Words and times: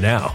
now. 0.00 0.34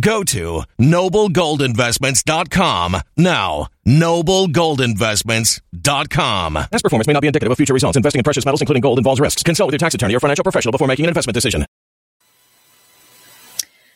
Go 0.00 0.24
to 0.24 0.64
noblegoldinvestments.com 0.78 2.96
now. 3.16 3.68
Noblegoldinvestments.com. 3.86 6.54
Past 6.54 6.82
performance 6.82 7.06
may 7.06 7.12
not 7.12 7.20
be 7.20 7.26
indicative 7.26 7.52
of 7.52 7.58
future 7.58 7.74
results. 7.74 7.96
Investing 7.96 8.20
in 8.20 8.24
precious 8.24 8.44
metals, 8.44 8.60
including 8.62 8.80
gold, 8.80 8.98
involves 8.98 9.20
risks. 9.20 9.42
Consult 9.42 9.66
with 9.68 9.74
your 9.74 9.78
tax 9.78 9.94
attorney 9.94 10.14
or 10.14 10.20
financial 10.20 10.42
professional 10.42 10.72
before 10.72 10.88
making 10.88 11.04
an 11.04 11.10
investment 11.10 11.34
decision. 11.34 11.66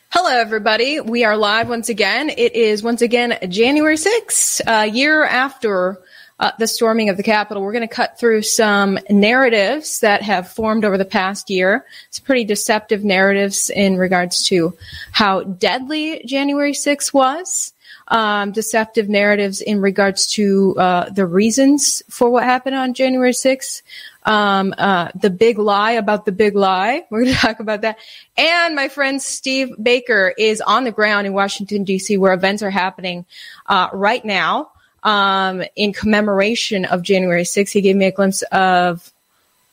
Hello, 0.09 0.31
everybody. 0.31 0.99
We 1.01 1.23
are 1.23 1.35
live 1.35 1.69
once 1.69 1.89
again. 1.89 2.29
It 2.29 2.55
is 2.55 2.83
once 2.83 3.01
again 3.01 3.39
January 3.49 3.97
6th, 3.97 4.61
a 4.61 4.71
uh, 4.71 4.83
year 4.83 5.25
after 5.25 5.99
uh, 6.39 6.51
the 6.59 6.67
storming 6.67 7.09
of 7.09 7.17
the 7.17 7.23
Capitol. 7.23 7.63
We're 7.63 7.71
going 7.71 7.87
to 7.87 7.93
cut 7.93 8.19
through 8.19 8.41
some 8.41 8.99
narratives 9.09 10.01
that 10.01 10.21
have 10.21 10.49
formed 10.49 10.83
over 10.83 10.97
the 10.97 11.05
past 11.05 11.49
year. 11.49 11.85
It's 12.09 12.19
pretty 12.19 12.43
deceptive 12.43 13.03
narratives 13.03 13.69
in 13.69 13.97
regards 13.97 14.43
to 14.47 14.75
how 15.11 15.43
deadly 15.43 16.23
January 16.25 16.73
6th 16.73 17.13
was. 17.13 17.71
Um, 18.07 18.51
deceptive 18.51 19.09
narratives 19.09 19.61
in 19.61 19.81
regards 19.81 20.27
to 20.33 20.75
uh, 20.77 21.09
the 21.09 21.25
reasons 21.25 22.03
for 22.07 22.29
what 22.29 22.43
happened 22.43 22.75
on 22.75 22.93
January 22.93 23.31
6th. 23.31 23.81
Um, 24.23 24.75
uh, 24.77 25.09
the 25.15 25.31
big 25.31 25.57
lie 25.57 25.93
about 25.93 26.25
the 26.25 26.31
big 26.31 26.55
lie. 26.55 27.05
We're 27.09 27.23
going 27.23 27.33
to 27.33 27.39
talk 27.39 27.59
about 27.59 27.81
that. 27.81 27.97
And 28.37 28.75
my 28.75 28.89
friend 28.89 29.19
Steve 29.19 29.71
Baker 29.81 30.33
is 30.37 30.61
on 30.61 30.83
the 30.83 30.91
ground 30.91 31.25
in 31.25 31.33
Washington, 31.33 31.83
D.C., 31.83 32.17
where 32.17 32.33
events 32.33 32.61
are 32.61 32.69
happening 32.69 33.25
uh, 33.65 33.89
right 33.91 34.23
now 34.23 34.71
um, 35.05 35.63
in 35.75 35.93
commemoration 35.93 36.83
of 36.83 37.03
January 37.03 37.43
6th. 37.43 37.71
He 37.71 37.81
gave 37.81 37.95
me 37.95 38.07
a 38.07 38.11
glimpse 38.11 38.41
of 38.51 39.13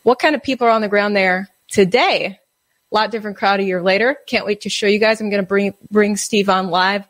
what 0.05 0.20
kind 0.20 0.37
of 0.37 0.43
people 0.43 0.67
are 0.69 0.70
on 0.70 0.82
the 0.82 0.88
ground 0.88 1.17
there 1.17 1.49
today. 1.69 2.38
A 2.90 2.94
lot 2.94 3.11
different 3.11 3.38
crowd 3.38 3.58
a 3.58 3.64
year 3.64 3.82
later. 3.82 4.19
Can't 4.26 4.44
wait 4.44 4.61
to 4.61 4.69
show 4.69 4.87
you 4.87 4.99
guys. 4.99 5.20
I'm 5.20 5.31
going 5.31 5.43
to 5.43 5.49
bring 5.49 5.75
bring 5.90 6.17
Steve 6.17 6.50
on 6.50 6.69
live 6.69 7.08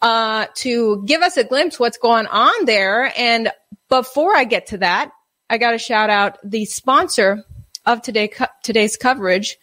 uh, 0.00 0.46
to 0.56 1.04
give 1.04 1.20
us 1.20 1.36
a 1.36 1.44
glimpse 1.44 1.78
what's 1.78 1.98
going 1.98 2.26
on 2.26 2.64
there. 2.64 3.12
And 3.16 3.52
before 3.90 4.34
I 4.34 4.44
get 4.44 4.68
to 4.68 4.78
that, 4.78 5.12
I 5.50 5.58
got 5.58 5.72
to 5.72 5.78
shout 5.78 6.08
out 6.08 6.38
the 6.42 6.64
sponsor 6.64 7.44
of 7.84 8.00
today 8.00 8.32
today's 8.62 8.96
coverage, 8.96 9.58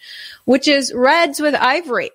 which 0.45 0.67
is 0.67 0.93
Reds 0.93 1.39
with 1.39 1.55
Ivory. 1.55 2.11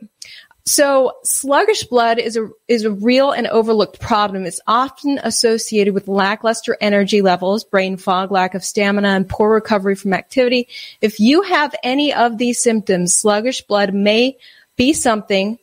So 0.64 1.14
sluggish 1.24 1.84
blood 1.84 2.18
is 2.18 2.36
a 2.36 2.48
is 2.68 2.84
a 2.84 2.92
real 2.92 3.32
and 3.32 3.46
overlooked 3.48 4.00
problem. 4.00 4.46
It's 4.46 4.60
often 4.66 5.18
associated 5.22 5.92
with 5.92 6.06
lackluster 6.06 6.76
energy 6.80 7.20
levels, 7.20 7.64
brain 7.64 7.96
fog, 7.96 8.30
lack 8.30 8.54
of 8.54 8.64
stamina, 8.64 9.08
and 9.08 9.28
poor 9.28 9.52
recovery 9.52 9.96
from 9.96 10.12
activity. 10.12 10.68
If 11.00 11.18
you 11.18 11.42
have 11.42 11.74
any 11.82 12.14
of 12.14 12.38
these 12.38 12.62
symptoms, 12.62 13.14
sluggish 13.14 13.62
blood 13.62 13.92
may 13.92 14.38
be 14.76 14.92
something 14.92 15.58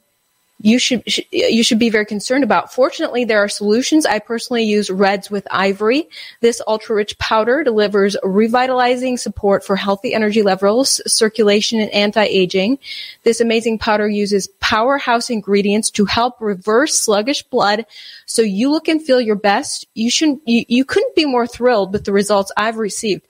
you 0.62 0.78
should 0.78 1.04
you 1.32 1.64
should 1.64 1.80
be 1.80 1.90
very 1.90 2.06
concerned 2.06 2.44
about. 2.44 2.74
Fortunately, 2.74 3.24
there 3.24 3.40
are 3.40 3.48
solutions. 3.48 4.06
I 4.06 4.20
personally 4.20 4.64
use 4.64 4.90
Reds 4.90 5.32
with 5.32 5.48
Ivory. 5.50 6.10
This 6.42 6.62
ultra 6.68 6.98
rich 6.98 7.18
powder 7.18 7.64
delivers 7.64 8.18
revitalizing 8.24 9.16
support 9.16 9.64
for 9.64 9.78
healthy 9.78 10.14
energy 10.14 10.42
levels, 10.42 11.02
circulation, 11.08 11.80
and 11.80 11.90
anti 11.92 12.24
aging. 12.24 12.78
This 13.24 13.40
amazing 13.40 13.80
powder 13.80 14.10
uses 14.10 14.48
powerhouse 14.60 15.30
ingredients 15.30 15.90
to 15.92 16.04
help 16.04 16.42
reverse 16.42 16.94
sluggish 16.94 17.42
blood, 17.44 17.86
so 18.26 18.42
you 18.42 18.70
look 18.70 18.90
and 18.90 19.02
feel 19.02 19.22
your 19.22 19.38
best. 19.38 19.88
You 19.94 20.12
should 20.12 20.42
you, 20.46 20.66
you 20.68 20.84
couldn't 20.84 21.16
be 21.16 21.26
more 21.26 21.48
thrilled 21.48 21.94
with 21.94 22.04
the 22.04 22.12
results 22.12 22.52
I've 22.58 22.78
received. 22.78 23.26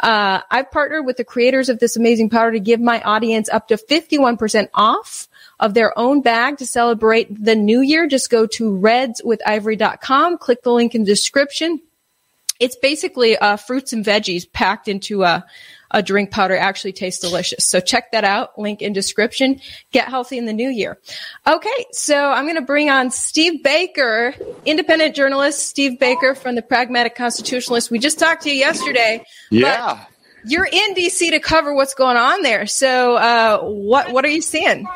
Uh, 0.00 0.42
I've 0.50 0.70
partnered 0.70 1.06
with 1.06 1.16
the 1.16 1.24
creators 1.24 1.70
of 1.70 1.78
this 1.78 1.96
amazing 1.96 2.28
powder 2.28 2.52
to 2.52 2.60
give 2.60 2.80
my 2.80 3.00
audience 3.00 3.48
up 3.48 3.68
to 3.68 3.78
fifty 3.78 4.18
one 4.18 4.36
percent 4.36 4.68
off 4.74 5.28
of 5.60 5.74
their 5.74 5.96
own 5.98 6.20
bag 6.20 6.58
to 6.58 6.66
celebrate 6.74 7.28
the 7.42 7.54
new 7.54 7.80
year, 7.80 8.08
just 8.08 8.28
go 8.30 8.46
to 8.46 8.72
redswithivory.com, 8.72 10.38
click 10.38 10.62
the 10.62 10.72
link 10.72 10.94
in 10.94 11.02
the 11.02 11.06
description. 11.06 11.80
It's 12.60 12.76
basically 12.76 13.36
uh, 13.36 13.56
fruits 13.56 13.92
and 13.92 14.04
veggies 14.04 14.50
packed 14.52 14.88
into 14.88 15.22
a, 15.22 15.44
a 15.90 16.02
drink 16.02 16.30
powder. 16.30 16.56
Actually 16.56 16.92
tastes 16.92 17.20
delicious. 17.20 17.64
So 17.64 17.80
check 17.80 18.10
that 18.12 18.24
out. 18.24 18.58
Link 18.58 18.82
in 18.82 18.92
description. 18.92 19.60
Get 19.92 20.08
healthy 20.08 20.36
in 20.36 20.46
the 20.46 20.52
new 20.52 20.68
year. 20.68 20.98
Okay, 21.46 21.86
so 21.92 22.30
I'm 22.30 22.44
going 22.44 22.56
to 22.56 22.62
bring 22.62 22.90
on 22.90 23.10
Steve 23.10 23.62
Baker, 23.62 24.34
independent 24.64 25.14
journalist 25.14 25.66
Steve 25.66 25.98
Baker 25.98 26.34
from 26.34 26.54
the 26.54 26.62
Pragmatic 26.62 27.14
Constitutionalist. 27.14 27.90
We 27.90 27.98
just 27.98 28.18
talked 28.18 28.42
to 28.42 28.50
you 28.50 28.56
yesterday. 28.56 29.24
Yeah. 29.50 30.04
You're 30.46 30.68
in 30.70 30.94
DC 30.94 31.30
to 31.30 31.40
cover 31.40 31.72
what's 31.74 31.94
going 31.94 32.16
on 32.16 32.42
there. 32.42 32.66
So 32.66 33.16
uh, 33.16 33.60
what 33.62 34.12
what 34.12 34.24
are 34.24 34.28
you 34.28 34.42
seeing? 34.42 34.86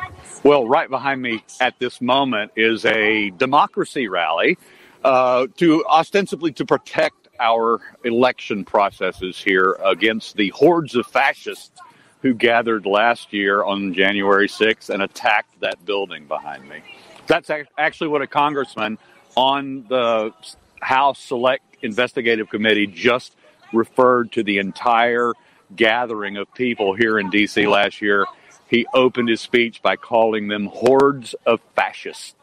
Well, 0.43 0.65
right 0.67 0.89
behind 0.89 1.21
me 1.21 1.43
at 1.59 1.77
this 1.79 1.99
moment 1.99 2.53
is 2.55 2.85
a 2.85 3.29
democracy 3.31 4.07
rally 4.07 4.57
uh, 5.03 5.47
to 5.57 5.85
ostensibly 5.85 6.53
to 6.53 6.65
protect 6.65 7.27
our 7.41 7.81
election 8.05 8.63
processes 8.63 9.37
here 9.37 9.77
against 9.83 10.37
the 10.37 10.49
hordes 10.49 10.95
of 10.95 11.07
fascists 11.07 11.77
who 12.21 12.33
gathered 12.33 12.85
last 12.85 13.33
year 13.33 13.63
on 13.63 13.93
January 13.93 14.47
6th 14.47 14.89
and 14.89 15.01
attacked 15.01 15.59
that 15.59 15.83
building 15.85 16.25
behind 16.25 16.67
me. 16.69 16.83
That's 17.27 17.51
actually 17.77 18.07
what 18.07 18.21
a 18.21 18.27
congressman 18.27 18.97
on 19.35 19.85
the 19.89 20.31
House 20.79 21.19
Select 21.19 21.63
Investigative 21.81 22.49
Committee 22.49 22.87
just 22.87 23.35
referred 23.73 24.31
to 24.33 24.43
the 24.43 24.57
entire 24.57 25.33
gathering 25.75 26.37
of 26.37 26.51
people 26.53 26.93
here 26.93 27.19
in 27.19 27.29
D.C. 27.29 27.67
last 27.67 28.01
year 28.01 28.25
he 28.69 28.85
opened 28.93 29.29
his 29.29 29.41
speech 29.41 29.81
by 29.81 29.95
calling 29.95 30.47
them 30.47 30.67
hordes 30.67 31.35
of 31.45 31.59
fascists. 31.75 32.35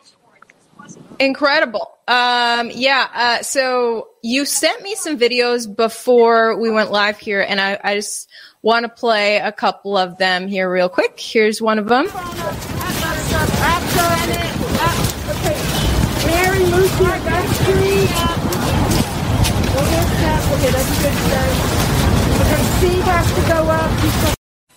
Incredible. 1.18 1.96
Um, 2.06 2.70
yeah. 2.74 3.08
Uh, 3.12 3.42
so 3.42 4.08
you 4.22 4.44
sent 4.44 4.82
me 4.82 4.94
some 4.94 5.18
videos 5.18 5.74
before 5.74 6.58
we 6.58 6.70
went 6.70 6.90
live 6.90 7.18
here, 7.18 7.40
and 7.40 7.60
I, 7.60 7.78
I 7.82 7.94
just 7.94 8.28
want 8.62 8.84
to 8.84 8.88
play 8.88 9.38
a 9.38 9.52
couple 9.52 9.96
of 9.96 10.18
them 10.18 10.46
here 10.48 10.70
real 10.70 10.88
quick. 10.88 11.18
Here's 11.18 11.62
one 11.62 11.78
of 11.78 11.88
them. 11.88 12.06
Mary 16.26 16.64
Lucy, 16.64 17.04
that's 17.04 17.58
three. 17.62 18.06
Okay, 20.56 20.70
that's 20.70 21.02
good 21.02 21.16
start. 21.26 21.52
Okay, 22.40 22.62
Steve 22.78 23.04
has 23.04 23.26
to 23.34 23.40
go 23.48 23.58
up. 23.70 24.36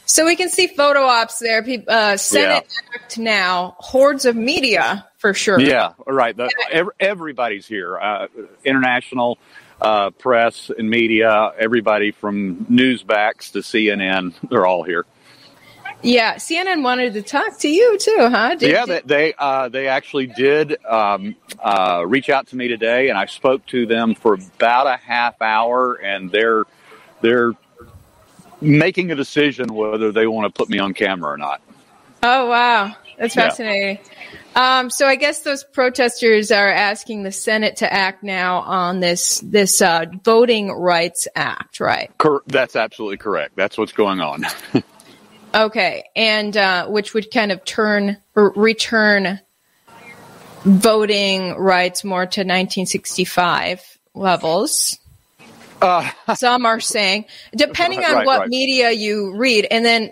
So 0.09 0.25
we 0.25 0.35
can 0.35 0.49
see 0.49 0.65
photo 0.65 1.03
ops 1.03 1.37
there. 1.37 1.63
Uh, 1.87 2.17
Senate 2.17 2.65
yeah. 2.67 2.95
Act 2.95 3.19
now, 3.19 3.75
hordes 3.77 4.25
of 4.25 4.35
media 4.35 5.07
for 5.19 5.35
sure. 5.35 5.59
Yeah, 5.59 5.93
right. 6.07 6.35
The, 6.35 6.51
every, 6.71 6.93
everybody's 6.99 7.67
here. 7.67 7.95
Uh, 7.95 8.25
international 8.65 9.37
uh, 9.79 10.09
press 10.09 10.71
and 10.75 10.89
media, 10.89 11.51
everybody 11.59 12.09
from 12.09 12.65
Newsmax 12.65 13.51
to 13.51 13.59
CNN, 13.59 14.33
they're 14.49 14.65
all 14.65 14.81
here. 14.81 15.05
Yeah, 16.01 16.35
CNN 16.37 16.81
wanted 16.81 17.13
to 17.13 17.21
talk 17.21 17.59
to 17.59 17.69
you 17.69 17.99
too, 17.99 18.17
huh? 18.19 18.55
Did, 18.55 18.71
yeah, 18.71 18.85
did... 18.85 19.07
they 19.07 19.35
uh, 19.37 19.69
they 19.69 19.89
actually 19.89 20.25
did 20.25 20.83
um, 20.85 21.35
uh, 21.63 22.03
reach 22.07 22.31
out 22.31 22.47
to 22.47 22.55
me 22.55 22.67
today, 22.67 23.09
and 23.09 23.17
I 23.17 23.27
spoke 23.27 23.63
to 23.67 23.85
them 23.85 24.15
for 24.15 24.33
about 24.33 24.87
a 24.87 24.97
half 24.97 25.39
hour, 25.39 25.93
and 25.93 26.31
they're 26.31 26.63
they're 27.21 27.53
making 28.61 29.11
a 29.11 29.15
decision 29.15 29.73
whether 29.73 30.11
they 30.11 30.27
want 30.27 30.53
to 30.53 30.57
put 30.57 30.69
me 30.69 30.79
on 30.79 30.93
camera 30.93 31.33
or 31.33 31.37
not. 31.37 31.61
Oh 32.21 32.47
wow, 32.49 32.95
that's 33.17 33.35
fascinating. 33.35 33.99
Yeah. 34.55 34.79
Um, 34.79 34.89
so 34.89 35.07
I 35.07 35.15
guess 35.15 35.41
those 35.41 35.63
protesters 35.63 36.51
are 36.51 36.69
asking 36.69 37.23
the 37.23 37.31
Senate 37.31 37.77
to 37.77 37.91
act 37.91 38.23
now 38.23 38.59
on 38.59 38.99
this 38.99 39.39
this 39.39 39.81
uh, 39.81 40.05
Voting 40.23 40.71
Rights 40.71 41.27
Act, 41.35 41.79
right? 41.79 42.11
Cor- 42.17 42.43
that's 42.47 42.75
absolutely 42.75 43.17
correct. 43.17 43.55
That's 43.55 43.77
what's 43.77 43.93
going 43.93 44.19
on. 44.19 44.45
okay, 45.55 46.05
and 46.15 46.57
uh, 46.57 46.87
which 46.87 47.13
would 47.13 47.31
kind 47.31 47.51
of 47.51 47.63
turn 47.63 48.17
or 48.35 48.51
return 48.51 49.39
voting 50.63 51.55
rights 51.55 52.03
more 52.03 52.25
to 52.25 52.41
1965 52.41 53.97
levels. 54.13 54.98
Uh, 55.81 56.09
Some 56.35 56.65
are 56.65 56.79
saying, 56.79 57.25
depending 57.55 58.03
on 58.03 58.13
right, 58.13 58.25
what 58.25 58.39
right. 58.41 58.49
media 58.49 58.91
you 58.91 59.35
read, 59.35 59.67
and 59.69 59.85
then 59.85 60.11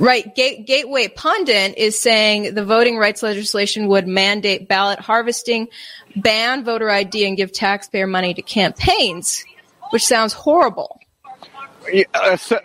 Right. 0.00 0.34
Gate, 0.34 0.66
Gateway 0.66 1.08
Pundit 1.08 1.76
is 1.76 2.00
saying 2.00 2.54
the 2.54 2.64
voting 2.64 2.96
rights 2.96 3.22
legislation 3.22 3.86
would 3.88 4.08
mandate 4.08 4.66
ballot 4.66 4.98
harvesting, 4.98 5.68
ban 6.16 6.64
voter 6.64 6.88
ID, 6.88 7.26
and 7.26 7.36
give 7.36 7.52
taxpayer 7.52 8.06
money 8.06 8.32
to 8.32 8.40
campaigns, 8.40 9.44
which 9.90 10.06
sounds 10.06 10.32
horrible. 10.32 11.00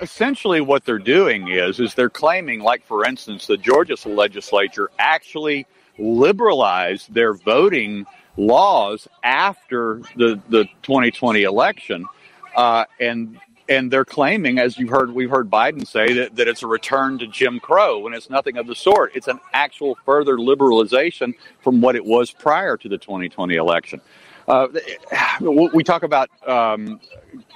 Essentially, 0.01 0.62
what 0.62 0.86
they're 0.86 0.98
doing 0.98 1.50
is 1.50 1.82
is 1.82 1.94
they're 1.94 2.10
claiming, 2.10 2.62
like 2.62 2.86
for 2.86 3.03
instance, 3.03 3.48
the 3.48 3.58
Georgia 3.58 3.96
legislature 4.08 4.89
actually 4.98 5.68
liberalized 5.98 7.13
their 7.13 7.34
voting 7.34 8.06
laws 8.38 9.08
after 9.24 10.01
the, 10.15 10.39
the 10.50 10.65
2020 10.84 11.44
election. 11.44 12.06
Uh, 12.56 12.86
and 13.00 13.39
and 13.68 13.89
they're 13.89 14.06
claiming, 14.06 14.60
as 14.60 14.77
you've 14.77 14.89
heard, 14.89 15.12
we've 15.12 15.30
heard 15.30 15.50
Biden 15.50 15.88
say 15.88 16.13
that, 16.13 16.36
that 16.36 16.48
it's 16.48 16.62
a 16.62 16.68
return 16.68 17.18
to 17.18 17.27
Jim 17.27 17.60
Crow 17.60 18.00
when 18.00 18.13
it's 18.13 18.30
nothing 18.30 18.58
of 18.58 18.68
the 18.68 18.75
sort. 18.75 19.15
It's 19.15 19.27
an 19.27 19.39
actual 19.54 19.98
further 20.06 20.38
liberalization 20.38 21.34
from 21.62 21.82
what 21.82 21.96
it 21.96 22.06
was 22.06 22.30
prior 22.30 22.77
to 22.77 22.88
the 22.88 22.98
2020 22.98 23.56
election. 23.56 24.01
Uh, 24.48 24.68
we 25.42 25.84
talk 25.84 26.04
about 26.04 26.30
um, 26.48 27.00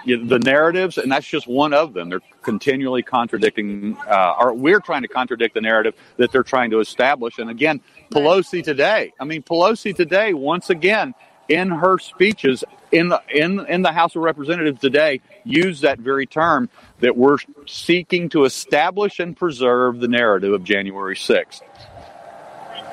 the 0.06 0.40
narratives, 0.40 0.98
and 0.98 1.12
that's 1.12 1.28
just 1.28 1.48
one 1.48 1.74
of 1.74 1.94
them. 1.94 2.10
They're 2.10 2.22
continually 2.42 3.04
contradicting, 3.04 3.96
uh, 4.08 4.36
or 4.40 4.54
we're 4.54 4.80
trying 4.80 5.04
to 5.04 5.08
contradict 5.08 5.54
the 5.54 5.62
narrative 5.62 5.94
that 6.18 6.32
they're 6.32 6.44
trying 6.44 6.72
to 6.72 6.80
establish. 6.80 7.38
And 7.38 7.50
again, 7.50 7.82
Pelosi 8.12 8.64
today, 8.64 9.14
I 9.20 9.26
mean, 9.26 9.44
Pelosi 9.44 9.96
today, 9.96 10.34
once 10.34 10.70
again, 10.70 11.14
in 11.48 11.70
her 11.70 11.98
speeches 11.98 12.64
in 12.92 13.10
the 13.10 13.22
in 13.34 13.66
in 13.68 13.82
the 13.82 13.92
House 13.92 14.16
of 14.16 14.22
Representatives 14.22 14.80
today, 14.80 15.22
used 15.44 15.82
that 15.82 16.00
very 16.00 16.26
term 16.26 16.70
that 17.00 17.18
we're 17.18 17.38
seeking 17.66 18.30
to 18.30 18.46
establish 18.46 19.20
and 19.20 19.36
preserve 19.36 20.00
the 20.00 20.08
narrative 20.08 20.54
of 20.54 20.64
January 20.64 21.16
6th. 21.16 21.62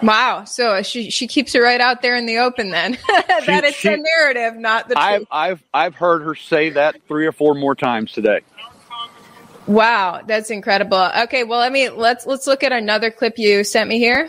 Wow. 0.03 0.45
So 0.45 0.83
she 0.83 1.11
she 1.11 1.26
keeps 1.26 1.55
it 1.55 1.61
right 1.61 1.81
out 1.81 2.03
there 2.03 2.17
in 2.17 2.26
the 2.26 2.38
open 2.38 2.71
then. 2.71 2.99
that 3.47 3.65
is 3.65 3.81
the 3.83 3.97
narrative, 3.97 4.59
not 4.59 4.88
the 4.88 4.99
I've, 4.99 5.26
I've 5.31 5.62
I've 5.73 5.95
heard 5.95 6.23
her 6.23 6.35
say 6.35 6.71
that 6.71 6.97
three 7.09 7.26
or 7.26 7.33
four 7.33 7.55
more 7.55 7.75
times 7.75 8.12
today. 8.12 8.41
Wow, 9.67 10.23
that's 10.26 10.50
incredible. 10.50 11.11
Okay, 11.23 11.45
well 11.45 11.61
let 11.61 11.73
me 11.73 11.88
let's 11.88 12.26
let's 12.26 12.47
look 12.47 12.62
at 12.62 12.73
another 12.73 13.11
clip 13.11 13.38
you 13.38 13.65
sent 13.65 13.88
me 13.88 13.99
here. 13.99 14.26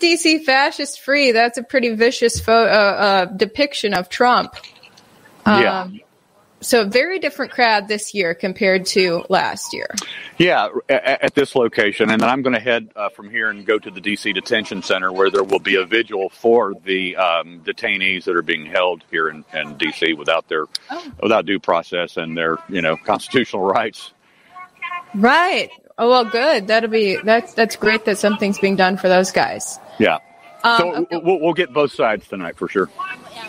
Keep 0.00 0.20
DC 0.20 0.44
fascist 0.44 1.00
free. 1.00 1.32
That's 1.32 1.58
a 1.58 1.62
pretty 1.62 1.94
vicious 1.94 2.40
fo- 2.40 2.52
uh, 2.52 2.66
uh, 2.66 3.24
depiction 3.26 3.94
of 3.94 4.08
Trump. 4.08 4.54
Um, 5.46 5.62
yeah. 5.62 5.88
so 6.60 6.86
very 6.86 7.18
different 7.18 7.52
crowd 7.52 7.88
this 7.88 8.14
year 8.14 8.34
compared 8.34 8.86
to 8.86 9.24
last 9.28 9.72
year. 9.72 9.94
Yeah, 10.38 10.68
at, 10.88 11.24
at 11.24 11.34
this 11.34 11.54
location, 11.54 12.10
and 12.10 12.20
then 12.20 12.28
I'm 12.28 12.42
going 12.42 12.54
to 12.54 12.60
head 12.60 12.90
uh, 12.94 13.08
from 13.08 13.30
here 13.30 13.48
and 13.50 13.64
go 13.64 13.78
to 13.78 13.90
the 13.90 14.00
DC 14.00 14.34
Detention 14.34 14.82
Center, 14.82 15.12
where 15.12 15.30
there 15.30 15.44
will 15.44 15.58
be 15.60 15.76
a 15.76 15.84
vigil 15.84 16.28
for 16.28 16.74
the 16.84 17.16
um, 17.16 17.60
detainees 17.60 18.24
that 18.24 18.36
are 18.36 18.42
being 18.42 18.66
held 18.66 19.02
here 19.10 19.28
in, 19.28 19.44
in 19.54 19.76
DC 19.76 20.16
without 20.16 20.48
their 20.48 20.66
oh. 20.90 21.12
without 21.22 21.46
due 21.46 21.58
process 21.58 22.16
and 22.16 22.36
their 22.36 22.58
you 22.68 22.82
know 22.82 22.96
constitutional 22.96 23.64
rights. 23.64 24.12
Right. 25.14 25.70
Oh 26.00 26.08
well, 26.08 26.24
good. 26.24 26.66
That'll 26.66 26.88
be 26.88 27.16
that's 27.16 27.52
that's 27.52 27.76
great 27.76 28.06
that 28.06 28.16
something's 28.16 28.58
being 28.58 28.74
done 28.74 28.96
for 28.96 29.08
those 29.08 29.30
guys. 29.30 29.78
Yeah. 29.98 30.18
Um, 30.64 30.78
so 30.78 30.94
okay. 30.94 31.20
we'll, 31.22 31.40
we'll 31.40 31.52
get 31.52 31.74
both 31.74 31.92
sides 31.92 32.26
tonight 32.26 32.56
for 32.56 32.68
sure. 32.68 32.88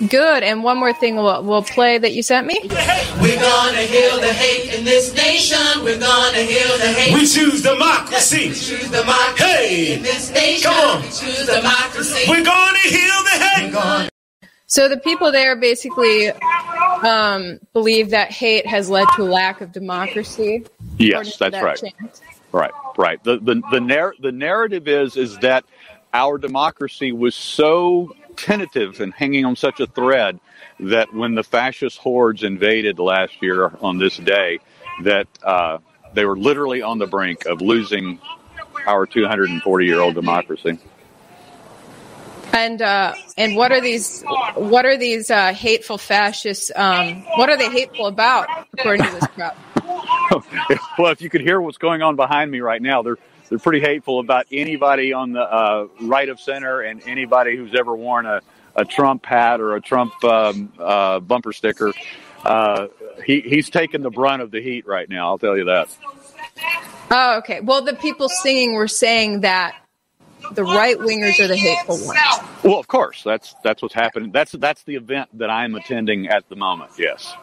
Good. 0.10 0.44
And 0.44 0.62
one 0.62 0.78
more 0.78 0.92
thing 0.92 1.16
we'll, 1.16 1.44
we'll 1.44 1.64
play 1.64 1.98
that 1.98 2.12
you 2.12 2.24
sent 2.24 2.48
me. 2.48 2.60
We're 2.64 3.40
gonna 3.40 3.84
heal 3.84 4.20
the 4.20 4.34
hate 4.34 4.78
in 4.78 4.84
this 4.84 5.16
nation. 5.16 5.58
We're 5.82 6.00
gonna 6.00 6.40
heal 6.40 6.78
the 6.78 6.88
hate. 6.88 7.14
We 7.14 7.26
choose 7.26 7.62
democracy. 7.62 8.50
We 8.50 8.56
choose 8.56 8.92
democracy 8.92 9.46
hey. 9.46 9.94
in 9.94 10.04
this 10.04 10.30
nation. 10.32 10.72
Come 10.72 10.98
on. 10.98 11.02
We 11.04 11.08
choose 11.08 11.46
democracy. 11.46 12.26
We're 12.28 12.44
gonna 12.44 12.80
heal 12.80 13.24
the 13.24 14.02
hate. 14.04 14.10
So 14.68 14.90
the 14.90 14.98
people 14.98 15.32
there 15.32 15.56
basically 15.56 16.32
um, 16.32 17.60
believe 17.72 18.10
that 18.10 18.32
hate 18.32 18.66
has 18.68 18.90
led 18.90 19.08
to 19.16 19.24
a 19.24 19.24
lack 19.24 19.62
of 19.62 19.72
democracy. 19.72 20.66
Yes, 20.98 21.38
that's 21.38 21.62
right. 21.62 21.78
Chant. 21.78 22.22
Right, 22.52 22.72
right. 22.98 23.24
The 23.24 23.38
the 23.38 23.62
the, 23.72 23.80
narr- 23.80 24.16
the 24.20 24.32
narrative 24.32 24.88
is 24.88 25.16
is 25.18 25.38
that 25.40 25.64
our 26.14 26.38
democracy 26.38 27.12
was 27.12 27.36
so 27.36 28.14
tentative 28.36 29.00
and 29.00 29.14
hanging 29.14 29.46
on 29.46 29.56
such 29.56 29.80
a 29.80 29.88
thread 29.88 30.40
that 30.80 31.14
when 31.14 31.36
the 31.36 31.44
fascist 31.44 31.98
hordes 32.00 32.44
invaded 32.44 33.00
last 33.00 33.42
year 33.42 33.72
on 33.82 33.98
this 34.00 34.18
day, 34.18 34.60
that 35.04 35.28
uh, 35.44 35.78
they 36.14 36.26
were 36.26 36.38
literally 36.38 36.82
on 36.82 36.98
the 36.98 37.08
brink 37.08 37.46
of 37.46 37.62
losing 37.62 38.20
our 38.86 39.06
240 39.06 39.86
year 39.86 40.02
old 40.02 40.16
democracy. 40.16 40.78
And 42.54 42.82
uh, 42.82 43.14
and 43.38 43.56
what 43.56 43.72
are 43.72 43.82
these 43.82 44.24
what 44.56 44.86
are 44.86 44.98
these 44.98 45.32
uh, 45.32 45.54
hateful 45.54 45.98
fascists? 45.98 46.72
Um, 46.76 47.24
what 47.38 47.50
are 47.50 47.58
they 47.58 47.70
hateful 47.70 48.08
about, 48.08 48.48
according 48.74 49.06
to 49.06 49.12
this 49.12 49.28
crowd? 49.28 49.56
well, 50.98 51.12
if 51.12 51.22
you 51.22 51.30
could 51.30 51.42
hear 51.42 51.62
what's 51.62 51.78
going 51.78 52.02
on 52.02 52.16
behind 52.16 52.52
me 52.52 52.60
right 52.60 52.82
now, 52.82 53.02
they're 53.02 53.18
they're 53.50 53.60
pretty 53.60 53.82
hateful 53.82 54.20
about 54.20 54.48
anybody 54.52 55.12
on 55.12 55.34
the 55.34 55.42
uh, 55.42 55.88
right 56.02 56.30
of 56.30 56.40
center 56.40 56.82
and 56.82 57.02
anybody 57.06 57.58
who's 57.58 57.76
ever 57.78 57.94
worn 57.94 58.26
a, 58.26 58.42
a 58.76 58.86
Trump 58.86 59.26
hat 59.26 59.60
or 59.60 59.76
a 59.76 59.82
Trump 59.82 60.14
um, 60.24 60.72
uh, 60.80 61.20
bumper 61.20 61.52
sticker. 61.52 61.94
Uh, 62.46 62.88
he, 63.26 63.42
he's 63.42 63.70
taking 63.70 64.02
the 64.02 64.10
brunt 64.10 64.42
of 64.42 64.52
the 64.52 64.62
heat 64.62 64.88
right 64.88 65.10
now. 65.10 65.28
I'll 65.28 65.38
tell 65.38 65.58
you 65.58 65.66
that. 65.66 65.90
Oh, 67.12 67.40
okay. 67.40 67.60
Well, 67.60 67.84
the 67.84 67.94
people 67.94 68.30
singing 68.30 68.74
were 68.74 68.88
saying 68.88 69.42
that 69.42 69.76
the 70.56 70.64
right 70.64 70.98
wingers 70.98 71.40
are 71.40 71.48
the 71.48 71.56
hateful 71.58 71.98
ones. 72.06 72.20
Well, 72.64 72.80
of 72.80 72.88
course, 72.88 73.24
that's 73.24 73.56
that's 73.64 73.82
what's 73.82 73.94
happening. 73.94 74.32
That's 74.32 74.52
that's 74.54 74.84
the 74.84 74.96
event 74.96 75.30
that 75.38 75.50
I'm 75.50 75.76
attending 75.76 76.28
at 76.28 76.48
the 76.50 76.56
moment. 76.56 76.92
Yes. 76.98 77.36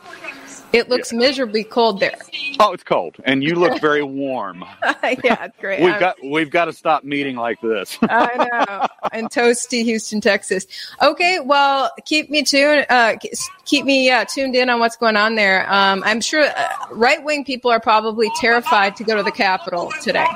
It 0.72 0.88
looks 0.88 1.12
yeah. 1.12 1.18
miserably 1.18 1.64
cold 1.64 2.00
there. 2.00 2.16
Oh, 2.60 2.72
it's 2.72 2.82
cold, 2.82 3.16
and 3.24 3.42
you 3.42 3.54
look 3.54 3.80
very 3.80 4.02
warm. 4.02 4.64
yeah, 5.02 5.44
it's 5.44 5.56
great. 5.58 5.80
we've 5.80 5.98
got 5.98 6.16
we've 6.22 6.50
got 6.50 6.66
to 6.66 6.72
stop 6.72 7.04
meeting 7.04 7.36
like 7.36 7.60
this. 7.60 7.98
I 8.02 8.36
know. 8.36 8.86
And 9.12 9.30
toasty 9.30 9.82
Houston, 9.84 10.20
Texas. 10.20 10.66
Okay, 11.00 11.40
well, 11.40 11.90
keep 12.04 12.30
me 12.30 12.42
tuned. 12.42 12.86
Uh, 12.88 13.16
keep 13.64 13.84
me 13.84 14.10
uh, 14.10 14.24
tuned 14.26 14.54
in 14.54 14.68
on 14.68 14.80
what's 14.80 14.96
going 14.96 15.16
on 15.16 15.36
there. 15.36 15.70
Um, 15.72 16.02
I'm 16.04 16.20
sure 16.20 16.44
uh, 16.44 16.68
right 16.90 17.22
wing 17.24 17.44
people 17.44 17.70
are 17.70 17.80
probably 17.80 18.30
terrified 18.36 18.96
to 18.96 19.04
go 19.04 19.16
to 19.16 19.22
the 19.22 19.32
Capitol 19.32 19.92
today. 20.02 20.26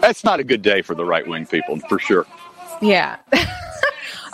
That's 0.00 0.24
not 0.24 0.40
a 0.40 0.44
good 0.44 0.62
day 0.62 0.82
for 0.82 0.94
the 0.94 1.04
right 1.04 1.26
wing 1.26 1.46
people, 1.46 1.78
for 1.88 1.98
sure. 1.98 2.26
Yeah. 2.82 3.16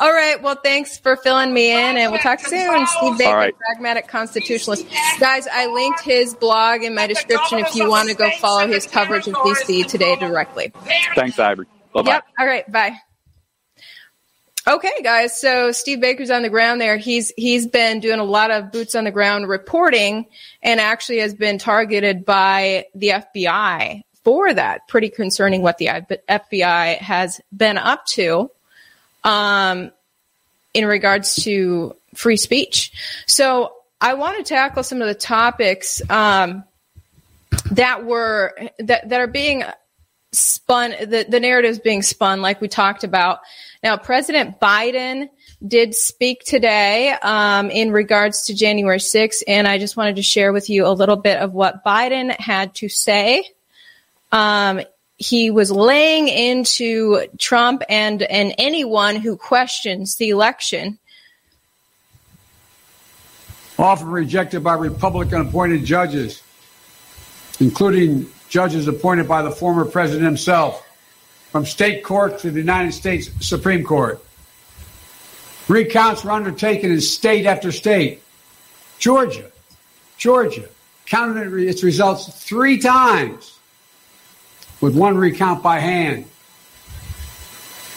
All 0.02 0.12
right. 0.12 0.42
Well, 0.42 0.56
thanks 0.56 0.98
for 0.98 1.14
filling 1.14 1.54
me 1.54 1.70
in, 1.70 1.96
and 1.96 2.10
we'll 2.10 2.20
talk 2.20 2.40
soon. 2.40 2.86
Steve 2.88 3.18
Baker, 3.18 3.36
right. 3.36 3.54
Pragmatic 3.56 4.08
Constitutionalist. 4.08 4.84
Guys, 5.20 5.46
I 5.46 5.68
linked 5.68 6.00
his 6.00 6.34
blog 6.34 6.82
in 6.82 6.92
my 6.96 7.06
description 7.06 7.60
if 7.60 7.76
you 7.76 7.88
want 7.88 8.08
to 8.08 8.16
go 8.16 8.28
follow 8.40 8.66
his 8.66 8.84
coverage 8.84 9.28
of 9.28 9.34
DC 9.34 9.86
today 9.86 10.16
directly. 10.16 10.72
Thanks, 11.14 11.38
Ivory. 11.38 11.66
Bye-bye. 11.94 12.10
Yep. 12.10 12.24
All 12.40 12.46
right. 12.46 12.72
Bye. 12.72 12.96
Okay, 14.66 15.02
guys. 15.04 15.40
So 15.40 15.70
Steve 15.70 16.00
Baker's 16.00 16.32
on 16.32 16.42
the 16.42 16.50
ground 16.50 16.80
there. 16.80 16.96
He's 16.96 17.32
he's 17.36 17.68
been 17.68 18.00
doing 18.00 18.18
a 18.18 18.24
lot 18.24 18.50
of 18.50 18.72
boots 18.72 18.96
on 18.96 19.04
the 19.04 19.12
ground 19.12 19.48
reporting, 19.48 20.26
and 20.64 20.80
actually 20.80 21.18
has 21.18 21.32
been 21.32 21.58
targeted 21.58 22.24
by 22.24 22.86
the 22.96 23.10
FBI 23.10 24.02
for 24.24 24.52
that. 24.52 24.88
Pretty 24.88 25.10
concerning 25.10 25.62
what 25.62 25.78
the 25.78 25.86
FBI 26.28 26.98
has 26.98 27.40
been 27.56 27.78
up 27.78 28.04
to 28.06 28.50
um, 29.24 29.90
in 30.74 30.86
regards 30.86 31.36
to 31.44 31.96
free 32.14 32.36
speech. 32.36 32.92
So 33.26 33.72
I 34.00 34.14
want 34.14 34.38
to 34.38 34.42
tackle 34.42 34.82
some 34.82 35.00
of 35.00 35.08
the 35.08 35.14
topics 35.14 36.02
um, 36.10 36.64
that 37.72 38.04
were 38.04 38.54
that, 38.78 39.08
that 39.08 39.20
are 39.20 39.26
being 39.26 39.64
spun. 40.32 40.90
The, 41.00 41.26
the 41.28 41.40
narratives 41.40 41.78
being 41.78 42.02
spun, 42.02 42.42
like 42.42 42.60
we 42.60 42.68
talked 42.68 43.04
about. 43.04 43.40
Now, 43.82 43.96
President 43.96 44.60
Biden 44.60 45.28
did 45.66 45.94
speak 45.94 46.44
today 46.44 47.14
um, 47.22 47.70
in 47.70 47.92
regards 47.92 48.46
to 48.46 48.54
January 48.54 48.98
6th, 48.98 49.42
and 49.46 49.66
I 49.66 49.78
just 49.78 49.96
wanted 49.96 50.16
to 50.16 50.22
share 50.22 50.52
with 50.52 50.70
you 50.70 50.86
a 50.86 50.90
little 50.90 51.16
bit 51.16 51.38
of 51.38 51.52
what 51.52 51.84
Biden 51.84 52.34
had 52.38 52.74
to 52.76 52.88
say. 52.88 53.44
Um, 54.30 54.80
he 55.22 55.50
was 55.50 55.70
laying 55.70 56.26
into 56.26 57.26
Trump 57.38 57.82
and, 57.88 58.22
and 58.22 58.54
anyone 58.58 59.16
who 59.16 59.36
questions 59.36 60.16
the 60.16 60.30
election. 60.30 60.98
Often 63.78 64.08
rejected 64.08 64.64
by 64.64 64.74
Republican 64.74 65.42
appointed 65.42 65.84
judges, 65.84 66.42
including 67.60 68.28
judges 68.48 68.88
appointed 68.88 69.28
by 69.28 69.42
the 69.42 69.50
former 69.50 69.84
president 69.84 70.24
himself, 70.24 70.86
from 71.50 71.64
state 71.66 72.02
court 72.02 72.40
to 72.40 72.50
the 72.50 72.58
United 72.58 72.92
States 72.92 73.30
Supreme 73.40 73.84
Court. 73.84 74.22
Recounts 75.68 76.24
were 76.24 76.32
undertaken 76.32 76.90
in 76.90 77.00
state 77.00 77.46
after 77.46 77.70
state. 77.70 78.22
Georgia, 78.98 79.50
Georgia 80.18 80.68
counted 81.06 81.52
its 81.54 81.84
results 81.84 82.28
three 82.44 82.78
times 82.78 83.51
with 84.82 84.96
one 84.96 85.16
recount 85.16 85.62
by 85.62 85.78
hand. 85.78 86.26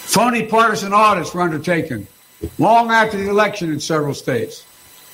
Phony 0.06 0.46
partisan 0.46 0.94
audits 0.94 1.34
were 1.34 1.42
undertaken 1.42 2.08
long 2.60 2.92
after 2.92 3.18
the 3.18 3.28
election 3.28 3.72
in 3.72 3.80
several 3.80 4.14
states. 4.14 4.64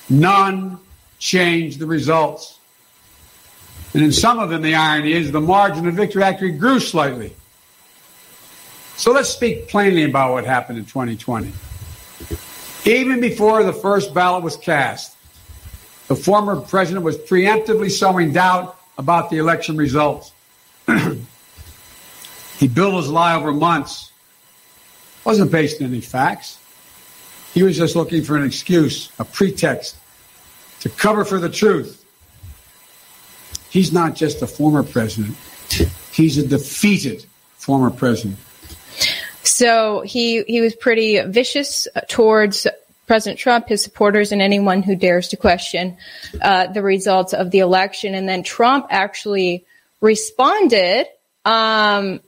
None 0.08 0.78
changed 1.18 1.78
the 1.78 1.86
results. 1.86 2.58
And 3.94 4.02
in 4.02 4.12
some 4.12 4.38
of 4.38 4.50
them, 4.50 4.62
the 4.62 4.74
irony 4.74 5.12
is 5.12 5.32
the 5.32 5.40
margin 5.40 5.88
of 5.88 5.94
victory 5.94 6.22
actually 6.22 6.52
grew 6.52 6.78
slightly. 6.78 7.34
So 8.96 9.12
let's 9.12 9.30
speak 9.30 9.68
plainly 9.68 10.04
about 10.04 10.32
what 10.32 10.44
happened 10.44 10.78
in 10.78 10.84
2020. 10.84 11.52
Even 12.84 13.20
before 13.20 13.62
the 13.62 13.72
first 13.72 14.12
ballot 14.12 14.44
was 14.44 14.56
cast, 14.56 15.16
the 16.08 16.16
former 16.16 16.60
president 16.60 17.04
was 17.04 17.16
preemptively 17.16 17.90
sowing 17.90 18.32
doubt 18.32 18.78
about 18.98 19.30
the 19.30 19.38
election 19.38 19.76
results. 19.76 20.32
He 22.62 22.68
built 22.68 22.94
his 22.94 23.08
lie 23.08 23.34
over 23.34 23.52
months. 23.52 24.12
Wasn't 25.24 25.50
based 25.50 25.82
on 25.82 25.88
any 25.88 26.00
facts. 26.00 26.60
He 27.52 27.64
was 27.64 27.76
just 27.76 27.96
looking 27.96 28.22
for 28.22 28.36
an 28.36 28.44
excuse, 28.44 29.10
a 29.18 29.24
pretext 29.24 29.96
to 30.78 30.88
cover 30.88 31.24
for 31.24 31.40
the 31.40 31.48
truth. 31.48 32.04
He's 33.68 33.92
not 33.92 34.14
just 34.14 34.42
a 34.42 34.46
former 34.46 34.84
president. 34.84 35.34
He's 36.12 36.38
a 36.38 36.46
defeated 36.46 37.26
former 37.56 37.90
president. 37.90 38.38
So 39.42 40.02
he 40.02 40.44
he 40.44 40.60
was 40.60 40.76
pretty 40.76 41.20
vicious 41.20 41.88
towards 42.06 42.68
President 43.08 43.40
Trump, 43.40 43.70
his 43.70 43.82
supporters, 43.82 44.30
and 44.30 44.40
anyone 44.40 44.84
who 44.84 44.94
dares 44.94 45.26
to 45.30 45.36
question 45.36 45.96
uh, 46.40 46.68
the 46.68 46.82
results 46.82 47.34
of 47.34 47.50
the 47.50 47.58
election. 47.58 48.14
And 48.14 48.28
then 48.28 48.44
Trump 48.44 48.86
actually 48.88 49.64
responded 50.00 51.08
um, 51.44 52.20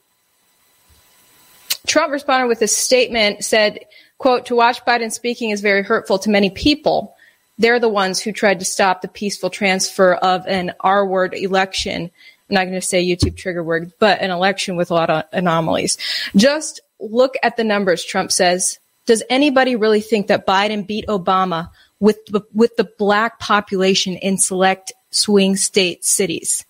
Trump 1.86 2.12
responded 2.12 2.48
with 2.48 2.62
a 2.62 2.68
statement, 2.68 3.44
said, 3.44 3.80
quote, 4.18 4.46
to 4.46 4.56
watch 4.56 4.84
Biden 4.84 5.12
speaking 5.12 5.50
is 5.50 5.60
very 5.60 5.82
hurtful 5.82 6.18
to 6.20 6.30
many 6.30 6.50
people. 6.50 7.14
They're 7.58 7.80
the 7.80 7.88
ones 7.88 8.20
who 8.20 8.32
tried 8.32 8.58
to 8.60 8.64
stop 8.64 9.02
the 9.02 9.08
peaceful 9.08 9.50
transfer 9.50 10.14
of 10.14 10.46
an 10.46 10.72
R 10.80 11.06
word 11.06 11.34
election. 11.34 12.10
I'm 12.48 12.54
not 12.54 12.64
going 12.64 12.74
to 12.74 12.80
say 12.80 13.04
YouTube 13.04 13.36
trigger 13.36 13.62
word, 13.62 13.92
but 13.98 14.20
an 14.20 14.30
election 14.30 14.76
with 14.76 14.90
a 14.90 14.94
lot 14.94 15.10
of 15.10 15.24
anomalies. 15.32 15.98
Just 16.36 16.80
look 17.00 17.34
at 17.42 17.56
the 17.56 17.64
numbers, 17.64 18.04
Trump 18.04 18.32
says. 18.32 18.78
Does 19.06 19.22
anybody 19.28 19.76
really 19.76 20.00
think 20.00 20.28
that 20.28 20.46
Biden 20.46 20.86
beat 20.86 21.06
Obama 21.06 21.70
with 22.00 22.24
the, 22.26 22.42
with 22.52 22.76
the 22.76 22.84
black 22.98 23.38
population 23.38 24.16
in 24.16 24.36
select 24.36 24.92
swing 25.10 25.56
state 25.56 26.04
cities, 26.04 26.64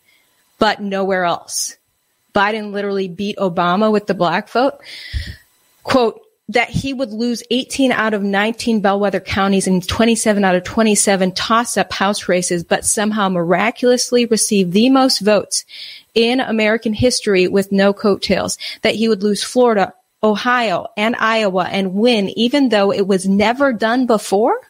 but 0.58 0.80
nowhere 0.80 1.24
else. 1.24 1.76
Biden 2.34 2.72
literally 2.72 3.08
beat 3.08 3.36
Obama 3.36 3.92
with 3.92 4.06
the 4.06 4.14
black 4.14 4.48
vote. 4.48 4.80
Quote, 5.82 6.20
that 6.48 6.68
he 6.68 6.92
would 6.92 7.10
lose 7.10 7.42
18 7.50 7.90
out 7.90 8.12
of 8.12 8.22
19 8.22 8.80
bellwether 8.80 9.20
counties 9.20 9.66
and 9.66 9.86
27 9.86 10.44
out 10.44 10.54
of 10.54 10.62
27 10.64 11.32
toss 11.32 11.76
up 11.76 11.92
House 11.92 12.28
races, 12.28 12.62
but 12.62 12.84
somehow 12.84 13.28
miraculously 13.28 14.26
receive 14.26 14.72
the 14.72 14.90
most 14.90 15.20
votes 15.20 15.64
in 16.14 16.40
American 16.40 16.92
history 16.92 17.48
with 17.48 17.72
no 17.72 17.94
coattails. 17.94 18.58
That 18.82 18.94
he 18.94 19.08
would 19.08 19.22
lose 19.22 19.42
Florida, 19.42 19.94
Ohio, 20.22 20.86
and 20.98 21.16
Iowa 21.16 21.64
and 21.64 21.94
win, 21.94 22.28
even 22.30 22.68
though 22.68 22.92
it 22.92 23.06
was 23.06 23.26
never 23.26 23.72
done 23.72 24.06
before? 24.06 24.60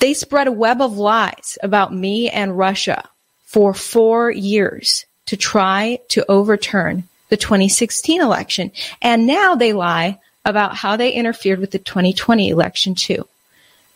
They 0.00 0.14
spread 0.14 0.48
a 0.48 0.52
web 0.52 0.80
of 0.80 0.96
lies 0.96 1.56
about 1.62 1.94
me 1.94 2.30
and 2.30 2.58
Russia 2.58 3.08
for 3.44 3.74
four 3.74 4.30
years 4.30 5.04
to 5.30 5.36
try 5.36 5.96
to 6.08 6.28
overturn 6.28 7.04
the 7.28 7.36
2016 7.36 8.20
election. 8.20 8.72
And 9.00 9.28
now 9.28 9.54
they 9.54 9.72
lie 9.72 10.18
about 10.44 10.74
how 10.74 10.96
they 10.96 11.12
interfered 11.12 11.60
with 11.60 11.70
the 11.70 11.78
2020 11.78 12.48
election 12.48 12.96
too. 12.96 13.28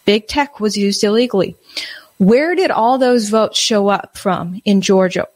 Big 0.04 0.28
tech 0.28 0.60
was 0.60 0.76
used 0.76 1.02
illegally. 1.02 1.56
Where 2.18 2.54
did 2.54 2.70
all 2.70 2.98
those 2.98 3.30
votes 3.30 3.58
show 3.58 3.88
up 3.88 4.16
from 4.16 4.62
in 4.64 4.80
Georgia? 4.80 5.26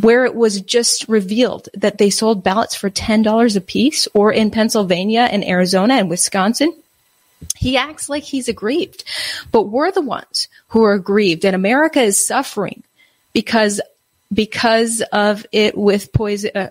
Where 0.00 0.24
it 0.24 0.34
was 0.34 0.62
just 0.62 1.10
revealed 1.10 1.68
that 1.74 1.98
they 1.98 2.08
sold 2.08 2.42
ballots 2.42 2.74
for 2.74 2.88
$10 2.88 3.56
a 3.56 3.60
piece 3.60 4.08
or 4.14 4.32
in 4.32 4.50
Pennsylvania 4.50 5.28
and 5.30 5.44
Arizona 5.44 5.96
and 5.96 6.08
Wisconsin? 6.08 6.74
He 7.54 7.76
acts 7.76 8.08
like 8.08 8.22
he's 8.22 8.48
aggrieved, 8.48 9.04
but 9.52 9.64
we're 9.64 9.92
the 9.92 10.00
ones 10.00 10.48
who 10.68 10.82
are 10.84 10.94
aggrieved 10.94 11.44
and 11.44 11.54
America 11.54 12.00
is 12.00 12.26
suffering 12.26 12.82
because 13.34 13.82
because 14.34 15.02
of 15.12 15.46
it 15.52 15.76
with 15.76 16.12
poison, 16.12 16.50
uh, 16.54 16.70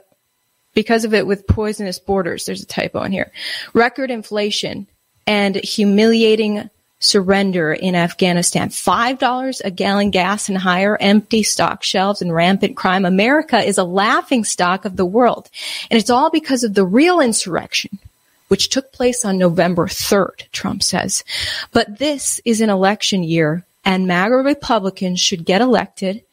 because 0.74 1.05
of 1.05 1.13
it 1.13 1.25
with 1.25 1.48
poisonous 1.48 2.00
borders. 2.00 2.46
There's 2.46 2.63
a 2.63 2.67
typo 2.67 3.03
in 3.03 3.12
here. 3.12 3.32
Record 3.74 4.12
inflation 4.12 4.88
and 5.25 5.55
humiliating 5.55 6.70
surrender 7.00 7.74
in 7.74 7.96
Afghanistan. 7.96 8.70
$5 8.70 9.62
a 9.63 9.72
gallon 9.72 10.10
gas 10.10 10.50
and 10.50 10.58
higher, 10.58 10.98
empty 11.00 11.43
stock 11.43 11.84
shelves 11.84 12.22
and 12.22 12.34
rampant 12.34 12.77
crime. 12.77 13.05
America 13.05 13.60
is 13.60 13.77
a 13.77 13.84
laughing 13.84 14.43
stock 14.43 14.86
of 14.86 14.96
the 14.96 15.05
world. 15.05 15.50
And 15.91 16.00
it's 16.00 16.10
all 16.10 16.29
because 16.29 16.63
of 16.63 16.74
the 16.74 16.86
real 16.86 17.20
insurrection, 17.20 18.00
which 18.48 18.70
took 18.70 18.93
place 18.93 19.25
on 19.25 19.38
November 19.38 19.88
3rd, 19.88 20.50
Trump 20.51 20.82
says. 20.82 21.24
But 21.72 22.00
this 22.00 22.39
is 22.46 22.62
an 22.62 22.70
election 22.70 23.24
year 23.24 23.65
and 23.86 24.08
MAGA 24.08 24.36
Republicans 24.36 25.20
should 25.20 25.46
get 25.46 25.62
elected 25.62 26.24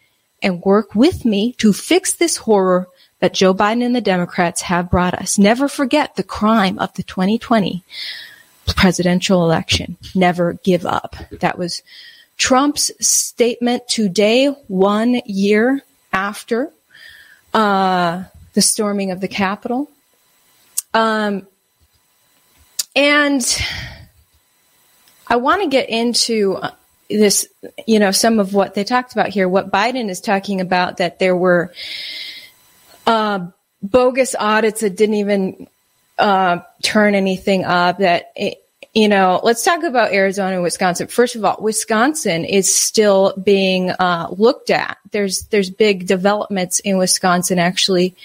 and 0.43 0.63
work 0.63 0.95
with 0.95 1.25
me 1.25 1.53
to 1.55 1.73
fix 1.73 2.13
this 2.13 2.37
horror 2.37 2.89
that 3.21 3.35
Joe 3.35 3.55
Biden 3.55 3.85
and 3.85 3.95
the 3.95 4.01
Democrats 4.01 4.63
have 4.63 4.91
brought 4.91 5.15
us. 5.15 5.39
Never 5.39 5.69
forget 5.69 6.17
the 6.17 6.23
crime 6.23 6.79
of 6.79 6.93
the 6.95 7.03
2020 7.03 7.85
presidential 8.77 9.45
election. 9.45 9.97
Never 10.15 10.55
give 10.55 10.87
up. 10.87 11.17
That 11.41 11.59
was 11.59 11.83
Trump's 12.37 12.91
statement 13.07 13.87
today, 13.89 14.47
one 14.69 15.21
year 15.27 15.83
after 16.13 16.73
uh, 17.53 18.25
the 18.55 18.63
storming 18.63 19.11
of 19.11 19.21
the 19.21 19.29
Capitol. 19.29 19.91
Um, 20.95 21.47
and 22.97 23.63
I 25.27 25.37
want 25.37 25.63
to 25.63 25.69
get 25.69 25.89
into 25.91 26.59
this, 27.11 27.47
you 27.87 27.99
know, 27.99 28.11
some 28.11 28.39
of 28.39 28.55
what 28.55 28.75
they 28.75 28.85
talked 28.85 29.13
about 29.13 29.29
here, 29.29 29.49
what 29.49 29.71
Biden 29.71 30.09
is 30.09 30.21
talking 30.21 30.61
about, 30.61 30.97
that 30.99 31.19
there 31.19 31.37
were 31.37 31.73
uh, 33.07 33.47
bogus 33.83 34.35
audits 34.39 34.81
that 34.81 34.97
didn't 34.97 35.17
even 35.17 35.67
uh, 36.19 36.61
turn 36.83 37.15
anything 37.15 37.65
up, 37.65 37.99
that, 37.99 38.33
it, 38.37 38.65
you 38.95 39.09
know, 39.09 39.41
let's 39.45 39.65
talk 39.65 39.85
about 39.85 40.13
Arizona 40.13 40.55
and 40.55 40.63
Wisconsin. 40.63 41.07
First 41.07 41.37
of 41.37 41.45
all, 41.45 41.59
Wisconsin 41.61 42.45
is 42.45 42.75
still 42.75 43.35
being 43.43 43.91
uh, 43.91 44.29
looked 44.37 44.71
at. 44.71 44.99
There's 45.13 45.43
there's 45.45 45.71
big 45.71 46.07
developments 46.09 46.81
in 46.81 46.99
Wisconsin 46.99 47.61
actually. 47.61 48.17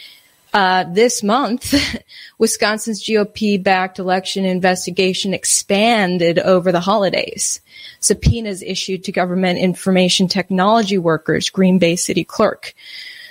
Uh, 0.56 0.86
this 0.86 1.22
month, 1.22 1.76
Wisconsin's 2.38 3.04
GOP-backed 3.04 4.00
election 4.00 4.46
investigation 4.46 5.34
expanded 5.34 6.40
over 6.40 6.72
the 6.72 6.80
holidays 6.80 7.60
subpoenas 8.00 8.62
issued 8.62 9.04
to 9.04 9.12
government 9.12 9.60
information 9.60 10.30
technology 10.30 10.98
workers, 10.98 11.50
Green 11.50 11.78
Bay 11.78 11.98
City 11.98 12.24
Clerk. 12.24 12.74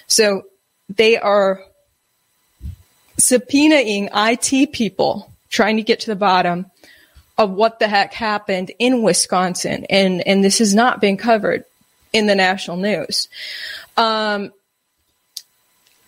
So 0.07 0.43
they 0.91 1.17
are 1.17 1.63
subpoenaing 3.19 4.11
IT 4.13 4.73
people 4.73 5.33
trying 5.49 5.77
to 5.77 5.83
get 5.83 6.01
to 6.01 6.11
the 6.11 6.17
bottom 6.17 6.67
of 7.39 7.51
what 7.51 7.79
the 7.79 7.89
heck 7.89 8.13
happened 8.13 8.71
in 8.79 9.03
Wisconsin. 9.03 9.87
And, 9.89 10.27
and 10.27 10.45
this 10.45 10.59
has 10.59 10.75
not 10.75 11.01
been 11.01 11.17
covered 11.17 11.65
in 12.13 12.27
the 12.27 12.35
national 12.35 12.77
news. 12.77 13.29
Um, 13.97 14.53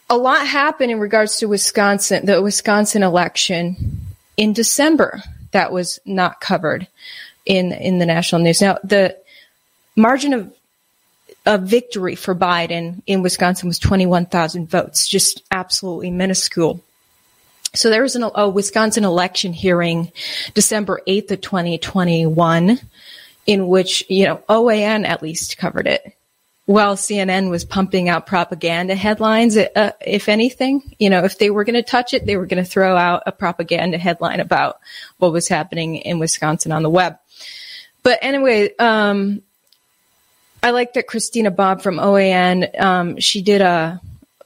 a 0.08 0.16
lot 0.16 0.46
happened 0.46 0.90
in 0.90 1.00
regards 1.00 1.38
to 1.38 1.46
Wisconsin, 1.46 2.26
the 2.26 2.40
Wisconsin 2.40 3.02
election 3.02 4.00
in 4.36 4.52
December 4.52 5.22
that 5.52 5.72
was 5.72 5.98
not 6.04 6.40
covered 6.40 6.86
in 7.44 7.72
in 7.72 7.98
the 7.98 8.06
national 8.06 8.42
news. 8.42 8.60
Now, 8.60 8.78
the 8.84 9.16
margin 9.96 10.32
of 10.32 10.52
of 11.44 11.62
victory 11.62 12.16
for 12.16 12.34
Biden 12.34 13.02
in 13.06 13.22
Wisconsin 13.22 13.68
was 13.68 13.78
21,000 13.78 14.68
votes, 14.68 15.06
just 15.06 15.44
absolutely 15.52 16.10
minuscule. 16.10 16.80
So 17.72 17.88
there 17.88 18.02
was 18.02 18.16
an, 18.16 18.24
a 18.34 18.48
Wisconsin 18.48 19.04
election 19.04 19.52
hearing 19.52 20.10
December 20.54 21.00
8th 21.06 21.30
of 21.30 21.40
2021 21.42 22.80
in 23.46 23.68
which, 23.68 24.04
you 24.08 24.24
know, 24.24 24.42
OAN 24.48 25.06
at 25.06 25.22
least 25.22 25.56
covered 25.56 25.86
it. 25.86 26.15
Well, 26.68 26.96
CNN 26.96 27.48
was 27.48 27.64
pumping 27.64 28.08
out 28.08 28.26
propaganda 28.26 28.96
headlines, 28.96 29.56
uh, 29.56 29.92
if 30.00 30.28
anything. 30.28 30.96
You 30.98 31.10
know, 31.10 31.24
if 31.24 31.38
they 31.38 31.48
were 31.48 31.62
going 31.62 31.74
to 31.74 31.82
touch 31.82 32.12
it, 32.12 32.26
they 32.26 32.36
were 32.36 32.46
going 32.46 32.62
to 32.62 32.68
throw 32.68 32.96
out 32.96 33.22
a 33.24 33.32
propaganda 33.32 33.98
headline 33.98 34.40
about 34.40 34.80
what 35.18 35.32
was 35.32 35.46
happening 35.46 35.96
in 35.96 36.18
Wisconsin 36.18 36.72
on 36.72 36.82
the 36.82 36.90
web. 36.90 37.18
But 38.02 38.18
anyway, 38.20 38.74
um, 38.76 39.42
I 40.60 40.70
like 40.70 40.94
that 40.94 41.06
Christina 41.06 41.52
Bobb 41.52 41.82
from 41.82 41.98
OAN, 41.98 42.80
um, 42.80 43.20
she 43.20 43.42
did 43.42 43.60
a 43.60 44.00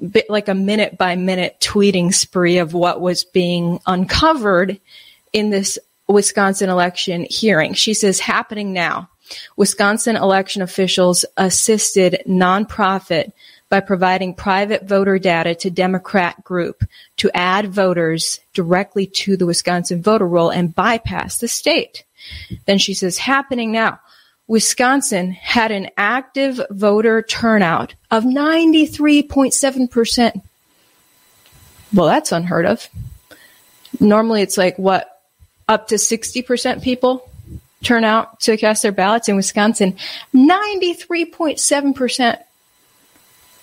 bit 0.07 0.29
like 0.29 0.49
a 0.49 0.55
minute 0.55 0.99
by 0.99 1.17
minute 1.17 1.57
tweeting 1.61 2.13
spree 2.13 2.59
of 2.59 2.75
what 2.75 3.01
was 3.01 3.25
being 3.25 3.81
uncovered 3.87 4.79
in 5.33 5.49
this 5.51 5.79
Wisconsin 6.09 6.69
election 6.69 7.27
hearing. 7.29 7.75
She 7.75 7.95
says, 7.95 8.21
happening 8.21 8.73
now. 8.73 9.09
Wisconsin 9.57 10.17
election 10.17 10.63
officials 10.63 11.25
assisted 11.37 12.23
nonprofit 12.27 13.33
by 13.69 13.81
providing 13.81 14.35
private 14.35 14.85
voter 14.85 15.19
data 15.19 15.55
to 15.55 15.71
Democrat 15.71 16.43
group 16.43 16.83
to 17.17 17.31
add 17.35 17.73
voters 17.73 18.41
directly 18.53 19.07
to 19.07 19.37
the 19.37 19.47
Wisconsin 19.47 20.03
voter 20.03 20.27
roll 20.27 20.51
and 20.51 20.75
bypass 20.75 21.39
the 21.39 21.49
state. 21.49 22.05
Then 22.67 22.79
she 22.79 22.95
says, 22.95 23.17
happening 23.17 23.73
now. 23.73 24.01
Wisconsin 24.49 25.31
had 25.31 25.71
an 25.71 25.91
active 25.97 26.61
voter 26.71 27.23
turnout 27.23 27.95
of 28.11 28.25
93.7%. 28.25 30.43
Well, 31.95 32.07
that's 32.07 32.33
unheard 32.33 32.67
of. 32.67 32.89
Normally 34.01 34.43
it's 34.43 34.59
like 34.59 34.77
what, 34.77 35.23
up 35.69 35.89
to 35.89 35.95
60% 35.95 36.83
people 36.83 37.30
turn 37.83 38.05
out 38.05 38.41
to 38.41 38.57
cast 38.57 38.83
their 38.83 38.93
ballots 38.93 39.29
in 39.29 39.37
Wisconsin. 39.37 39.97
93.7% 40.35 42.39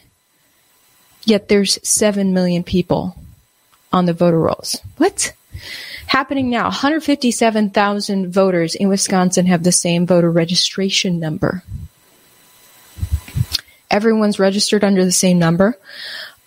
Yet 1.23 1.47
there's 1.47 1.79
7 1.87 2.33
million 2.33 2.63
people 2.63 3.15
on 3.93 4.05
the 4.05 4.13
voter 4.13 4.39
rolls. 4.39 4.81
What? 4.97 5.33
Happening 6.07 6.49
now, 6.49 6.63
157,000 6.63 8.31
voters 8.31 8.75
in 8.75 8.89
Wisconsin 8.89 9.45
have 9.45 9.63
the 9.63 9.71
same 9.71 10.07
voter 10.07 10.31
registration 10.31 11.19
number. 11.19 11.63
Everyone's 13.91 14.39
registered 14.39 14.83
under 14.83 15.03
the 15.03 15.11
same 15.11 15.39
number. 15.39 15.77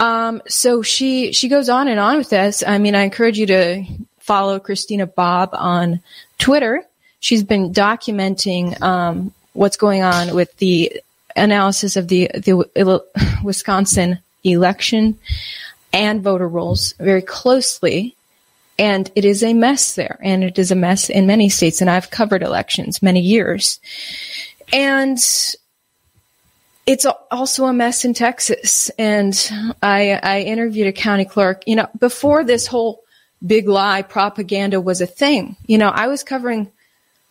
Um, 0.03 0.43
so 0.49 0.83
she 0.83 1.33
she 1.33 1.49
goes 1.49 1.69
on 1.69 1.87
and 1.87 2.01
on 2.01 2.19
with 2.19 2.29
this. 2.29 2.65
I 2.67 2.79
mean, 2.79 2.97
I 2.97 3.03
encourage 3.03 3.38
you 3.38 3.47
to 3.47 3.85
follow 4.19 4.59
Christina 4.59 5.07
Bobb 5.07 5.51
on 5.53 6.01
Twitter. 6.38 6.85
She's 7.21 7.45
been 7.45 7.73
documenting 7.73 8.83
um, 8.83 9.33
what's 9.53 9.77
going 9.77 10.03
on 10.03 10.35
with 10.35 10.57
the 10.57 11.01
analysis 11.37 11.97
of 11.97 12.09
the 12.09 12.29
the 12.35 13.05
Wisconsin 13.45 14.19
election 14.43 15.21
and 15.93 16.21
voter 16.21 16.49
rolls 16.49 16.95
very 16.99 17.23
closely. 17.23 18.17
And 18.81 19.09
it 19.15 19.25
is 19.25 19.45
a 19.45 19.55
mess 19.55 19.95
there. 19.95 20.19
And 20.21 20.43
it 20.43 20.59
is 20.59 20.73
a 20.73 20.75
mess 20.75 21.11
in 21.11 21.29
many 21.29 21.49
states. 21.49 21.81
And 21.81 21.88
I've 21.88 22.11
covered 22.11 22.43
elections 22.43 23.03
many 23.03 23.21
years. 23.21 23.79
And 24.73 25.23
it's 26.87 27.07
also 27.31 27.66
a 27.66 27.73
mess 27.73 28.05
in 28.05 28.14
Texas. 28.14 28.90
And 28.99 29.35
I, 29.83 30.18
I 30.23 30.40
interviewed 30.40 30.88
a 30.88 30.92
county 30.92 31.25
clerk, 31.25 31.62
you 31.66 31.77
know, 31.77 31.88
before 31.99 32.45
this 32.45 32.66
whole 32.66 33.03
big 33.45 33.68
lie 33.68 34.03
propaganda 34.03 34.81
was 34.81 35.01
a 35.01 35.07
thing. 35.07 35.57
You 35.66 35.79
know, 35.79 35.88
I 35.88 36.09
was 36.09 36.23
covering, 36.23 36.71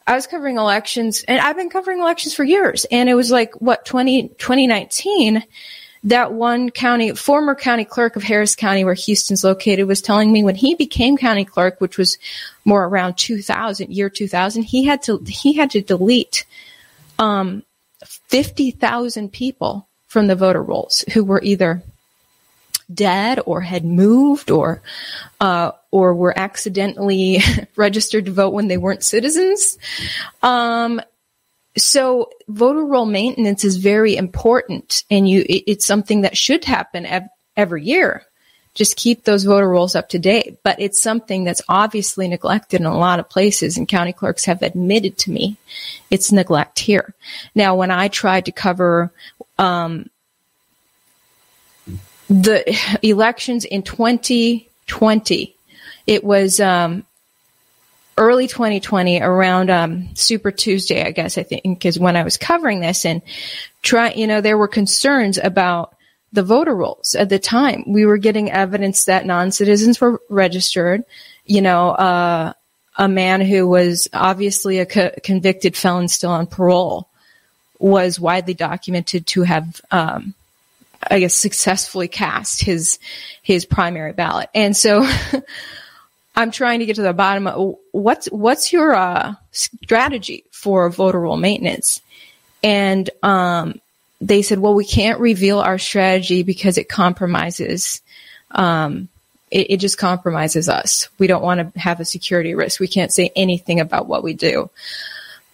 I 0.08 0.16
was 0.16 0.28
covering 0.28 0.58
elections 0.58 1.24
and 1.28 1.40
I've 1.40 1.58
been 1.58 1.70
covering 1.70 2.00
elections 2.00 2.34
for 2.34 2.44
years. 2.44 2.86
And 2.92 3.10
it 3.10 3.16
was 3.16 3.32
like, 3.32 3.54
what, 3.62 3.86
20, 3.86 4.30
2019 4.30 5.44
that 6.06 6.34
one 6.34 6.72
county, 6.72 7.14
former 7.14 7.54
county 7.54 7.86
clerk 7.86 8.16
of 8.16 8.24
Harris 8.24 8.56
County, 8.56 8.84
where 8.84 8.96
Houston's 8.96 9.44
located, 9.44 9.88
was 9.88 10.02
telling 10.02 10.32
me 10.32 10.44
when 10.44 10.56
he 10.56 10.74
became 10.74 11.16
county 11.16 11.46
clerk, 11.46 11.80
which 11.80 11.98
was 11.98 12.18
more 12.66 12.84
around 12.84 13.18
2000, 13.18 13.92
year 13.92 14.10
2000, 14.10 14.64
he 14.64 14.84
had 14.84 15.04
to 15.04 15.22
he 15.28 15.54
had 15.54 15.70
to 15.72 15.82
delete 15.82 16.46
um, 17.20 17.64
50,000 18.32 19.32
people 19.32 19.88
from 20.08 20.28
the 20.28 20.36
voter 20.36 20.64
rolls 20.64 21.04
who 21.14 21.24
were 21.24 21.42
either 21.44 21.84
dead 22.94 23.40
or 23.46 23.62
had 23.62 23.86
moved 23.86 24.52
or 24.52 24.82
uh, 25.40 25.72
or 25.92 26.14
were 26.14 26.38
accidentally 26.38 27.40
registered 27.76 28.26
to 28.26 28.32
vote 28.32 28.54
when 28.54 28.68
they 28.68 28.78
weren't 28.78 29.04
citizens. 29.04 29.78
Um, 30.42 31.02
so 31.78 32.30
voter 32.48 32.86
roll 32.86 33.06
maintenance 33.06 33.64
is 33.64 33.78
very 33.78 34.16
important 34.16 35.04
and 35.10 35.30
you 35.30 35.42
it, 35.42 35.64
it's 35.68 35.86
something 35.86 36.22
that 36.22 36.38
should 36.38 36.66
happen 36.66 37.06
ev- 37.06 37.30
every 37.56 37.84
year 37.84 38.26
just 38.74 38.96
keep 38.96 39.24
those 39.24 39.44
voter 39.44 39.68
rolls 39.68 39.96
up 39.96 40.10
to 40.10 40.20
date 40.20 40.58
but 40.64 40.80
it's 40.80 41.02
something 41.02 41.44
that's 41.44 41.62
obviously 41.68 42.28
neglected 42.28 42.80
in 42.80 42.86
a 42.86 42.98
lot 42.98 43.20
of 43.20 43.30
places 43.30 43.78
and 43.78 43.88
county 43.88 44.14
clerks 44.14 44.46
have 44.46 44.62
admitted 44.62 45.18
to 45.18 45.32
me 45.32 45.58
it's 46.10 46.32
neglect 46.32 46.80
here 46.80 47.14
now 47.56 47.76
when 47.76 47.92
i 47.92 48.08
tried 48.08 48.46
to 48.46 48.52
cover 48.52 49.12
um, 49.58 50.10
the 52.30 52.64
elections 53.02 53.66
in 53.66 53.84
2020 53.84 55.56
it 56.08 56.24
was 56.24 56.60
um, 56.60 57.06
early 58.18 58.48
2020 58.48 59.22
around 59.22 59.70
um, 59.70 60.16
Super 60.16 60.52
Tuesday, 60.52 61.04
I 61.04 61.12
guess 61.12 61.38
I 61.38 61.44
think 61.44 61.86
is 61.86 62.00
when 62.00 62.16
I 62.16 62.24
was 62.24 62.38
covering 62.38 62.80
this 62.80 63.06
and 63.06 63.22
try. 63.82 64.12
You 64.12 64.28
know, 64.28 64.42
there 64.42 64.58
were 64.58 64.68
concerns 64.68 65.38
about 65.38 65.96
the 66.34 66.44
voter 66.44 66.76
rolls 66.76 67.16
at 67.16 67.30
the 67.30 67.40
time. 67.40 67.84
We 67.88 68.06
were 68.06 68.18
getting 68.18 68.52
evidence 68.52 69.06
that 69.06 69.26
non-citizens 69.26 70.00
were 70.00 70.22
registered. 70.30 71.04
You 71.46 71.62
know, 71.62 71.90
uh, 71.90 72.54
a 72.96 73.08
man 73.08 73.42
who 73.42 73.68
was 73.68 74.08
obviously 74.14 74.80
a 74.80 74.86
co- 74.86 75.12
convicted 75.24 75.76
felon 75.76 76.08
still 76.08 76.32
on 76.32 76.48
parole 76.48 77.08
was 77.80 78.20
widely 78.20 78.54
documented 78.54 79.28
to 79.28 79.44
have. 79.44 79.82
Um, 79.92 80.34
I 81.10 81.20
guess 81.20 81.34
successfully 81.34 82.08
cast 82.08 82.62
his 82.62 83.00
his 83.42 83.66
primary 83.66 84.14
ballot, 84.14 84.50
and 84.54 84.78
so 84.78 85.04
I'm 86.36 86.52
trying 86.52 86.80
to 86.80 86.86
get 86.86 86.98
to 86.98 87.02
the 87.02 87.14
bottom 87.14 87.48
of 87.48 87.76
what's 87.92 88.28
what's 88.28 88.72
your 88.72 88.94
uh, 88.94 89.34
strategy 89.52 90.44
for 90.52 90.88
voter 90.92 91.20
roll 91.20 91.38
maintenance, 91.38 92.02
and 92.64 93.10
um, 93.24 93.82
they 94.22 94.44
said, 94.44 94.60
well, 94.60 94.76
we 94.76 94.86
can't 94.86 95.20
reveal 95.20 95.60
our 95.60 95.80
strategy 95.80 96.44
because 96.44 96.78
it 96.78 96.88
compromises. 96.88 98.02
Um, 98.52 99.10
it, 99.50 99.72
it 99.72 99.78
just 99.78 99.98
compromises 99.98 100.70
us. 100.70 101.10
We 101.18 101.28
don't 101.28 101.44
want 101.44 101.74
to 101.74 101.80
have 101.80 102.00
a 102.00 102.06
security 102.06 102.54
risk. 102.54 102.80
We 102.80 102.88
can't 102.88 103.12
say 103.12 103.32
anything 103.36 103.80
about 103.80 104.08
what 104.08 104.24
we 104.24 104.34
do 104.34 104.70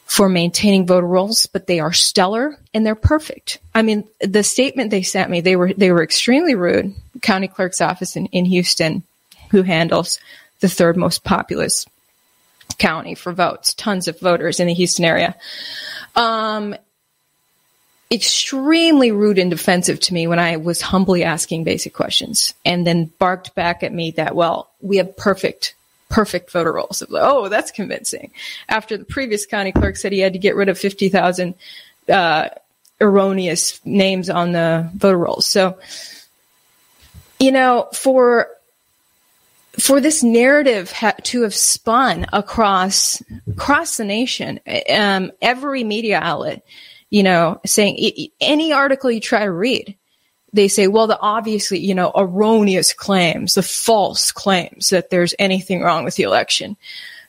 for 0.06 0.30
maintaining 0.30 0.86
voter 0.86 1.08
rolls, 1.08 1.48
but 1.48 1.68
they 1.68 1.80
are 1.80 1.94
stellar 1.94 2.58
and 2.74 2.86
they're 2.86 2.96
perfect. 2.96 3.60
I 3.74 3.82
mean, 3.82 4.06
the 4.20 4.44
statement 4.44 4.92
they 4.92 5.02
sent 5.02 5.30
me, 5.30 5.42
they 5.42 5.56
were 5.56 5.74
they 5.74 5.92
were 5.92 6.04
extremely 6.04 6.56
rude. 6.56 6.94
County 7.22 7.48
clerk's 7.48 7.82
office 7.82 8.16
in, 8.16 8.28
in 8.28 8.46
Houston, 8.46 9.04
who 9.52 9.64
handles 9.64 10.20
the 10.60 10.70
third 10.70 10.98
most 10.98 11.24
populous 11.24 11.86
county 12.78 13.16
for 13.16 13.34
votes, 13.34 13.74
tons 13.74 14.08
of 14.08 14.20
voters 14.20 14.60
in 14.60 14.68
the 14.68 14.74
Houston 14.74 15.06
area. 15.06 15.36
Um, 16.16 16.76
extremely 18.12 19.12
rude 19.12 19.38
and 19.38 19.52
defensive 19.52 20.00
to 20.00 20.13
me 20.13 20.28
when 20.28 20.39
I 20.39 20.58
was 20.58 20.82
humbly 20.82 21.24
asking 21.24 21.63
basic 21.63 21.93
questions 21.93 22.54
and 22.65 22.88
then 22.88 23.12
barked 23.20 23.54
back 23.54 23.84
at 23.84 23.93
me 23.93 24.12
that, 24.12 24.36
well, 24.36 24.70
we 24.82 24.98
have 24.98 25.17
perfect, 25.17 25.76
perfect 26.10 26.52
voter 26.52 26.72
rolls. 26.72 27.04
Like, 27.10 27.24
oh, 27.26 27.50
that's 27.50 27.72
convincing. 27.72 28.32
After 28.70 28.98
the 28.98 29.06
previous 29.06 29.46
county 29.46 29.72
clerk 29.72 29.98
said 29.98 30.13
he 30.13 30.20
had 30.20 30.34
to 30.34 30.39
get 30.39 30.56
rid 30.56 30.70
of 30.70 30.80
50,000, 30.80 31.54
uh, 32.10 32.50
erroneous 33.00 33.86
names 33.86 34.30
on 34.30 34.54
the 34.54 34.89
voter 34.96 35.17
rolls. 35.17 35.46
So, 35.46 35.78
you 37.39 37.52
know, 37.52 37.88
for 37.93 38.50
for 39.80 40.02
this 40.02 40.24
narrative 40.24 40.91
ha- 40.91 41.13
to 41.22 41.43
have 41.43 41.54
spun 41.54 42.26
across 42.34 43.22
across 43.50 43.98
the 43.98 44.06
nation, 44.06 44.60
um, 44.89 45.32
every 45.41 45.84
media 45.84 46.20
outlet, 46.20 46.63
you 47.10 47.24
know, 47.24 47.60
saying 47.65 48.30
any 48.39 48.74
article 48.74 49.12
you 49.12 49.20
try 49.20 49.39
to 49.39 49.52
read, 49.52 49.96
they 50.54 50.67
say, 50.67 50.88
well, 50.88 51.08
the 51.08 51.20
obviously, 51.20 51.80
you 51.80 51.96
know, 51.96 52.12
erroneous 52.15 52.93
claims, 52.93 53.54
the 53.54 53.63
false 53.63 54.32
claims 54.32 54.89
that 54.89 55.10
there's 55.10 55.36
anything 55.39 55.82
wrong 55.82 56.04
with 56.04 56.15
the 56.15 56.24
election, 56.24 56.78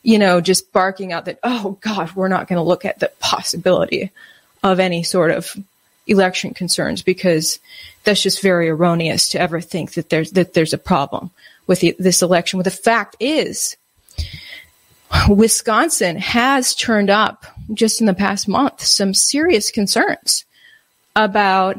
you 0.03 0.17
know, 0.17 0.41
just 0.41 0.71
barking 0.71 1.11
out 1.13 1.25
that, 1.25 1.39
oh 1.43 1.77
God, 1.81 2.15
we're 2.15 2.27
not 2.27 2.47
going 2.47 2.57
to 2.57 2.63
look 2.63 2.85
at 2.85 2.99
the 2.99 3.11
possibility 3.19 4.11
of 4.63 4.79
any 4.79 5.03
sort 5.03 5.31
of 5.31 5.55
election 6.07 6.53
concerns 6.53 7.01
because 7.01 7.59
that's 8.03 8.23
just 8.23 8.41
very 8.41 8.69
erroneous 8.69 9.29
to 9.29 9.39
ever 9.39 9.61
think 9.61 9.93
that 9.93 10.09
there's 10.09 10.31
that 10.31 10.53
there's 10.53 10.73
a 10.73 10.77
problem 10.77 11.29
with 11.67 11.81
the, 11.81 11.95
this 11.99 12.21
election. 12.21 12.57
Well, 12.57 12.63
the 12.63 12.71
fact 12.71 13.15
is, 13.19 13.77
Wisconsin 15.27 16.17
has 16.17 16.75
turned 16.75 17.09
up 17.09 17.45
just 17.73 17.99
in 17.99 18.07
the 18.07 18.13
past 18.13 18.47
month 18.47 18.81
some 18.81 19.13
serious 19.13 19.71
concerns 19.71 20.45
about 21.15 21.77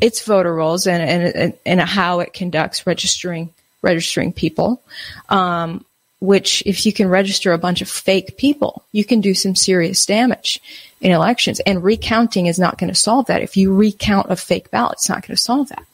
its 0.00 0.22
voter 0.22 0.54
rolls 0.54 0.86
and, 0.86 1.02
and, 1.02 1.58
and 1.66 1.80
how 1.80 2.20
it 2.20 2.32
conducts 2.32 2.86
registering 2.86 3.52
registering 3.82 4.32
people. 4.32 4.82
Um, 5.28 5.84
which 6.20 6.62
if 6.66 6.84
you 6.84 6.92
can 6.92 7.08
register 7.08 7.52
a 7.52 7.58
bunch 7.58 7.80
of 7.80 7.88
fake 7.88 8.36
people, 8.36 8.84
you 8.92 9.04
can 9.04 9.22
do 9.22 9.32
some 9.34 9.56
serious 9.56 10.04
damage 10.04 10.60
in 11.00 11.12
elections. 11.12 11.60
And 11.60 11.82
recounting 11.82 12.46
is 12.46 12.58
not 12.58 12.76
going 12.76 12.92
to 12.92 12.98
solve 12.98 13.26
that. 13.26 13.40
If 13.40 13.56
you 13.56 13.74
recount 13.74 14.30
a 14.30 14.36
fake 14.36 14.70
ballot, 14.70 14.94
it's 14.94 15.08
not 15.08 15.26
going 15.26 15.34
to 15.34 15.42
solve 15.42 15.70
that. 15.70 15.84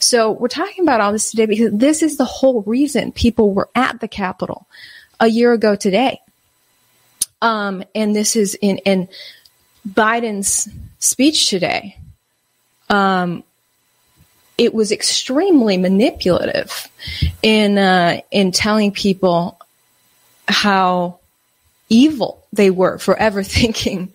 So 0.00 0.32
we're 0.32 0.48
talking 0.48 0.82
about 0.82 1.00
all 1.00 1.12
this 1.12 1.30
today 1.30 1.46
because 1.46 1.72
this 1.72 2.02
is 2.02 2.16
the 2.16 2.24
whole 2.24 2.62
reason 2.62 3.12
people 3.12 3.54
were 3.54 3.68
at 3.76 4.00
the 4.00 4.08
Capitol 4.08 4.66
a 5.20 5.28
year 5.28 5.52
ago 5.52 5.76
today. 5.76 6.20
Um, 7.42 7.84
and 7.94 8.16
this 8.16 8.36
is 8.36 8.56
in, 8.60 8.78
in 8.78 9.08
Biden's 9.88 10.68
speech 10.98 11.48
today. 11.48 11.96
Um, 12.88 13.44
it 14.58 14.74
was 14.74 14.92
extremely 14.92 15.78
manipulative 15.78 16.88
in 17.42 17.78
uh, 17.78 18.20
in 18.30 18.52
telling 18.52 18.92
people 18.92 19.58
how 20.46 21.18
evil 21.88 22.44
they 22.52 22.70
were 22.70 22.98
for 22.98 23.16
ever 23.16 23.42
thinking 23.58 24.12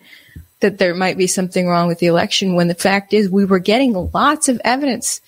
that 0.60 0.78
there 0.78 0.94
might 0.94 1.18
be 1.18 1.26
something 1.26 1.66
wrong 1.66 1.88
with 1.88 1.98
the 1.98 2.06
election 2.06 2.54
when 2.54 2.68
the 2.68 2.74
fact 2.74 3.12
is 3.12 3.28
we 3.28 3.44
were 3.44 3.58
getting 3.58 3.92
lots 4.12 4.48
of 4.48 4.60
evidence 4.64 5.20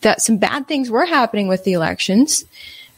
that 0.00 0.20
some 0.20 0.36
bad 0.36 0.66
things 0.66 0.90
were 0.90 1.06
happening 1.06 1.48
with 1.48 1.64
the 1.64 1.72
elections 1.72 2.44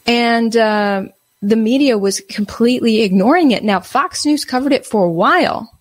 and 0.07 0.57
uh, 0.57 1.05
the 1.41 1.57
media 1.57 1.97
was 1.97 2.21
completely 2.21 3.03
ignoring 3.03 3.53
it. 3.53 3.63
Now 3.63 3.81
fox 3.81 4.27
news 4.27 4.45
covered 4.45 4.73
it 4.73 4.87
for 4.87 5.05
a 5.05 5.11
while 5.11 5.73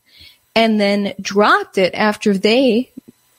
and 0.55 0.79
then 0.79 1.13
dropped 1.19 1.77
it 1.77 1.93
after 1.93 2.37
they 2.37 2.91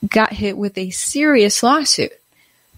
got 0.09 0.33
hit 0.33 0.57
with 0.57 0.79
a 0.79 0.91
serious 0.91 1.63
lawsuit 1.63 2.13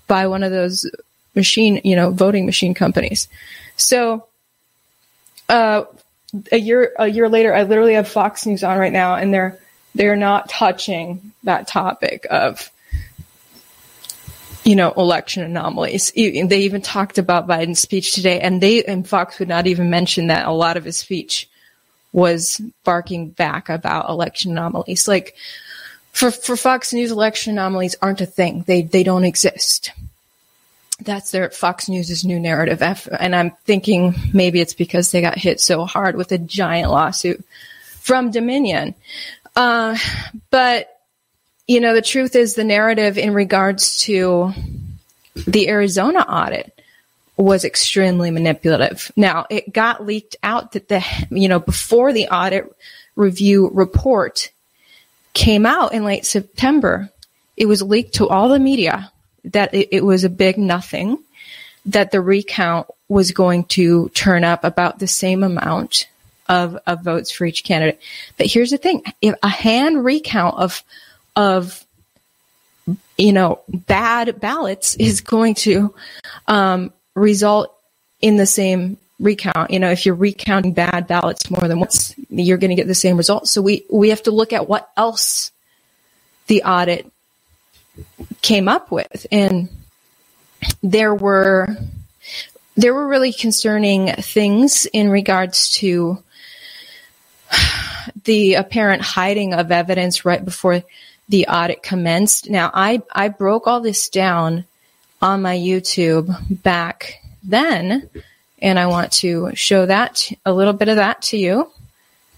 by 0.06 0.26
one 0.26 0.42
of 0.42 0.50
those 0.50 0.90
machine 1.34 1.80
you 1.84 1.96
know 1.96 2.10
voting 2.10 2.46
machine 2.46 2.74
companies. 2.74 3.28
So 3.76 4.26
uh, 5.48 5.84
a 6.52 6.56
year 6.58 6.92
a 6.98 7.08
year 7.08 7.28
later, 7.28 7.54
I 7.54 7.64
literally 7.64 7.94
have 7.94 8.08
Fox 8.08 8.46
News 8.46 8.62
on 8.62 8.78
right 8.78 8.92
now, 8.92 9.14
and 9.16 9.32
they're 9.32 9.58
they're 9.94 10.16
not 10.16 10.48
touching 10.48 11.32
that 11.44 11.66
topic 11.66 12.26
of 12.30 12.70
you 14.64 14.76
know 14.76 14.92
election 14.92 15.42
anomalies. 15.42 16.12
They 16.12 16.60
even 16.60 16.82
talked 16.82 17.18
about 17.18 17.48
Biden's 17.48 17.80
speech 17.80 18.14
today, 18.14 18.40
and 18.40 18.60
they 18.60 18.84
and 18.84 19.06
Fox 19.08 19.38
would 19.38 19.48
not 19.48 19.66
even 19.66 19.90
mention 19.90 20.28
that 20.28 20.46
a 20.46 20.52
lot 20.52 20.76
of 20.76 20.84
his 20.84 20.98
speech 20.98 21.48
was 22.12 22.60
barking 22.84 23.30
back 23.30 23.68
about 23.68 24.08
election 24.08 24.52
anomalies. 24.52 25.06
Like 25.06 25.34
for 26.12 26.30
for 26.30 26.56
Fox 26.56 26.92
News, 26.92 27.10
election 27.10 27.52
anomalies 27.52 27.96
aren't 28.02 28.20
a 28.20 28.26
thing. 28.26 28.64
They 28.66 28.82
they 28.82 29.02
don't 29.02 29.24
exist 29.24 29.92
that's 31.04 31.30
their 31.30 31.50
Fox 31.50 31.88
News' 31.88 32.24
new 32.24 32.38
narrative. 32.38 33.08
And 33.18 33.34
I'm 33.34 33.50
thinking 33.64 34.14
maybe 34.32 34.60
it's 34.60 34.74
because 34.74 35.10
they 35.10 35.20
got 35.20 35.38
hit 35.38 35.60
so 35.60 35.84
hard 35.84 36.16
with 36.16 36.32
a 36.32 36.38
giant 36.38 36.90
lawsuit 36.90 37.44
from 38.00 38.30
Dominion. 38.30 38.94
Uh, 39.56 39.96
but, 40.50 40.99
you 41.70 41.80
know, 41.80 41.94
the 41.94 42.02
truth 42.02 42.34
is 42.34 42.54
the 42.54 42.64
narrative 42.64 43.16
in 43.16 43.32
regards 43.32 43.98
to 43.98 44.52
the 45.46 45.68
Arizona 45.68 46.18
audit 46.18 46.76
was 47.36 47.64
extremely 47.64 48.32
manipulative. 48.32 49.12
Now, 49.14 49.46
it 49.48 49.72
got 49.72 50.04
leaked 50.04 50.34
out 50.42 50.72
that 50.72 50.88
the, 50.88 51.00
you 51.30 51.48
know, 51.48 51.60
before 51.60 52.12
the 52.12 52.26
audit 52.26 52.74
review 53.14 53.70
report 53.72 54.50
came 55.32 55.64
out 55.64 55.94
in 55.94 56.04
late 56.04 56.26
September, 56.26 57.08
it 57.56 57.66
was 57.66 57.82
leaked 57.82 58.14
to 58.14 58.28
all 58.28 58.48
the 58.48 58.58
media 58.58 59.12
that 59.44 59.72
it, 59.72 59.90
it 59.92 60.04
was 60.04 60.24
a 60.24 60.28
big 60.28 60.58
nothing, 60.58 61.18
that 61.86 62.10
the 62.10 62.20
recount 62.20 62.88
was 63.06 63.30
going 63.30 63.62
to 63.66 64.08
turn 64.08 64.42
up 64.42 64.64
about 64.64 64.98
the 64.98 65.06
same 65.06 65.44
amount 65.44 66.08
of, 66.48 66.76
of 66.84 67.04
votes 67.04 67.30
for 67.30 67.44
each 67.44 67.62
candidate. 67.62 68.00
But 68.36 68.46
here's 68.48 68.72
the 68.72 68.76
thing: 68.76 69.04
if 69.22 69.36
a 69.40 69.48
hand 69.48 70.04
recount 70.04 70.56
of 70.56 70.82
of 71.36 71.84
you 73.16 73.32
know 73.32 73.60
bad 73.68 74.40
ballots 74.40 74.94
is 74.96 75.20
going 75.20 75.54
to 75.54 75.94
um, 76.48 76.92
result 77.14 77.74
in 78.20 78.36
the 78.36 78.46
same 78.46 78.98
recount. 79.18 79.70
You 79.70 79.78
know, 79.78 79.90
if 79.90 80.06
you're 80.06 80.14
recounting 80.14 80.72
bad 80.72 81.06
ballots 81.06 81.50
more 81.50 81.68
than 81.68 81.78
once, 81.78 82.14
you're 82.30 82.58
going 82.58 82.70
to 82.70 82.76
get 82.76 82.86
the 82.86 82.94
same 82.94 83.16
result. 83.16 83.48
So 83.48 83.62
we 83.62 83.84
we 83.90 84.08
have 84.08 84.22
to 84.24 84.30
look 84.30 84.52
at 84.52 84.68
what 84.68 84.90
else 84.96 85.52
the 86.46 86.64
audit 86.64 87.10
came 88.42 88.68
up 88.68 88.90
with. 88.90 89.26
And 89.30 89.68
there 90.82 91.14
were 91.14 91.68
there 92.76 92.94
were 92.94 93.06
really 93.06 93.32
concerning 93.32 94.12
things 94.14 94.86
in 94.86 95.10
regards 95.10 95.70
to 95.72 96.22
the 98.24 98.54
apparent 98.54 99.02
hiding 99.02 99.54
of 99.54 99.70
evidence 99.70 100.24
right 100.24 100.44
before 100.44 100.82
the 101.30 101.46
audit 101.46 101.82
commenced. 101.82 102.50
Now, 102.50 102.70
I, 102.74 103.02
I 103.12 103.28
broke 103.28 103.66
all 103.66 103.80
this 103.80 104.08
down 104.08 104.64
on 105.22 105.42
my 105.42 105.56
YouTube 105.56 106.34
back 106.62 107.22
then, 107.44 108.10
and 108.60 108.78
I 108.78 108.86
want 108.86 109.12
to 109.12 109.52
show 109.54 109.86
that, 109.86 110.30
a 110.44 110.52
little 110.52 110.72
bit 110.72 110.88
of 110.88 110.96
that 110.96 111.22
to 111.22 111.38
you 111.38 111.70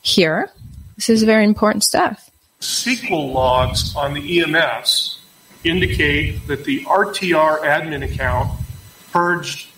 here. 0.02 0.50
This 0.96 1.08
is 1.08 1.22
very 1.22 1.44
important 1.44 1.84
stuff. 1.84 2.30
SQL 2.60 3.32
logs 3.32 3.96
on 3.96 4.12
the 4.12 4.42
EMS 4.42 5.18
indicate 5.64 6.46
that 6.46 6.64
the 6.64 6.84
RTR 6.84 7.60
admin 7.60 8.04
account 8.04 8.52
purged 9.10 9.68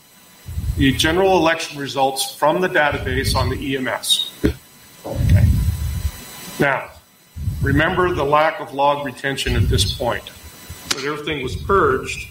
the 0.76 0.92
general 0.92 1.36
election 1.36 1.78
results 1.78 2.34
from 2.34 2.60
the 2.60 2.68
database 2.68 3.36
on 3.36 3.48
the 3.48 3.76
EMS. 3.76 4.32
Okay. 5.06 5.46
Now, 6.58 6.90
remember 7.64 8.14
the 8.14 8.24
lack 8.24 8.60
of 8.60 8.74
log 8.74 9.04
retention 9.04 9.56
at 9.56 9.68
this 9.68 9.96
point. 9.96 10.30
But 10.90 11.04
everything 11.04 11.42
was 11.42 11.56
purged 11.56 12.30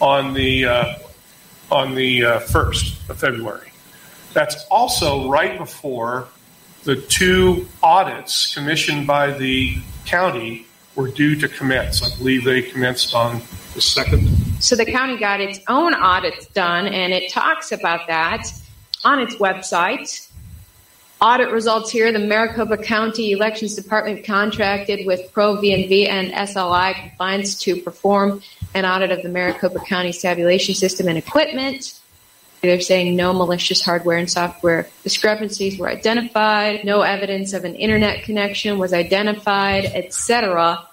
on 0.00 0.34
the 0.34 0.66
uh, 0.66 0.94
on 1.70 1.94
the 1.94 2.24
uh, 2.24 2.38
first 2.40 3.08
of 3.08 3.18
February. 3.18 3.70
That's 4.34 4.66
also 4.70 5.30
right 5.30 5.56
before 5.56 6.28
the 6.82 6.96
two 6.96 7.66
audits 7.82 8.52
commissioned 8.52 9.06
by 9.06 9.30
the 9.30 9.78
county 10.04 10.66
were 10.96 11.08
due 11.08 11.36
to 11.36 11.48
commence. 11.48 12.02
I 12.02 12.16
believe 12.18 12.44
they 12.44 12.60
commenced 12.60 13.14
on 13.14 13.40
the 13.74 13.80
second. 13.80 14.28
So 14.60 14.76
the 14.76 14.84
county 14.84 15.16
got 15.16 15.40
its 15.40 15.60
own 15.68 15.94
audits 15.94 16.46
done, 16.48 16.86
and 16.86 17.12
it 17.12 17.32
talks 17.32 17.72
about 17.72 18.06
that 18.08 18.46
on 19.04 19.20
its 19.20 19.36
website. 19.36 20.28
Audit 21.24 21.52
results 21.52 21.90
here. 21.90 22.12
The 22.12 22.18
Maricopa 22.18 22.76
County 22.76 23.32
Elections 23.32 23.74
Department 23.74 24.26
contracted 24.26 25.06
with 25.06 25.32
Pro 25.32 25.56
V&V 25.56 26.06
and 26.06 26.30
SLI 26.30 26.92
Compliance 27.00 27.58
to 27.60 27.80
perform 27.80 28.42
an 28.74 28.84
audit 28.84 29.10
of 29.10 29.22
the 29.22 29.30
Maricopa 29.30 29.78
County 29.86 30.12
tabulation 30.12 30.74
system 30.74 31.08
and 31.08 31.16
equipment. 31.16 31.98
They're 32.60 32.78
saying 32.78 33.16
no 33.16 33.32
malicious 33.32 33.80
hardware 33.80 34.18
and 34.18 34.30
software 34.30 34.86
discrepancies 35.02 35.78
were 35.78 35.88
identified, 35.88 36.84
no 36.84 37.00
evidence 37.00 37.54
of 37.54 37.64
an 37.64 37.74
internet 37.74 38.24
connection 38.24 38.76
was 38.76 38.92
identified, 38.92 39.86
etc. 39.86 40.86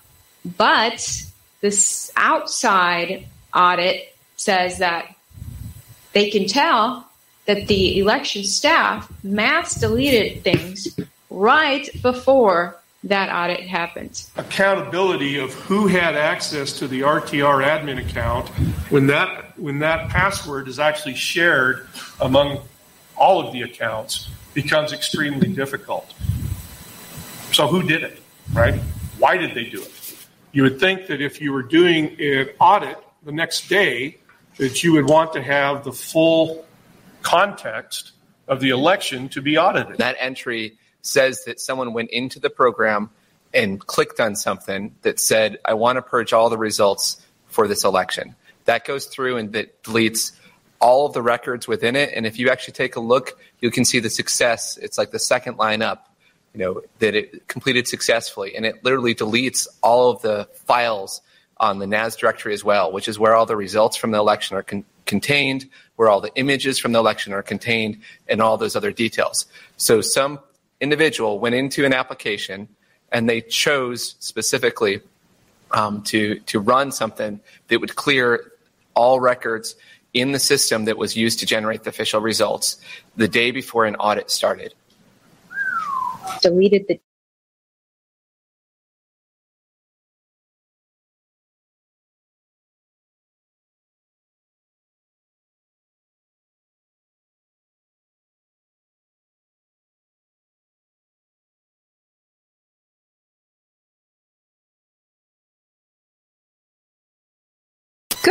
But 0.46 1.26
this 1.60 2.10
outside 2.16 3.28
audit 3.54 4.16
says 4.38 4.78
that 4.78 5.14
they 6.14 6.30
can 6.30 6.48
tell 6.48 7.11
that 7.46 7.68
the 7.68 8.00
election 8.00 8.44
staff 8.44 9.12
mass 9.24 9.76
deleted 9.76 10.44
things 10.44 11.00
right 11.30 11.90
before 12.02 12.78
that 13.04 13.34
audit 13.34 13.66
happened. 13.68 14.28
Accountability 14.38 15.40
of 15.40 15.54
who 15.54 15.88
had 15.88 16.16
access 16.16 16.74
to 16.80 16.88
the 16.88 17.02
RTR 17.02 17.64
admin 17.66 18.00
account 18.00 18.50
when 18.90 19.08
that 19.08 19.58
when 19.58 19.80
that 19.80 20.10
password 20.10 20.68
is 20.68 20.80
actually 20.80 21.16
shared 21.16 21.88
among 22.20 22.60
all 23.18 23.46
of 23.46 23.54
the 23.54 23.62
accounts 23.62 24.30
becomes 24.54 24.94
extremely 24.94 25.48
difficult. 25.48 26.14
So 27.54 27.68
who 27.68 27.84
did 27.84 28.04
it, 28.04 28.22
right? 28.54 28.80
Why 29.18 29.38
did 29.38 29.54
they 29.54 29.66
do 29.66 29.82
it? 29.82 29.92
You 30.52 30.64
would 30.64 30.80
think 30.80 31.08
that 31.08 31.22
if 31.22 31.42
you 31.42 31.54
were 31.54 31.64
doing 31.64 32.20
an 32.20 32.50
audit 32.60 32.98
the 33.24 33.32
next 33.32 33.70
day 33.70 34.18
that 34.58 34.84
you 34.84 34.94
would 34.94 35.08
want 35.08 35.34
to 35.34 35.42
have 35.42 35.84
the 35.84 35.92
full 35.92 36.66
context 37.22 38.12
of 38.48 38.60
the 38.60 38.70
election 38.70 39.30
to 39.30 39.42
be 39.42 39.58
audited. 39.58 39.98
That 39.98 40.16
entry 40.20 40.78
says 41.02 41.44
that 41.46 41.60
someone 41.60 41.94
went 41.94 42.10
into 42.12 42.40
the 42.40 42.50
program 42.50 43.10
and 43.54 43.80
clicked 43.80 44.20
on 44.20 44.36
something 44.36 44.96
that 45.02 45.20
said, 45.20 45.58
I 45.66 45.74
want 45.74 45.98
to 45.98 46.02
purge 46.02 46.34
all 46.34 46.50
the 46.50 46.58
results 46.58 47.22
for 47.48 47.68
this 47.68 47.84
election. 47.84 48.36
That 48.66 48.86
goes 48.86 49.06
through 49.06 49.38
and 49.38 49.54
that 49.54 49.84
deletes 49.84 50.32
all 50.80 51.06
of 51.06 51.14
the 51.14 51.22
records 51.22 51.68
within 51.68 51.96
it. 51.96 52.12
And 52.16 52.26
if 52.26 52.40
you 52.40 52.50
actually 52.50 52.74
take 52.74 52.96
a 52.96 53.00
look, 53.00 53.40
you 53.60 53.72
can 53.72 53.86
see 53.86 54.00
the 54.00 54.10
success. 54.10 54.78
It's 54.78 54.98
like 54.98 55.12
the 55.12 55.20
second 55.20 55.58
line 55.58 55.82
up, 55.82 56.14
you 56.54 56.60
know, 56.60 56.82
that 57.00 57.16
it 57.16 57.48
completed 57.48 57.88
successfully. 57.88 58.56
And 58.56 58.66
it 58.66 58.84
literally 58.84 59.14
deletes 59.14 59.68
all 59.82 60.10
of 60.10 60.22
the 60.22 60.48
files 60.66 61.22
on 61.58 61.78
the 61.78 61.88
NAS 61.88 62.16
directory 62.16 62.54
as 62.54 62.64
well, 62.64 62.92
which 62.92 63.08
is 63.08 63.20
where 63.20 63.36
all 63.36 63.46
the 63.46 63.56
results 63.56 63.96
from 63.96 64.12
the 64.12 64.18
election 64.18 64.58
are 64.58 64.64
con- 64.64 64.86
contained, 65.14 65.62
where 65.98 66.10
all 66.10 66.22
the 66.22 66.34
images 66.36 66.80
from 66.80 66.92
the 66.94 67.00
election 67.00 67.34
are 67.34 67.44
contained, 67.44 67.94
and 68.30 68.42
all 68.42 68.56
those 68.58 68.76
other 68.80 68.94
details. 69.04 69.46
So 69.76 69.94
some 70.00 70.40
individual 70.80 71.34
went 71.44 71.54
into 71.54 71.86
an 71.86 71.94
application 71.94 72.68
and 73.12 73.28
they 73.30 73.42
chose 73.42 74.16
specifically 74.20 75.02
um, 75.80 76.02
to 76.12 76.40
to 76.52 76.60
run 76.74 76.92
something 76.92 77.34
that 77.68 77.80
would 77.82 77.96
clear 77.96 78.52
all 78.94 79.20
records 79.20 79.76
in 80.14 80.32
the 80.32 80.40
system 80.40 80.86
that 80.86 80.98
was 80.98 81.12
used 81.26 81.40
to 81.40 81.46
generate 81.46 81.84
the 81.84 81.90
official 81.90 82.22
results 82.22 82.78
the 83.18 83.28
day 83.28 83.52
before 83.52 83.86
an 83.86 83.96
audit 83.96 84.32
started. 84.32 84.74
Deleted 86.42 86.86
the 86.88 87.00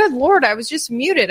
Good 0.00 0.14
lord, 0.14 0.46
I 0.46 0.54
was 0.54 0.66
just 0.66 0.90
muted. 0.90 1.30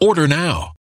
Order 0.00 0.26
now. 0.26 0.73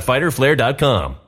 www.fighterflare.com. 0.00 1.27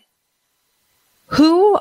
who 1.31 1.79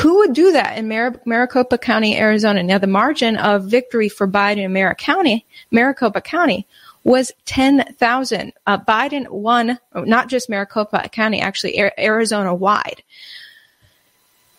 who 0.00 0.16
would 0.16 0.32
do 0.32 0.52
that 0.52 0.78
in 0.78 0.88
Mar- 0.88 1.20
Maricopa 1.24 1.78
County, 1.78 2.16
Arizona? 2.16 2.62
Now, 2.62 2.78
the 2.78 2.86
margin 2.86 3.36
of 3.36 3.64
victory 3.64 4.08
for 4.08 4.26
Biden 4.26 4.64
in 4.64 4.72
Mar- 4.72 4.94
County, 4.94 5.44
Maricopa 5.70 6.20
County 6.20 6.66
was 7.04 7.30
10,000. 7.44 8.52
Uh, 8.66 8.78
Biden 8.78 9.28
won, 9.28 9.78
not 9.94 10.28
just 10.28 10.48
Maricopa 10.48 11.08
County, 11.10 11.40
actually, 11.40 11.80
Ar- 11.80 11.92
Arizona 11.98 12.54
wide. 12.54 13.02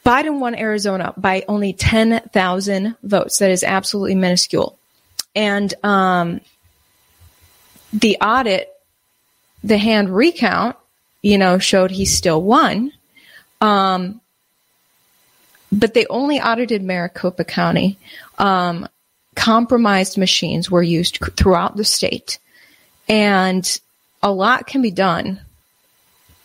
Biden 0.05 0.39
won 0.39 0.55
Arizona 0.55 1.13
by 1.17 1.43
only 1.47 1.73
10,000 1.73 2.95
votes. 3.03 3.39
That 3.39 3.51
is 3.51 3.63
absolutely 3.63 4.15
minuscule. 4.15 4.79
And 5.35 5.73
um, 5.83 6.39
the 7.91 8.17
audit, 8.21 8.69
the 9.63 9.77
hand 9.77 10.15
recount, 10.15 10.77
you 11.21 11.37
know, 11.37 11.57
showed 11.57 11.91
he 11.91 12.05
still 12.05 12.41
won. 12.41 12.93
Um, 13.61 14.21
but 15.71 15.93
they 15.93 16.05
only 16.07 16.39
audited 16.39 16.81
Maricopa 16.81 17.43
County. 17.43 17.97
Um, 18.37 18.87
compromised 19.35 20.17
machines 20.17 20.71
were 20.71 20.83
used 20.83 21.19
throughout 21.35 21.75
the 21.75 21.83
state, 21.83 22.39
and 23.09 23.79
a 24.23 24.31
lot 24.31 24.67
can 24.67 24.81
be 24.81 24.91
done 24.91 25.41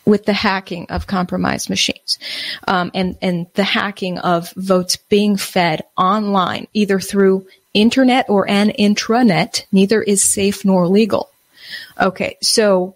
with 0.05 0.25
the 0.25 0.33
hacking 0.33 0.85
of 0.89 1.07
compromised 1.07 1.69
machines 1.69 2.19
um, 2.67 2.91
and 2.93 3.17
and 3.21 3.47
the 3.53 3.63
hacking 3.63 4.17
of 4.19 4.51
votes 4.51 4.97
being 4.97 5.37
fed 5.37 5.81
online 5.97 6.67
either 6.73 6.99
through 6.99 7.47
internet 7.73 8.29
or 8.29 8.47
an 8.49 8.69
intranet. 8.69 9.65
Neither 9.71 10.01
is 10.01 10.23
safe 10.23 10.65
nor 10.65 10.87
legal. 10.87 11.29
Okay, 11.99 12.37
so 12.41 12.95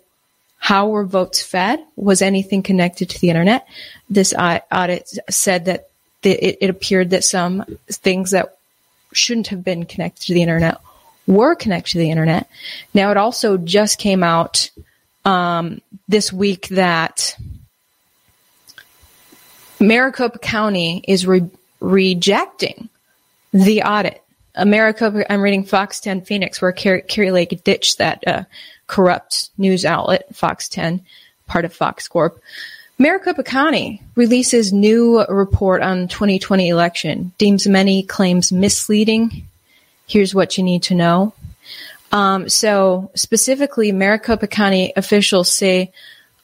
how 0.67 0.89
were 0.89 1.05
votes 1.05 1.41
fed? 1.41 1.81
Was 1.95 2.21
anything 2.21 2.61
connected 2.61 3.09
to 3.11 3.21
the 3.21 3.29
internet? 3.29 3.65
This 4.09 4.33
audit 4.33 5.09
said 5.29 5.63
that 5.63 5.87
it, 6.23 6.69
appeared 6.69 7.11
that 7.11 7.23
some 7.23 7.63
things 7.87 8.31
that 8.31 8.57
shouldn't 9.13 9.47
have 9.47 9.63
been 9.63 9.85
connected 9.85 10.25
to 10.25 10.33
the 10.33 10.41
internet 10.41 10.79
were 11.25 11.55
connected 11.55 11.93
to 11.93 11.99
the 11.99 12.11
internet. 12.11 12.49
Now, 12.93 13.11
it 13.11 13.15
also 13.15 13.55
just 13.55 13.97
came 13.97 14.23
out 14.23 14.69
um, 15.23 15.79
this 16.09 16.33
week 16.33 16.67
that 16.67 17.37
Maricopa 19.79 20.39
County 20.39 21.01
is 21.07 21.25
re- 21.25 21.49
rejecting 21.79 22.89
the 23.53 23.83
audit. 23.83 24.21
Maricopa, 24.61 25.31
I'm 25.31 25.41
reading 25.41 25.63
Fox 25.63 26.01
10 26.01 26.23
Phoenix, 26.23 26.61
where 26.61 26.73
Kari, 26.73 27.03
Kari 27.03 27.31
Lake 27.31 27.63
ditched 27.63 27.99
that 27.99 28.27
uh, 28.27 28.43
corrupt 28.87 29.49
news 29.57 29.85
outlet, 29.85 30.35
Fox 30.35 30.67
10, 30.69 31.01
part 31.45 31.65
of 31.65 31.73
Fox 31.73 32.07
Corp. 32.07 32.41
Maricopa 32.99 33.43
County 33.43 34.01
releases 34.15 34.73
new 34.73 35.23
report 35.25 35.83
on 35.83 36.07
2020 36.07 36.69
election, 36.69 37.31
deems 37.37 37.67
many 37.67 38.01
claims 38.01 38.51
misleading. 38.51 39.45
Here's 40.07 40.33
what 40.33 40.57
you 40.57 40.63
need 40.63 40.83
to 40.83 40.95
know. 40.95 41.33
Um, 42.11 42.49
so 42.49 43.11
specifically, 43.13 43.91
Maricopa 43.91 44.47
County 44.47 44.93
officials 44.95 45.51
say 45.51 45.91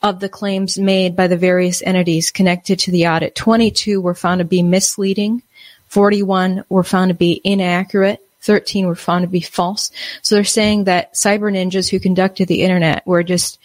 of 0.03 0.19
the 0.19 0.29
claims 0.29 0.77
made 0.77 1.15
by 1.15 1.27
the 1.27 1.37
various 1.37 1.81
entities 1.81 2.29
connected 2.29 2.77
to 2.79 2.91
the 2.91 3.07
audit, 3.07 3.35
22 3.35 4.01
were 4.01 4.13
found 4.13 4.39
to 4.39 4.45
be 4.45 4.61
misleading, 4.61 5.41
41 5.87 6.65
were 6.67 6.83
found 6.83 7.09
to 7.09 7.15
be 7.15 7.39
inaccurate, 7.43 8.22
13 8.43 8.85
were 8.85 8.95
found 8.95 9.23
to 9.23 9.27
be 9.27 9.41
false. 9.41 9.91
So 10.21 10.35
they're 10.35 10.43
saying 10.43 10.83
that 10.83 11.13
cyber 11.13 11.51
ninjas 11.51 11.89
who 11.89 11.99
conducted 11.99 12.47
the 12.47 12.61
internet 12.61 13.05
were 13.07 13.23
just 13.23 13.59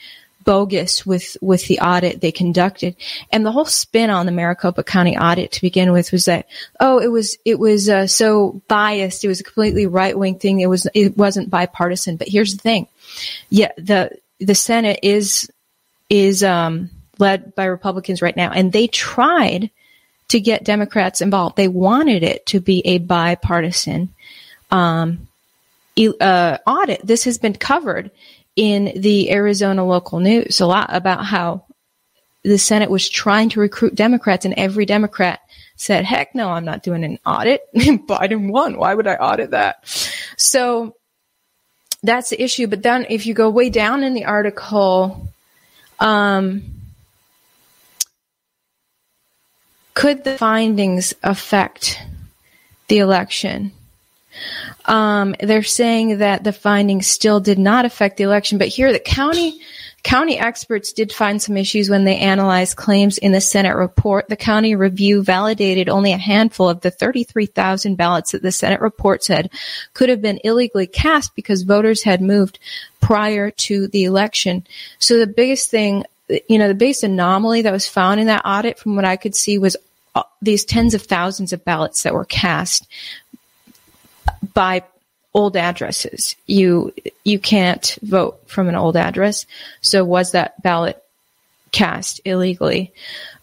bogus 0.45 1.05
with 1.05 1.37
with 1.43 1.67
the 1.67 1.81
audit 1.81 2.23
they 2.23 2.33
conducted. 2.33 2.97
And 3.31 3.45
the 3.45 3.53
whole 3.53 3.67
spin 3.67 4.09
on 4.09 4.25
the 4.25 4.33
maricopa 4.33 4.83
county 4.83 5.15
audit 5.15 5.53
to 5.53 5.61
begin 5.61 5.93
with 5.93 6.11
was 6.11 6.25
that 6.25 6.47
oh 6.81 6.99
it 7.01 7.09
was 7.09 7.37
it 7.45 7.59
was 7.59 7.89
uh, 7.89 8.07
so 8.07 8.63
biased. 8.67 9.25
It 9.25 9.29
was 9.29 9.41
a 9.41 9.45
completely 9.45 9.87
right-wing 9.87 10.39
thing. 10.39 10.61
It 10.61 10.69
was 10.69 10.87
it 10.95 11.19
wasn't 11.19 11.51
bipartisan. 11.51 12.17
But 12.17 12.29
here's 12.29 12.55
the 12.55 12.63
thing. 12.63 12.87
Yeah 13.51 13.73
the 13.77 14.11
the 14.41 14.55
senate 14.55 15.01
is 15.03 15.51
is 16.09 16.43
um, 16.43 16.89
led 17.19 17.55
by 17.55 17.65
republicans 17.65 18.23
right 18.23 18.37
now. 18.37 18.51
And 18.51 18.73
they 18.73 18.87
tried 18.87 19.71
to 20.29 20.41
get 20.41 20.65
democrats 20.65 21.21
involved. 21.21 21.57
They 21.57 21.69
wanted 21.69 22.23
it 22.23 22.47
to 22.47 22.61
be 22.61 22.81
a 22.87 22.99
bipartisan 22.99 24.15
um, 24.71 25.29
uh, 26.21 26.59
audit 26.67 27.01
this 27.05 27.25
has 27.25 27.39
been 27.39 27.55
covered 27.55 28.11
in 28.57 28.93
the 28.97 29.31
Arizona 29.31 29.85
local 29.85 30.21
news 30.21 30.61
a 30.61 30.67
lot 30.67 30.95
about 30.95 31.25
how 31.25 31.65
the 32.43 32.59
Senate 32.59 32.91
was 32.91 33.09
trying 33.09 33.49
to 33.51 33.61
recruit 33.61 33.95
Democrats, 33.95 34.45
and 34.45 34.55
every 34.55 34.87
Democrat 34.87 35.41
said, 35.77 36.05
heck 36.05 36.35
no, 36.35 36.51
I'm 36.51 36.65
not 36.65 36.83
doing 36.83 37.05
an 37.05 37.19
audit. 37.25 37.63
Biden 37.75 38.51
won. 38.51 38.77
Why 38.79 38.95
would 38.95 39.07
I 39.07 39.15
audit 39.15 39.51
that? 39.51 39.87
So 40.37 40.97
that's 42.03 42.31
the 42.31 42.43
issue. 42.43 42.67
But 42.67 42.83
then 42.83 43.07
if 43.09 43.27
you 43.27 43.35
go 43.35 43.51
way 43.51 43.71
down 43.71 44.03
in 44.03 44.15
the 44.15 44.25
article, 44.25 45.29
um, 46.01 46.63
could 49.95 50.25
the 50.25 50.39
findings 50.39 51.15
affect 51.23 52.01
the 52.89 52.99
election? 52.99 53.73
Um, 54.89 55.37
they're 55.39 55.63
saying 55.63 56.19
that 56.19 56.45
the 56.45 56.53
findings 56.53 57.07
still 57.07 57.41
did 57.41 57.59
not 57.59 57.85
affect 57.85 58.17
the 58.17 58.25
election, 58.25 58.57
but 58.57 58.69
here 58.69 58.91
the 58.91 58.99
county 58.99 59.61
county 60.03 60.39
experts 60.39 60.93
did 60.93 61.13
find 61.13 61.43
some 61.43 61.57
issues 61.57 61.91
when 61.91 62.05
they 62.05 62.17
analyzed 62.17 62.77
claims 62.77 63.19
in 63.19 63.33
the 63.33 63.41
Senate 63.41 63.77
report. 63.77 64.29
The 64.29 64.37
county 64.37 64.75
review 64.75 65.23
validated 65.23 65.89
only 65.91 66.13
a 66.13 66.19
handful 66.19 66.69
of 66.69 66.81
the 66.81 66.91
33,000 66.91 67.97
ballots 67.97 68.33
that 68.33 68.41
the 68.41 68.53
Senate 68.53 68.81
report 68.81 69.23
said 69.23 69.51
could 69.93 70.09
have 70.09 70.23
been 70.23 70.41
illegally 70.45 70.87
cast 70.87 71.35
because 71.35 71.63
voters 71.63 72.03
had 72.03 72.23
moved 72.23 72.59
prior 73.01 73.51
to 73.51 73.89
the 73.89 74.05
election. 74.05 74.67
So 74.99 75.19
the 75.19 75.27
biggest 75.27 75.69
thing, 75.69 76.05
you 76.49 76.59
know, 76.59 76.69
the 76.69 76.75
biggest 76.75 77.03
anomaly 77.03 77.63
that 77.63 77.73
was 77.73 77.89
found 77.89 78.21
in 78.21 78.29
that 78.29 78.47
audit 78.47 78.79
from 78.79 78.97
what 78.97 79.05
I 79.05 79.17
could 79.17 79.35
see 79.35 79.59
was 79.59 79.77
uh, 80.15 80.23
these 80.41 80.65
tens 80.65 80.95
of 80.95 81.03
thousands 81.03 81.53
of 81.53 81.65
ballots 81.65 82.05
that 82.05 82.15
were 82.15 82.25
cast 82.25 82.87
by 84.55 84.83
old 85.35 85.57
addresses. 85.57 86.37
You 86.47 86.93
you 87.25 87.39
can't 87.39 87.99
vote 88.03 88.41
from 88.47 88.69
an 88.69 88.75
old 88.75 88.97
address. 88.97 89.47
So 89.81 90.05
was 90.05 90.33
that 90.33 90.61
ballot 90.63 91.03
cast 91.73 92.21
illegally? 92.25 92.93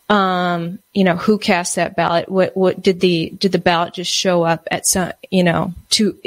Um, 0.07 0.79
you 0.93 1.03
know, 1.03 1.15
who 1.15 1.37
cast 1.39 1.75
that 1.75 1.95
ballot? 1.95 2.29
What 2.29 2.55
what 2.55 2.81
did 2.81 2.99
the 2.99 3.29
did 3.39 3.51
the 3.51 3.59
ballot 3.59 3.95
just 3.95 4.11
show 4.11 4.43
up 4.43 4.67
at 4.69 4.85
some 4.85 5.11
you 5.31 5.43
know 5.43 5.73
to 5.91 6.17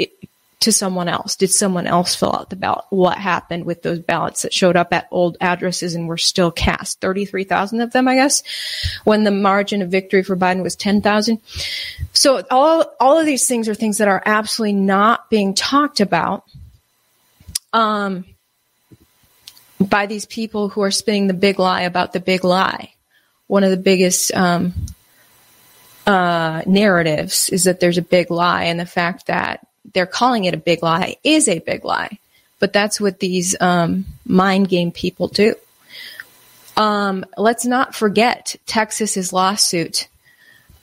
to 0.61 0.71
someone 0.71 1.07
else? 1.07 1.35
Did 1.35 1.51
someone 1.51 1.87
else 1.87 2.15
fill 2.15 2.35
out 2.35 2.49
the 2.49 2.55
ballot? 2.55 2.85
What 2.89 3.17
happened 3.17 3.65
with 3.65 3.81
those 3.81 3.99
ballots 3.99 4.41
that 4.41 4.53
showed 4.53 4.75
up 4.75 4.91
at 4.93 5.07
old 5.11 5.37
addresses 5.39 5.95
and 5.95 6.07
were 6.07 6.17
still 6.17 6.51
cast? 6.51 6.99
33,000 7.01 7.81
of 7.81 7.91
them, 7.91 8.07
I 8.07 8.15
guess, 8.15 8.43
when 9.03 9.23
the 9.23 9.31
margin 9.31 9.81
of 9.81 9.89
victory 9.89 10.23
for 10.23 10.35
Biden 10.35 10.63
was 10.63 10.75
10,000. 10.75 11.39
So 12.13 12.43
all, 12.51 12.93
all 12.99 13.17
of 13.17 13.25
these 13.25 13.47
things 13.47 13.69
are 13.69 13.75
things 13.75 13.99
that 13.99 14.07
are 14.07 14.21
absolutely 14.25 14.73
not 14.73 15.29
being 15.29 15.53
talked 15.53 16.01
about. 16.01 16.43
Um, 17.71 18.25
by 19.79 20.05
these 20.05 20.25
people 20.25 20.69
who 20.69 20.81
are 20.81 20.91
spinning 20.91 21.27
the 21.27 21.33
big 21.33 21.59
lie 21.59 21.83
about 21.83 22.13
the 22.13 22.19
big 22.19 22.43
lie. 22.43 22.93
One 23.47 23.63
of 23.63 23.71
the 23.71 23.77
biggest 23.77 24.33
um, 24.35 24.73
uh, 26.05 26.63
narratives 26.65 27.49
is 27.49 27.63
that 27.63 27.79
there's 27.79 27.97
a 27.97 28.03
big 28.03 28.29
lie, 28.29 28.65
and 28.65 28.79
the 28.79 28.85
fact 28.85 29.27
that 29.27 29.65
they're 29.93 30.05
calling 30.05 30.45
it 30.45 30.53
a 30.53 30.57
big 30.57 30.83
lie 30.83 31.17
is 31.23 31.47
a 31.47 31.59
big 31.59 31.85
lie. 31.85 32.19
But 32.59 32.73
that's 32.73 32.99
what 32.99 33.19
these 33.19 33.59
um, 33.61 34.05
mind 34.25 34.69
game 34.69 34.91
people 34.91 35.27
do. 35.27 35.55
Um, 36.75 37.25
let's 37.37 37.65
not 37.65 37.95
forget 37.95 38.55
Texas's 38.65 39.33
lawsuit 39.33 40.07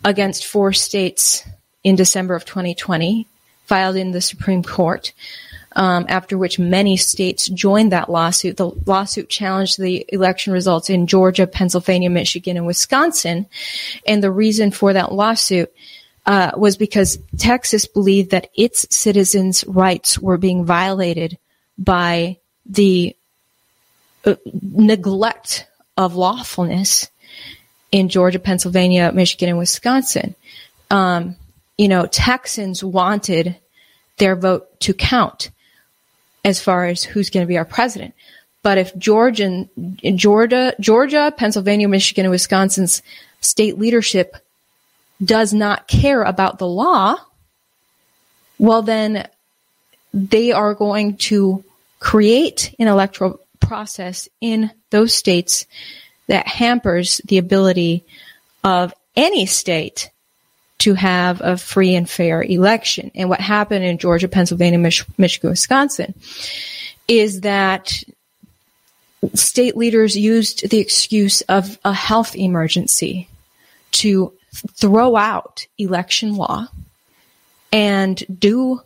against 0.04 0.46
four 0.46 0.72
states 0.72 1.46
in 1.84 1.96
December 1.96 2.34
of 2.34 2.44
2020, 2.44 3.26
filed 3.66 3.96
in 3.96 4.12
the 4.12 4.20
Supreme 4.20 4.62
Court. 4.62 5.12
Um, 5.72 6.06
after 6.08 6.38
which 6.38 6.58
many 6.58 6.96
states 6.96 7.48
joined 7.48 7.92
that 7.92 8.10
lawsuit. 8.10 8.56
The 8.56 8.70
lawsuit 8.86 9.28
challenged 9.28 9.78
the 9.78 10.06
election 10.08 10.54
results 10.54 10.88
in 10.88 11.06
Georgia, 11.06 11.46
Pennsylvania, 11.46 12.08
Michigan, 12.08 12.56
and 12.56 12.64
Wisconsin. 12.64 13.44
And 14.06 14.22
the 14.22 14.30
reason 14.30 14.70
for 14.70 14.94
that 14.94 15.12
lawsuit 15.12 15.70
uh, 16.26 16.50
was 16.56 16.76
because 16.76 17.18
Texas 17.38 17.86
believed 17.86 18.32
that 18.32 18.50
its 18.54 18.86
citizens' 18.90 19.64
rights 19.66 20.18
were 20.18 20.36
being 20.36 20.64
violated 20.64 21.38
by 21.78 22.36
the 22.66 23.14
uh, 24.24 24.34
neglect 24.62 25.66
of 25.96 26.16
lawfulness 26.16 27.08
in 27.92 28.08
Georgia, 28.08 28.40
Pennsylvania, 28.40 29.12
Michigan, 29.12 29.50
and 29.50 29.58
Wisconsin. 29.58 30.34
Um, 30.90 31.36
you 31.78 31.88
know, 31.88 32.06
Texans 32.06 32.82
wanted 32.82 33.56
their 34.18 34.34
vote 34.34 34.80
to 34.80 34.94
count 34.94 35.50
as 36.44 36.60
far 36.60 36.86
as 36.86 37.04
who's 37.04 37.30
going 37.30 37.44
to 37.44 37.48
be 37.48 37.58
our 37.58 37.64
president. 37.64 38.14
But 38.62 38.78
if 38.78 38.96
Georgia, 38.96 39.68
Georgia, 40.02 40.74
Georgia, 40.80 41.32
Pennsylvania, 41.36 41.88
Michigan, 41.88 42.24
and 42.24 42.32
Wisconsin's 42.32 43.02
state 43.40 43.78
leadership 43.78 44.36
does 45.24 45.54
not 45.54 45.88
care 45.88 46.22
about 46.22 46.58
the 46.58 46.66
law, 46.66 47.16
well, 48.58 48.82
then 48.82 49.28
they 50.12 50.52
are 50.52 50.74
going 50.74 51.16
to 51.16 51.64
create 51.98 52.74
an 52.78 52.88
electoral 52.88 53.40
process 53.60 54.28
in 54.40 54.70
those 54.90 55.14
states 55.14 55.66
that 56.26 56.46
hampers 56.46 57.20
the 57.26 57.38
ability 57.38 58.04
of 58.64 58.92
any 59.14 59.46
state 59.46 60.10
to 60.78 60.94
have 60.94 61.40
a 61.40 61.56
free 61.56 61.94
and 61.94 62.08
fair 62.08 62.42
election. 62.42 63.10
And 63.14 63.28
what 63.28 63.40
happened 63.40 63.84
in 63.84 63.98
Georgia, 63.98 64.28
Pennsylvania, 64.28 64.78
Mich- 64.78 65.06
Michigan, 65.18 65.50
Wisconsin 65.50 66.14
is 67.08 67.42
that 67.42 68.02
state 69.34 69.76
leaders 69.76 70.16
used 70.16 70.68
the 70.70 70.78
excuse 70.78 71.40
of 71.42 71.78
a 71.84 71.92
health 71.92 72.36
emergency 72.36 73.28
to 73.92 74.32
throw 74.74 75.16
out 75.16 75.66
election 75.78 76.36
law 76.36 76.68
and 77.72 78.22
do 78.38 78.80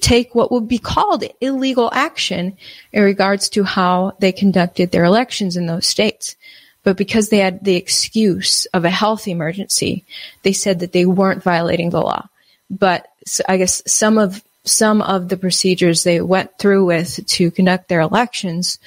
take 0.00 0.34
what 0.34 0.52
would 0.52 0.68
be 0.68 0.78
called 0.78 1.24
illegal 1.40 1.90
action 1.92 2.56
in 2.92 3.02
regards 3.02 3.48
to 3.48 3.64
how 3.64 4.12
they 4.20 4.30
conducted 4.30 4.90
their 4.90 5.04
elections 5.04 5.56
in 5.56 5.66
those 5.66 5.86
states. 5.86 6.36
But 6.84 6.96
because 6.96 7.28
they 7.28 7.38
had 7.38 7.64
the 7.64 7.76
excuse 7.76 8.66
of 8.66 8.84
a 8.84 8.90
health 8.90 9.28
emergency, 9.28 10.04
they 10.42 10.52
said 10.52 10.80
that 10.80 10.92
they 10.92 11.06
weren't 11.06 11.42
violating 11.42 11.90
the 11.90 12.00
law. 12.00 12.28
But 12.70 13.06
I 13.48 13.56
guess 13.56 13.82
some 13.86 14.18
of 14.18 14.42
some 14.64 15.02
of 15.02 15.28
the 15.28 15.36
procedures 15.36 16.04
they 16.04 16.20
went 16.20 16.56
through 16.58 16.84
with 16.84 17.26
to 17.26 17.50
conduct 17.50 17.88
their 17.88 18.00
elections 18.00 18.78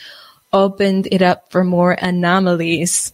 opened 0.53 1.07
it 1.11 1.21
up 1.21 1.51
for 1.51 1.65
more 1.65 1.91
anomalies 1.91 3.13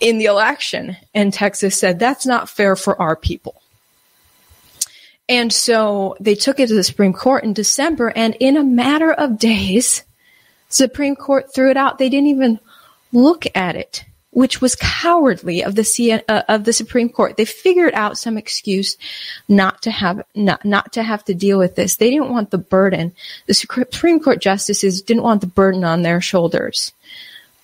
in 0.00 0.18
the 0.18 0.26
election. 0.26 0.96
And 1.14 1.32
Texas 1.32 1.78
said, 1.78 1.98
that's 1.98 2.26
not 2.26 2.48
fair 2.48 2.76
for 2.76 3.00
our 3.00 3.16
people. 3.16 3.60
And 5.28 5.52
so 5.52 6.16
they 6.20 6.34
took 6.34 6.60
it 6.60 6.68
to 6.68 6.74
the 6.74 6.84
Supreme 6.84 7.14
Court 7.14 7.44
in 7.44 7.54
December, 7.54 8.12
and 8.14 8.36
in 8.40 8.58
a 8.58 8.62
matter 8.62 9.10
of 9.10 9.38
days, 9.38 10.02
Supreme 10.68 11.16
Court 11.16 11.54
threw 11.54 11.70
it 11.70 11.78
out. 11.78 11.96
They 11.96 12.10
didn't 12.10 12.28
even 12.28 12.60
look 13.10 13.46
at 13.54 13.74
it, 13.74 14.04
which 14.32 14.60
was 14.60 14.74
cowardly 14.74 15.62
of 15.62 15.76
the 15.76 15.84
C- 15.84 16.12
uh, 16.12 16.42
of 16.48 16.64
the 16.64 16.74
Supreme 16.74 17.08
Court. 17.08 17.38
They 17.38 17.46
figured 17.46 17.94
out 17.94 18.18
some 18.18 18.36
excuse 18.36 18.98
not 19.48 19.80
to 19.82 19.90
have 19.90 20.24
not 20.34 20.62
not 20.64 20.92
to 20.92 21.02
have 21.02 21.24
to 21.24 21.34
deal 21.34 21.58
with 21.58 21.74
this. 21.74 21.96
They 21.96 22.10
didn't 22.10 22.30
want 22.30 22.50
the 22.50 22.58
burden. 22.58 23.12
The 23.46 23.54
Supreme 23.54 24.20
Court 24.20 24.42
justices 24.42 25.00
didn't 25.00 25.22
want 25.22 25.40
the 25.40 25.46
burden 25.46 25.84
on 25.84 26.02
their 26.02 26.20
shoulders 26.20 26.92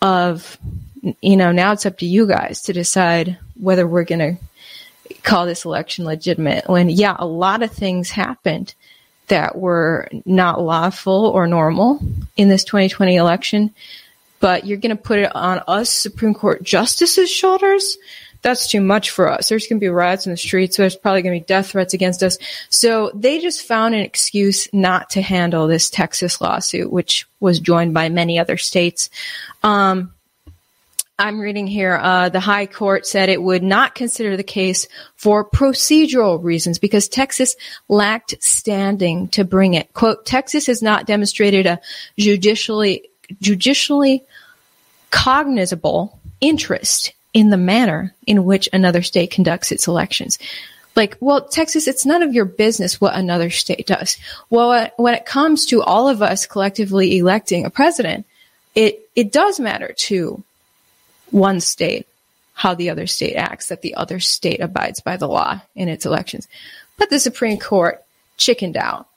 of 0.00 0.56
you 1.20 1.36
know 1.36 1.52
now 1.52 1.72
it's 1.72 1.86
up 1.86 1.98
to 1.98 2.06
you 2.06 2.26
guys 2.26 2.62
to 2.62 2.72
decide 2.72 3.38
whether 3.58 3.86
we're 3.86 4.04
going 4.04 4.36
to 4.36 5.14
call 5.22 5.46
this 5.46 5.64
election 5.64 6.04
legitimate 6.04 6.68
when 6.68 6.88
yeah 6.88 7.16
a 7.18 7.26
lot 7.26 7.62
of 7.62 7.72
things 7.72 8.10
happened 8.10 8.74
that 9.28 9.56
were 9.56 10.08
not 10.24 10.60
lawful 10.60 11.26
or 11.26 11.46
normal 11.46 12.00
in 12.36 12.48
this 12.48 12.64
2020 12.64 13.16
election 13.16 13.72
but 14.40 14.66
you're 14.66 14.78
going 14.78 14.96
to 14.96 15.02
put 15.02 15.18
it 15.18 15.34
on 15.34 15.62
us 15.68 15.90
supreme 15.90 16.34
court 16.34 16.62
justices 16.62 17.30
shoulders? 17.30 17.98
That's 18.42 18.70
too 18.70 18.80
much 18.80 19.10
for 19.10 19.30
us. 19.30 19.50
There's 19.50 19.66
going 19.66 19.78
to 19.78 19.84
be 19.84 19.90
riots 19.90 20.24
in 20.26 20.32
the 20.32 20.36
streets 20.38 20.76
so 20.76 20.82
there's 20.82 20.96
probably 20.96 21.20
going 21.20 21.38
to 21.38 21.44
be 21.44 21.46
death 21.46 21.72
threats 21.72 21.92
against 21.92 22.22
us. 22.22 22.38
So 22.70 23.10
they 23.14 23.38
just 23.38 23.66
found 23.66 23.94
an 23.94 24.00
excuse 24.00 24.66
not 24.72 25.10
to 25.10 25.20
handle 25.20 25.66
this 25.66 25.90
texas 25.90 26.40
lawsuit 26.40 26.90
which 26.90 27.28
was 27.38 27.60
joined 27.60 27.92
by 27.92 28.08
many 28.08 28.38
other 28.38 28.56
states. 28.56 29.10
Um, 29.62 30.14
I'm 31.20 31.38
reading 31.38 31.66
here. 31.66 32.00
Uh, 32.00 32.30
the 32.30 32.40
High 32.40 32.64
Court 32.64 33.06
said 33.06 33.28
it 33.28 33.42
would 33.42 33.62
not 33.62 33.94
consider 33.94 34.38
the 34.38 34.42
case 34.42 34.88
for 35.16 35.44
procedural 35.44 36.42
reasons 36.42 36.78
because 36.78 37.08
Texas 37.08 37.56
lacked 37.90 38.42
standing 38.42 39.28
to 39.28 39.44
bring 39.44 39.74
it. 39.74 39.92
Quote: 39.92 40.24
Texas 40.24 40.64
has 40.64 40.80
not 40.80 41.04
demonstrated 41.04 41.66
a 41.66 41.78
judicially 42.18 43.10
judicially 43.38 44.24
cognizable 45.10 46.18
interest 46.40 47.12
in 47.34 47.50
the 47.50 47.58
manner 47.58 48.14
in 48.26 48.46
which 48.46 48.70
another 48.72 49.02
state 49.02 49.30
conducts 49.30 49.72
its 49.72 49.88
elections. 49.88 50.38
Like, 50.96 51.18
well, 51.20 51.46
Texas, 51.46 51.86
it's 51.86 52.06
none 52.06 52.22
of 52.22 52.32
your 52.32 52.46
business 52.46 52.98
what 52.98 53.14
another 53.14 53.50
state 53.50 53.86
does. 53.86 54.16
Well, 54.48 54.90
when 54.96 55.14
it 55.14 55.26
comes 55.26 55.66
to 55.66 55.82
all 55.82 56.08
of 56.08 56.22
us 56.22 56.46
collectively 56.46 57.18
electing 57.18 57.66
a 57.66 57.70
president, 57.70 58.24
it 58.74 59.06
it 59.14 59.32
does 59.32 59.60
matter 59.60 59.92
to 59.98 60.42
one 61.30 61.60
state 61.60 62.06
how 62.60 62.74
the 62.74 62.90
other 62.90 63.06
state 63.06 63.36
acts, 63.36 63.68
that 63.68 63.80
the 63.80 63.94
other 63.94 64.20
state 64.20 64.60
abides 64.60 65.00
by 65.00 65.16
the 65.16 65.26
law 65.26 65.58
in 65.74 65.88
its 65.88 66.04
elections. 66.04 66.46
But 66.98 67.08
the 67.08 67.18
Supreme 67.18 67.58
Court 67.58 68.04
chickened 68.36 68.76
out 68.76 69.08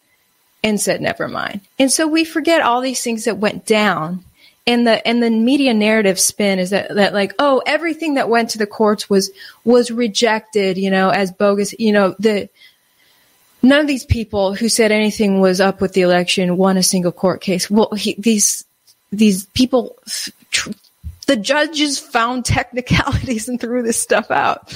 and 0.63 0.79
said, 0.79 1.01
never 1.01 1.27
mind. 1.27 1.59
And 1.77 1.91
so 1.91 2.07
we 2.07 2.23
forget 2.23 2.61
all 2.61 2.79
these 2.79 3.03
things 3.03 3.25
that 3.25 3.39
went 3.39 3.65
down. 3.65 4.23
And 4.65 4.87
the 4.87 5.05
and 5.05 5.21
the 5.21 5.29
media 5.29 5.73
narrative 5.73 6.17
spin 6.17 6.57
is 6.57 6.69
that, 6.69 6.95
that 6.95 7.13
like 7.13 7.33
oh 7.37 7.61
everything 7.65 8.13
that 8.13 8.29
went 8.29 8.51
to 8.51 8.57
the 8.57 8.65
courts 8.65 9.09
was 9.09 9.29
was 9.65 9.91
rejected 9.91 10.77
you 10.77 10.89
know 10.89 11.09
as 11.09 11.33
bogus 11.33 11.73
you 11.77 11.91
know 11.91 12.15
the 12.17 12.47
none 13.61 13.81
of 13.81 13.87
these 13.87 14.05
people 14.05 14.55
who 14.55 14.69
said 14.69 14.93
anything 14.93 15.41
was 15.41 15.59
up 15.59 15.81
with 15.81 15.91
the 15.91 15.99
election 15.99 16.55
won 16.55 16.77
a 16.77 16.83
single 16.83 17.11
court 17.11 17.41
case 17.41 17.69
well 17.69 17.91
he, 17.91 18.15
these 18.17 18.63
these 19.11 19.47
people 19.47 19.97
tr- 20.49 20.71
the 21.25 21.35
judges 21.35 21.99
found 21.99 22.45
technicalities 22.45 23.47
and 23.49 23.59
threw 23.59 23.83
this 23.83 24.01
stuff 24.01 24.31
out. 24.31 24.73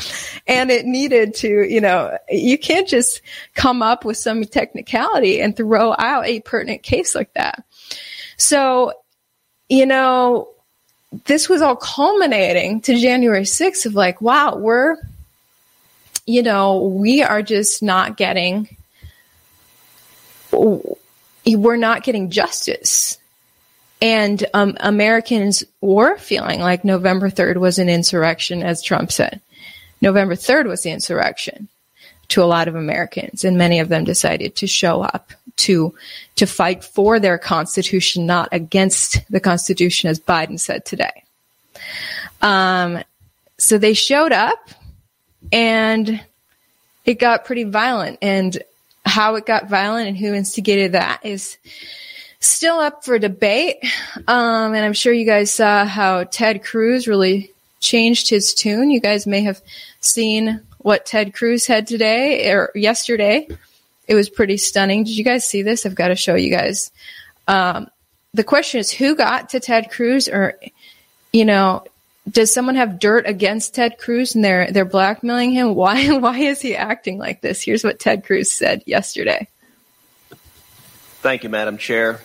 And 0.47 0.71
it 0.71 0.85
needed 0.85 1.35
to, 1.35 1.47
you 1.47 1.81
know, 1.81 2.17
you 2.29 2.57
can't 2.57 2.87
just 2.87 3.21
come 3.53 3.81
up 3.81 4.05
with 4.05 4.17
some 4.17 4.43
technicality 4.43 5.41
and 5.41 5.55
throw 5.55 5.93
out 5.97 6.25
a 6.25 6.41
pertinent 6.41 6.83
case 6.83 7.15
like 7.15 7.33
that. 7.33 7.63
So, 8.37 8.93
you 9.69 9.85
know, 9.85 10.49
this 11.25 11.49
was 11.49 11.61
all 11.61 11.75
culminating 11.75 12.81
to 12.81 12.99
January 12.99 13.43
6th 13.43 13.85
of 13.85 13.95
like, 13.95 14.21
wow, 14.21 14.55
we're, 14.57 14.97
you 16.25 16.43
know, 16.43 16.83
we 16.83 17.23
are 17.23 17.41
just 17.41 17.81
not 17.81 18.17
getting, 18.17 18.75
we're 20.51 21.77
not 21.77 22.03
getting 22.03 22.29
justice 22.29 23.17
and 24.01 24.45
um, 24.53 24.77
Americans 24.79 25.63
were 25.81 26.17
feeling 26.17 26.59
like 26.59 26.83
November 26.83 27.29
3rd 27.29 27.57
was 27.57 27.79
an 27.79 27.89
insurrection, 27.89 28.63
as 28.63 28.83
Trump 28.83 29.11
said. 29.11 29.41
November 30.01 30.35
3rd 30.35 30.67
was 30.67 30.83
the 30.83 30.91
insurrection 30.91 31.67
to 32.29 32.43
a 32.43 32.45
lot 32.45 32.67
of 32.67 32.75
Americans, 32.75 33.43
and 33.43 33.57
many 33.57 33.79
of 33.79 33.89
them 33.89 34.03
decided 34.03 34.55
to 34.57 34.67
show 34.67 35.01
up 35.01 35.31
to 35.55 35.93
to 36.35 36.45
fight 36.45 36.83
for 36.83 37.19
their 37.19 37.37
constitution, 37.37 38.25
not 38.27 38.49
against 38.51 39.19
the 39.31 39.39
constitution, 39.39 40.09
as 40.09 40.19
Biden 40.19 40.59
said 40.59 40.85
today. 40.85 41.23
Um, 42.41 43.01
so 43.57 43.79
they 43.79 43.93
showed 43.93 44.31
up, 44.31 44.69
and 45.51 46.21
it 47.05 47.15
got 47.15 47.45
pretty 47.45 47.63
violent. 47.63 48.19
And 48.21 48.61
how 49.07 49.35
it 49.35 49.45
got 49.45 49.69
violent 49.69 50.09
and 50.09 50.17
who 50.17 50.33
instigated 50.33 50.91
that 50.91 51.21
is 51.23 51.57
still 52.47 52.79
up 52.79 53.03
for 53.03 53.19
debate. 53.19 53.77
Um, 54.27 54.73
and 54.73 54.85
I'm 54.85 54.93
sure 54.93 55.13
you 55.13 55.25
guys 55.25 55.53
saw 55.53 55.85
how 55.85 56.23
Ted 56.23 56.63
Cruz 56.63 57.07
really 57.07 57.51
changed 57.79 58.29
his 58.29 58.53
tune. 58.53 58.89
You 58.89 58.99
guys 58.99 59.27
may 59.27 59.41
have 59.41 59.61
seen 59.99 60.61
what 60.79 61.05
Ted 61.05 61.33
Cruz 61.33 61.67
had 61.67 61.87
today 61.87 62.51
or 62.51 62.71
yesterday. 62.75 63.47
It 64.07 64.15
was 64.15 64.29
pretty 64.29 64.57
stunning. 64.57 65.03
Did 65.03 65.17
you 65.17 65.23
guys 65.23 65.47
see 65.47 65.61
this? 65.61 65.85
I've 65.85 65.95
got 65.95 66.09
to 66.09 66.15
show 66.15 66.35
you 66.35 66.49
guys. 66.49 66.91
Um, 67.47 67.87
the 68.33 68.43
question 68.43 68.79
is 68.79 68.91
who 68.91 69.15
got 69.15 69.49
to 69.49 69.59
Ted 69.59 69.91
Cruz 69.91 70.27
or, 70.27 70.59
you 71.33 71.45
know, 71.45 71.83
does 72.29 72.53
someone 72.53 72.75
have 72.75 72.99
dirt 72.99 73.25
against 73.27 73.75
Ted 73.75 73.97
Cruz 73.97 74.35
and 74.35 74.43
they're 74.43 74.71
they're 74.71 74.85
blackmailing 74.85 75.51
him? 75.51 75.75
Why 75.75 76.17
why 76.17 76.37
is 76.37 76.61
he 76.61 76.75
acting 76.75 77.17
like 77.17 77.41
this? 77.41 77.61
Here's 77.61 77.83
what 77.83 77.99
Ted 77.99 78.25
Cruz 78.25 78.51
said 78.51 78.83
yesterday. 78.85 79.47
Thank 81.21 81.43
you, 81.43 81.49
Madam 81.49 81.77
Chair. 81.77 82.21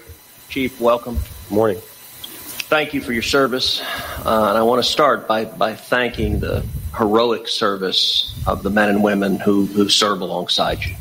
Chief, 0.53 0.78
welcome. 0.82 1.18
Morning. 1.48 1.78
Thank 1.80 2.92
you 2.92 3.00
for 3.00 3.14
your 3.14 3.22
service. 3.22 3.80
Uh, 4.18 4.48
and 4.50 4.59
I 4.59 4.61
want 4.61 4.84
to 4.84 4.90
start 4.90 5.26
by, 5.26 5.46
by 5.46 5.74
thanking 5.74 6.40
the 6.40 6.62
heroic 6.94 7.48
service 7.48 8.38
of 8.46 8.62
the 8.62 8.68
men 8.68 8.90
and 8.90 9.03
women 9.03 9.40
who, 9.40 9.64
who 9.64 9.88
serve 9.88 10.20
alongside 10.20 10.84
you. 10.84 10.94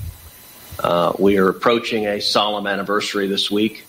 Uh, 0.79 1.11
we 1.19 1.37
are 1.37 1.49
approaching 1.49 2.07
a 2.07 2.21
solemn 2.21 2.65
anniversary 2.65 3.27
this 3.27 3.51
week, 3.51 3.83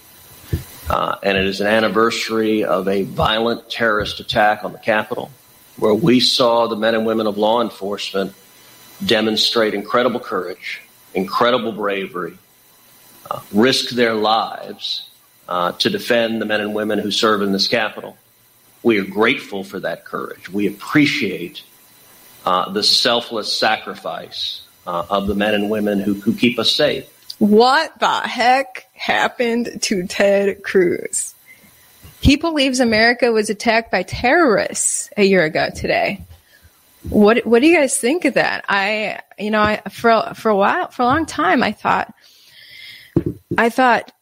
uh, 0.91 1.15
and 1.23 1.39
it 1.39 1.47
is 1.47 1.61
an 1.61 1.69
anniversary 1.69 2.65
of 2.65 2.89
a 2.89 3.05
violent 3.05 3.71
terrorist 3.71 4.19
attack 4.19 4.65
on 4.65 4.73
the 4.73 4.81
Capitol, 4.81 5.31
where 5.77 5.95
we 5.95 6.19
saw 6.19 6.67
the 6.67 6.75
men 6.75 6.97
and 6.97 7.07
women 7.07 7.29
of 7.29 7.39
law 7.39 7.63
enforcement 7.63 8.35
demonstrate 9.07 9.75
incredible 9.75 10.19
courage, 10.19 10.81
incredible 11.15 11.71
bravery, 11.71 12.37
uh, 13.31 13.39
risk 13.53 13.91
their 13.91 14.15
lives 14.15 15.09
uh, 15.49 15.73
to 15.73 15.91
defend 15.91 16.41
the 16.41 16.47
men 16.47 16.61
and 16.61 16.75
women 16.75 16.99
who 16.99 17.11
serve 17.11 17.43
in 17.43 17.53
this 17.53 17.69
capital. 17.69 18.17
We 18.83 18.99
are 18.99 19.05
grateful 19.05 19.65
for 19.65 19.81
that 19.81 20.05
courage. 20.05 20.49
We 20.49 20.67
appreciate 20.67 21.63
uh, 22.45 22.73
the 22.73 22.83
selfless 22.83 23.57
sacrifice 23.57 24.63
uh, 24.87 25.07
of 25.09 25.27
the 25.27 25.35
men 25.35 25.55
and 25.55 25.71
women 25.71 26.01
who, 26.01 26.15
who 26.15 26.35
keep 26.35 26.59
us 26.59 26.73
safe. 26.73 27.09
What 27.39 27.99
the 27.99 28.21
heck 28.21 28.89
happened 28.95 29.83
to 29.83 30.07
Ted 30.07 30.63
Cruz? 30.63 31.35
He 32.21 32.37
believes 32.37 32.79
America 32.79 33.33
was 33.33 33.51
attacked 33.51 33.91
by 33.91 34.05
terrorists 34.05 35.11
a 35.17 35.25
year 35.25 35.45
ago 35.45 35.71
today. 35.75 36.25
What 37.09 37.45
What 37.45 37.63
do 37.63 37.67
you 37.67 37.77
guys 37.77 37.97
think 37.97 38.25
of 38.25 38.35
that? 38.35 38.65
I, 38.69 39.21
you 39.39 39.51
know, 39.51 39.61
I, 39.61 39.83
for 39.91 40.35
for 40.35 40.51
a 40.51 40.57
while, 40.57 40.89
for 40.93 41.03
a 41.03 41.07
long 41.07 41.27
time, 41.27 41.65
I 41.65 41.73
thought, 41.73 42.15
I 43.59 43.71
thought 43.71 44.13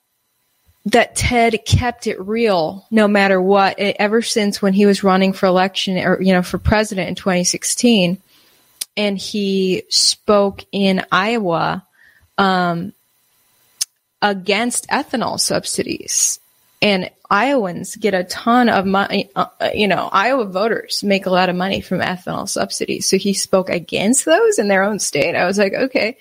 that 0.87 1.14
Ted 1.14 1.64
kept 1.66 2.07
it 2.07 2.20
real 2.20 2.87
no 2.91 3.07
matter 3.07 3.41
what. 3.41 3.78
It, 3.78 3.97
ever 3.99 4.22
since 4.22 4.62
when 4.62 4.72
he 4.72 4.87
was 4.87 5.05
running 5.05 5.33
for 5.33 5.47
election 5.47 5.99
or 5.99 6.20
you 6.20 6.33
know 6.33 6.43
for 6.43 6.59
president 6.59 7.09
in 7.09 7.14
2016, 7.14 8.18
and 8.97 9.18
he 9.18 9.83
spoke 9.89 10.64
in 10.72 11.05
Iowa 11.12 11.85
um, 12.39 12.93
against 14.22 14.89
ethanol 14.89 15.39
subsidies. 15.39 16.41
And 16.83 17.11
Iowans 17.31 17.97
get 17.97 18.14
a 18.14 18.24
ton 18.24 18.70
of 18.70 18.87
money. 18.87 19.31
Uh, 19.37 19.47
you 19.74 19.87
know, 19.87 20.09
Iowa 20.11 20.47
voters 20.47 21.05
make 21.05 21.26
a 21.26 21.31
lot 21.31 21.51
of 21.51 21.57
money 21.57 21.83
from 21.83 21.99
ethanol 22.01 22.49
subsidies. 22.49 23.07
So 23.07 23.18
he 23.18 23.35
spoke 23.35 23.68
against 23.68 24.24
those 24.24 24.59
in 24.59 24.68
their 24.68 24.83
own 24.83 24.99
state. 24.99 25.37
I 25.37 25.45
was 25.45 25.59
like, 25.59 25.74
okay, 25.74 26.16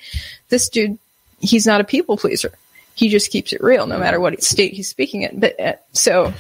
this 0.50 0.68
dude, 0.68 1.00
he's 1.40 1.66
not 1.66 1.80
a 1.80 1.86
people 1.86 2.18
pleaser 2.18 2.52
he 3.00 3.08
just 3.08 3.32
keeps 3.32 3.54
it 3.54 3.64
real 3.64 3.88
no 3.88 3.98
matter 3.98 4.20
what 4.20 4.44
state 4.44 4.74
he's 4.74 4.90
speaking 4.90 5.22
in. 5.22 5.40
But 5.40 5.58
uh, 5.58 5.76
so, 5.94 6.34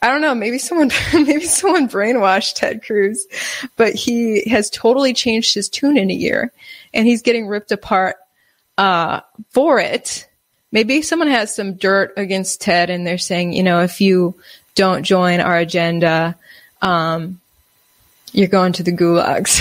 I 0.00 0.08
don't 0.08 0.20
know, 0.20 0.32
maybe 0.32 0.58
someone 0.58 0.92
maybe 1.12 1.44
someone 1.44 1.88
brainwashed 1.88 2.54
Ted 2.54 2.84
Cruz, 2.84 3.26
but 3.76 3.92
he 3.92 4.48
has 4.48 4.70
totally 4.70 5.12
changed 5.12 5.54
his 5.54 5.68
tune 5.68 5.98
in 5.98 6.08
a 6.08 6.14
year 6.14 6.52
and 6.94 7.04
he's 7.04 7.22
getting 7.22 7.48
ripped 7.48 7.72
apart 7.72 8.14
uh, 8.78 9.22
for 9.50 9.80
it. 9.80 10.28
Maybe 10.70 11.02
someone 11.02 11.26
has 11.28 11.52
some 11.52 11.74
dirt 11.74 12.12
against 12.16 12.60
Ted 12.60 12.88
and 12.88 13.04
they're 13.04 13.18
saying, 13.18 13.52
you 13.52 13.64
know, 13.64 13.80
if 13.80 14.00
you 14.00 14.36
don't 14.76 15.02
join 15.02 15.40
our 15.40 15.58
agenda, 15.58 16.36
um, 16.80 17.40
you're 18.30 18.46
going 18.46 18.74
to 18.74 18.84
the 18.84 18.92
gulags. 18.92 19.60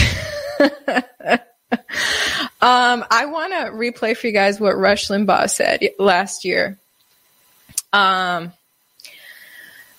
um, 2.61 3.05
I 3.09 3.25
want 3.25 3.53
to 3.53 3.71
replay 3.71 4.15
for 4.15 4.27
you 4.27 4.33
guys 4.33 4.59
what 4.59 4.77
Rush 4.77 5.07
Limbaugh 5.07 5.49
said 5.49 5.89
last 5.97 6.45
year. 6.45 6.77
Um, 7.91 8.53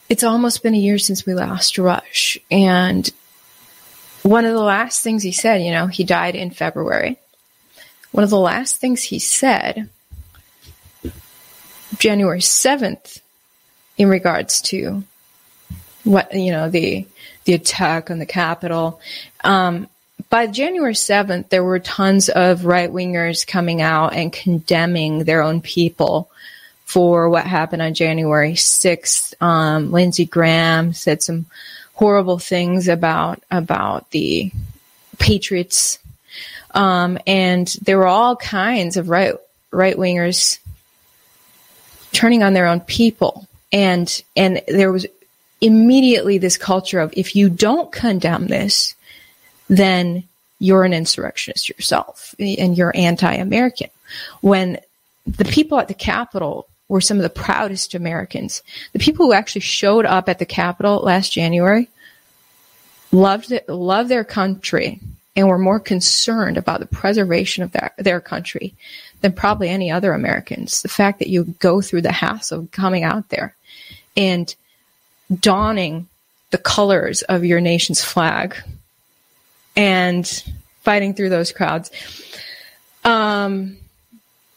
it's 0.09 0.23
almost 0.23 0.63
been 0.63 0.75
a 0.75 0.79
year 0.79 0.99
since 0.99 1.27
we 1.27 1.35
lost 1.35 1.79
Rush. 1.79 2.39
And 2.51 3.11
one 4.23 4.45
of 4.45 4.53
the 4.53 4.61
last 4.63 5.03
things 5.03 5.23
he 5.23 5.33
said, 5.33 5.63
you 5.63 5.73
know, 5.73 5.87
he 5.87 6.05
died 6.05 6.37
in 6.37 6.51
February. 6.51 7.19
One 8.13 8.23
of 8.23 8.31
the 8.31 8.39
last 8.39 8.77
things 8.77 9.03
he 9.03 9.19
said, 9.19 9.89
January 11.99 12.41
7th, 12.41 13.21
in 13.99 14.09
regards 14.09 14.61
to 14.63 15.03
what, 16.05 16.33
you 16.35 16.53
know, 16.53 16.71
the, 16.71 17.07
the 17.45 17.55
attack 17.55 18.11
on 18.11 18.19
the 18.19 18.27
Capitol. 18.27 19.01
Um, 19.43 19.89
by 20.33 20.47
January 20.47 20.95
7th, 20.95 21.51
there 21.51 21.63
were 21.63 21.79
tons 21.79 22.31
of 22.31 22.65
right 22.65 22.91
wingers 22.91 23.47
coming 23.47 23.83
out 23.83 24.15
and 24.15 24.33
condemning 24.33 25.25
their 25.25 25.43
own 25.43 25.61
people 25.61 26.31
for 26.87 27.29
what 27.29 27.45
happened 27.45 27.83
on 27.83 27.93
January 27.93 28.55
6th. 28.55 29.35
Um, 29.43 29.93
Lindsey 29.93 30.25
Graham 30.25 30.95
said 30.95 31.23
some 31.23 31.45
horrible 31.93 32.39
things 32.39 32.89
about 32.89 33.43
about 33.51 34.11
the 34.11 34.51
Patriots, 35.19 35.99
um, 36.71 37.19
and 37.27 37.69
there 37.83 37.99
were 37.99 38.07
all 38.07 38.35
kinds 38.35 38.97
of 38.97 39.11
right 39.11 39.35
right 39.71 39.97
wingers 39.97 40.59
turning 42.13 42.43
on 42.43 42.55
their 42.55 42.69
own 42.69 42.81
people, 42.81 43.47
and 43.71 44.23
and 44.35 44.63
there 44.67 44.93
was 44.93 45.05
immediately 45.61 46.39
this 46.39 46.57
culture 46.57 47.01
of 47.01 47.13
if 47.19 47.37
you 47.37 47.51
don't 47.51 47.93
condemn 47.93 48.47
this, 48.47 48.95
then 49.79 50.25
you're 50.59 50.85
an 50.85 50.93
insurrectionist 50.93 51.69
yourself 51.69 52.35
and 52.39 52.77
you're 52.77 52.93
anti-American. 52.95 53.91
When 54.41 54.79
the 55.27 55.45
people 55.45 55.79
at 55.79 55.89
the 55.89 55.95
Capitol 55.95 56.69
were 56.89 57.01
some 57.01 57.17
of 57.17 57.23
the 57.23 57.31
proudest 57.31 57.95
Americans. 57.95 58.63
The 58.93 58.99
people 58.99 59.25
who 59.25 59.33
actually 59.33 59.63
showed 59.63 60.05
up 60.05 60.29
at 60.29 60.39
the 60.39 60.45
Capitol 60.45 60.99
last 60.99 61.33
January 61.33 61.89
loved 63.13 63.51
loved 63.67 64.11
their 64.11 64.25
country 64.25 65.01
and 65.35 65.49
were 65.49 65.59
more 65.59 65.81
concerned 65.81 66.59
about 66.59 66.81
the 66.81 66.87
preservation 66.87 67.63
of 67.65 67.73
their, 67.73 67.93
their 67.97 68.21
country 68.21 68.75
than 69.23 69.33
probably 69.33 69.71
any 69.71 69.91
other 69.91 70.13
Americans. 70.13 70.83
The 70.83 70.89
fact 70.89 71.19
that 71.21 71.29
you 71.29 71.45
go 71.61 71.81
through 71.81 72.03
the 72.03 72.13
hassle 72.13 72.61
of 72.61 72.71
coming 72.73 73.05
out 73.05 73.31
there 73.31 73.55
and 74.15 74.55
donning 75.41 76.09
the 76.51 76.59
colors 76.59 77.23
of 77.23 77.43
your 77.43 77.61
nation's 77.63 78.05
flag 78.05 78.55
and 79.77 80.27
fighting 80.83 81.15
through 81.15 81.31
those 81.31 81.53
crowds. 81.53 81.91
Um, 83.05 83.79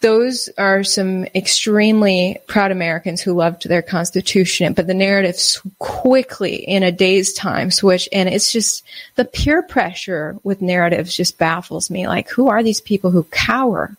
those 0.01 0.49
are 0.57 0.83
some 0.83 1.25
extremely 1.33 2.37
proud 2.47 2.71
Americans 2.71 3.21
who 3.21 3.33
loved 3.33 3.67
their 3.67 3.81
Constitution, 3.81 4.73
but 4.73 4.87
the 4.87 4.93
narrative 4.93 5.39
quickly 5.79 6.57
in 6.57 6.83
a 6.83 6.91
day's 6.91 7.33
time 7.33 7.71
switched, 7.71 8.09
and 8.11 8.29
it's 8.29 8.51
just 8.51 8.83
the 9.15 9.25
peer 9.25 9.63
pressure 9.63 10.37
with 10.43 10.61
narratives 10.61 11.15
just 11.15 11.37
baffles 11.37 11.89
me. 11.89 12.07
Like, 12.07 12.29
who 12.29 12.49
are 12.49 12.61
these 12.61 12.81
people 12.81 13.09
who 13.09 13.23
cower 13.23 13.95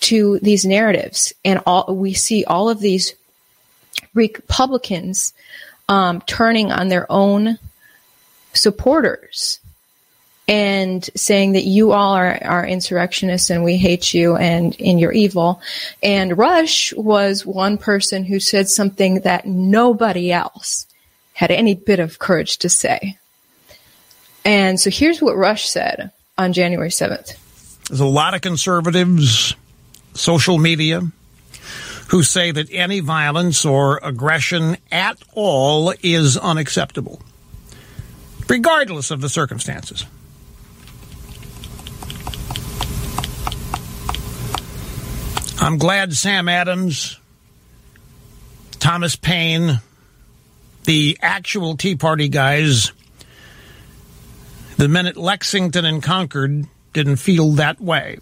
to 0.00 0.38
these 0.40 0.64
narratives? 0.64 1.32
And 1.44 1.60
all 1.66 1.92
we 1.94 2.12
see 2.12 2.44
all 2.44 2.68
of 2.68 2.78
these 2.78 3.14
Republicans 4.14 5.32
um, 5.88 6.20
turning 6.20 6.70
on 6.70 6.88
their 6.88 7.10
own 7.10 7.58
supporters 8.52 9.59
and 10.50 11.08
saying 11.14 11.52
that 11.52 11.64
you 11.64 11.92
all 11.92 12.12
are, 12.12 12.36
are 12.44 12.66
insurrectionists 12.66 13.50
and 13.50 13.62
we 13.62 13.76
hate 13.76 14.12
you 14.12 14.34
and, 14.34 14.76
and 14.80 14.98
you're 14.98 15.12
evil. 15.12 15.62
And 16.02 16.36
Rush 16.36 16.92
was 16.94 17.46
one 17.46 17.78
person 17.78 18.24
who 18.24 18.40
said 18.40 18.68
something 18.68 19.20
that 19.20 19.46
nobody 19.46 20.32
else 20.32 20.86
had 21.34 21.52
any 21.52 21.76
bit 21.76 22.00
of 22.00 22.18
courage 22.18 22.58
to 22.58 22.68
say. 22.68 23.16
And 24.44 24.80
so 24.80 24.90
here's 24.90 25.22
what 25.22 25.36
Rush 25.36 25.68
said 25.68 26.10
on 26.36 26.52
January 26.52 26.90
7th. 26.90 27.36
There's 27.86 28.00
a 28.00 28.04
lot 28.04 28.34
of 28.34 28.40
conservatives, 28.40 29.54
social 30.14 30.58
media, 30.58 31.02
who 32.08 32.24
say 32.24 32.50
that 32.50 32.66
any 32.72 32.98
violence 32.98 33.64
or 33.64 34.00
aggression 34.02 34.78
at 34.90 35.16
all 35.32 35.94
is 36.02 36.36
unacceptable, 36.36 37.22
regardless 38.48 39.12
of 39.12 39.20
the 39.20 39.28
circumstances. 39.28 40.04
I'm 45.62 45.76
glad 45.76 46.14
Sam 46.14 46.48
Adams, 46.48 47.20
Thomas 48.78 49.14
Paine, 49.14 49.80
the 50.84 51.18
actual 51.20 51.76
Tea 51.76 51.96
Party 51.96 52.28
guys, 52.28 52.92
the 54.78 54.88
men 54.88 55.06
at 55.06 55.18
Lexington 55.18 55.84
and 55.84 56.02
Concord 56.02 56.66
didn't 56.94 57.16
feel 57.16 57.52
that 57.52 57.78
way. 57.78 58.18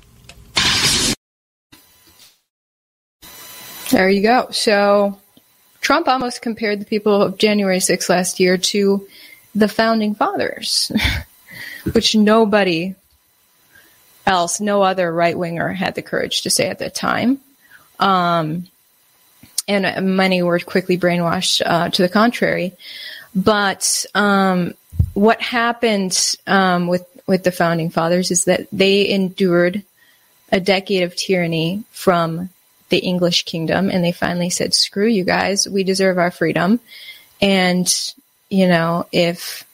There 3.90 4.10
you 4.10 4.20
go. 4.20 4.48
So 4.50 5.20
Trump 5.80 6.08
almost 6.08 6.42
compared 6.42 6.80
the 6.80 6.86
people 6.86 7.22
of 7.22 7.38
January 7.38 7.78
6th 7.78 8.08
last 8.08 8.40
year 8.40 8.58
to 8.58 9.06
the 9.54 9.68
founding 9.68 10.16
fathers, 10.16 10.90
which 11.92 12.16
nobody 12.16 12.96
else, 14.28 14.60
no 14.60 14.82
other 14.82 15.12
right 15.12 15.36
winger 15.36 15.72
had 15.72 15.94
the 15.94 16.02
courage 16.02 16.42
to 16.42 16.50
say 16.50 16.68
at 16.68 16.78
that 16.78 16.94
time. 16.94 17.40
Um, 17.98 18.68
and 19.66 20.16
many 20.16 20.42
were 20.42 20.58
quickly 20.60 20.98
brainwashed 20.98 21.62
uh, 21.64 21.88
to 21.90 22.02
the 22.02 22.08
contrary. 22.08 22.74
But 23.34 24.06
um, 24.14 24.74
what 25.14 25.40
happened 25.40 26.36
um, 26.46 26.86
with 26.86 27.06
with 27.26 27.44
the 27.44 27.52
founding 27.52 27.90
fathers 27.90 28.30
is 28.30 28.44
that 28.44 28.68
they 28.72 29.08
endured 29.08 29.82
a 30.50 30.60
decade 30.60 31.02
of 31.02 31.14
tyranny 31.14 31.84
from 31.90 32.48
the 32.88 32.98
English 32.98 33.44
kingdom, 33.44 33.90
and 33.90 34.02
they 34.02 34.12
finally 34.12 34.50
said, 34.50 34.72
"Screw 34.72 35.06
you 35.06 35.24
guys! 35.24 35.68
We 35.68 35.84
deserve 35.84 36.18
our 36.18 36.30
freedom." 36.30 36.80
And 37.40 37.86
you 38.48 38.66
know, 38.66 39.06
if 39.12 39.66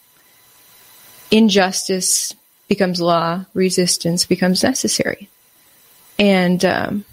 injustice 1.31 2.35
becomes 2.69 3.01
law, 3.01 3.45
resistance 3.55 4.25
becomes 4.25 4.63
necessary. 4.63 5.29
And 6.19 6.65
um, 6.65 7.05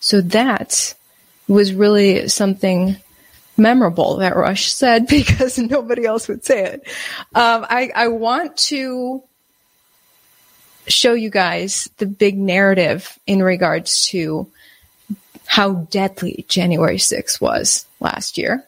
so 0.00 0.20
that 0.20 0.94
was 1.48 1.74
really 1.74 2.28
something 2.28 2.96
memorable 3.56 4.16
that 4.16 4.36
Rush 4.36 4.72
said 4.72 5.06
because 5.08 5.58
nobody 5.58 6.04
else 6.04 6.28
would 6.28 6.44
say 6.44 6.64
it. 6.64 6.82
Um, 7.34 7.66
I, 7.68 7.90
I 7.94 8.08
want 8.08 8.56
to 8.68 9.22
show 10.86 11.14
you 11.14 11.30
guys 11.30 11.88
the 11.98 12.06
big 12.06 12.36
narrative 12.36 13.18
in 13.26 13.42
regards 13.42 14.06
to 14.06 14.50
how 15.46 15.72
deadly 15.90 16.44
January 16.48 16.96
6th 16.96 17.40
was 17.40 17.86
last 18.00 18.38
year. 18.38 18.64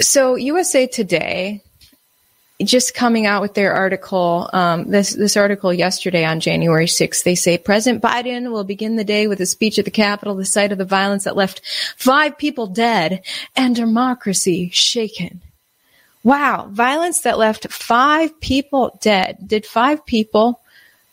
So 0.00 0.36
USA 0.36 0.86
Today 0.86 1.62
just 2.64 2.94
coming 2.94 3.26
out 3.26 3.42
with 3.42 3.54
their 3.54 3.74
article, 3.74 4.48
um, 4.52 4.90
this 4.90 5.12
this 5.12 5.36
article 5.36 5.72
yesterday 5.72 6.24
on 6.24 6.40
January 6.40 6.86
6th, 6.86 7.22
they 7.22 7.34
say 7.34 7.58
President 7.58 8.02
Biden 8.02 8.50
will 8.50 8.64
begin 8.64 8.96
the 8.96 9.04
day 9.04 9.26
with 9.26 9.40
a 9.40 9.46
speech 9.46 9.78
at 9.78 9.84
the 9.84 9.90
Capitol, 9.90 10.34
the 10.34 10.44
site 10.44 10.72
of 10.72 10.78
the 10.78 10.84
violence 10.84 11.24
that 11.24 11.36
left 11.36 11.60
five 11.96 12.38
people 12.38 12.66
dead 12.66 13.22
and 13.54 13.76
democracy 13.76 14.70
shaken. 14.70 15.42
Wow, 16.24 16.68
violence 16.70 17.20
that 17.20 17.38
left 17.38 17.70
five 17.70 18.40
people 18.40 18.98
dead. 19.02 19.36
Did 19.46 19.66
five 19.66 20.06
people 20.06 20.60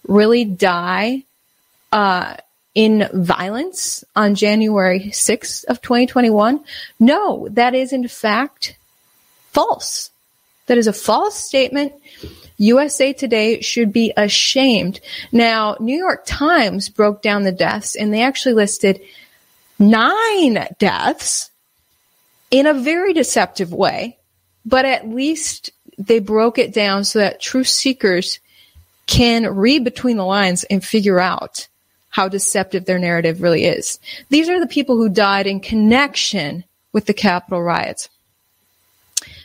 really 0.07 0.45
die 0.45 1.23
uh, 1.91 2.37
in 2.73 3.09
violence 3.13 4.03
on 4.15 4.35
January 4.35 5.11
6th 5.11 5.65
of 5.65 5.81
2021? 5.81 6.63
No, 6.99 7.47
that 7.49 7.75
is 7.75 7.91
in 7.91 8.07
fact 8.07 8.77
false. 9.51 10.09
That 10.67 10.77
is 10.77 10.87
a 10.87 10.93
false 10.93 11.35
statement. 11.35 11.93
USA 12.57 13.13
Today 13.13 13.61
should 13.61 13.91
be 13.91 14.13
ashamed. 14.15 15.01
Now, 15.31 15.75
New 15.79 15.97
York 15.97 16.23
Times 16.25 16.89
broke 16.89 17.21
down 17.21 17.43
the 17.43 17.51
deaths 17.51 17.95
and 17.95 18.13
they 18.13 18.21
actually 18.21 18.53
listed 18.53 19.01
nine 19.79 20.67
deaths 20.79 21.51
in 22.51 22.67
a 22.67 22.73
very 22.73 23.13
deceptive 23.13 23.73
way, 23.73 24.17
but 24.65 24.85
at 24.85 25.09
least 25.09 25.71
they 25.97 26.19
broke 26.19 26.57
it 26.57 26.73
down 26.73 27.03
so 27.03 27.19
that 27.19 27.41
truth 27.41 27.67
seekers 27.67 28.39
can 29.07 29.55
read 29.55 29.83
between 29.83 30.17
the 30.17 30.25
lines 30.25 30.63
and 30.65 30.83
figure 30.83 31.19
out 31.19 31.67
how 32.09 32.29
deceptive 32.29 32.85
their 32.85 32.99
narrative 32.99 33.41
really 33.41 33.65
is. 33.65 33.99
These 34.29 34.47
are 34.47 34.59
the 34.59 34.67
people 34.67 34.97
who 34.97 35.09
died 35.09 35.47
in 35.47 35.59
connection 35.59 36.63
with 36.93 37.07
the 37.07 37.13
Capitol 37.13 37.61
riots. 37.61 38.07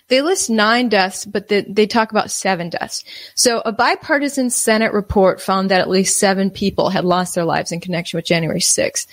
They 0.08 0.22
list 0.22 0.48
nine 0.48 0.88
deaths, 0.88 1.26
but 1.26 1.48
they, 1.48 1.60
they, 1.60 1.86
talk 1.86 2.10
about 2.10 2.30
seven 2.30 2.70
deaths. 2.70 3.04
So 3.34 3.60
a 3.64 3.72
bipartisan 3.72 4.48
Senate 4.48 4.94
report 4.94 5.40
found 5.40 5.70
that 5.70 5.80
at 5.80 5.90
least 5.90 6.18
seven 6.18 6.50
people 6.50 6.88
had 6.88 7.04
lost 7.04 7.34
their 7.34 7.44
lives 7.44 7.72
in 7.72 7.80
connection 7.80 8.16
with 8.16 8.24
January 8.24 8.60
6th. 8.60 9.06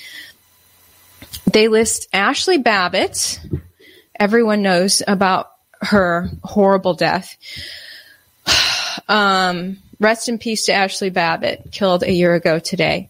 They 1.52 1.68
list 1.68 2.12
Ashli 2.14 2.64
Babbitt. 2.64 3.42
Everyone 4.18 4.62
knows 4.62 5.04
about 5.06 5.52
her 5.82 6.30
horrible 6.44 6.94
death. 6.94 7.36
Um, 9.08 9.78
rest 10.00 10.30
in 10.30 10.40
peace 10.40 10.66
to 10.66 10.72
Ashli 10.72 11.14
Babbitt, 11.14 11.68
killed 11.72 12.02
a 12.02 12.12
year 12.12 12.34
ago 12.34 12.58
today. 12.58 13.10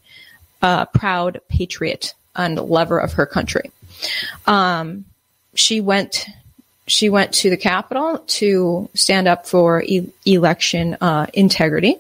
Uh, 0.61 0.85
proud 0.85 1.39
patriot 1.47 2.15
and 2.35 2.57
lover 2.59 2.99
of 2.99 3.13
her 3.13 3.25
country. 3.25 3.71
Um, 4.45 5.05
she 5.53 5.79
went 5.79 6.25
she 6.87 7.09
went 7.09 7.33
to 7.33 7.49
the 7.49 7.57
Capitol 7.57 8.19
to 8.27 8.89
stand 8.93 9.27
up 9.27 9.47
for 9.47 9.81
e- 9.83 10.11
election 10.25 10.97
uh, 11.01 11.27
integrity 11.33 11.97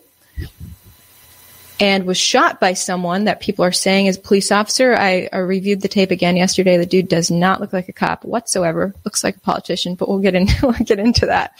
and 1.79 2.05
was 2.05 2.17
shot 2.17 2.59
by 2.59 2.73
someone 2.73 3.25
that 3.25 3.41
people 3.41 3.65
are 3.65 3.71
saying 3.71 4.05
is 4.05 4.17
a 4.17 4.21
police 4.21 4.51
officer. 4.51 4.95
I, 4.95 5.27
I, 5.31 5.39
reviewed 5.39 5.81
the 5.81 5.87
tape 5.87 6.11
again 6.11 6.37
yesterday. 6.37 6.77
The 6.77 6.85
dude 6.85 7.09
does 7.09 7.29
not 7.29 7.59
look 7.59 7.73
like 7.73 7.89
a 7.89 7.93
cop 7.93 8.23
whatsoever. 8.23 8.93
Looks 9.03 9.23
like 9.23 9.35
a 9.35 9.41
politician, 9.41 9.95
but 9.95 10.07
we'll 10.07 10.19
get 10.19 10.35
into 10.35 10.55
we'll 10.63 10.73
get 10.73 10.99
into 10.99 11.25
that. 11.25 11.53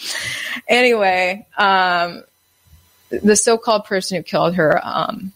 Anyway, 0.68 1.46
um, 1.58 2.24
the 3.10 3.36
so-called 3.36 3.86
person 3.86 4.18
who 4.18 4.24
killed 4.24 4.56
her 4.56 4.80
um, 4.84 5.34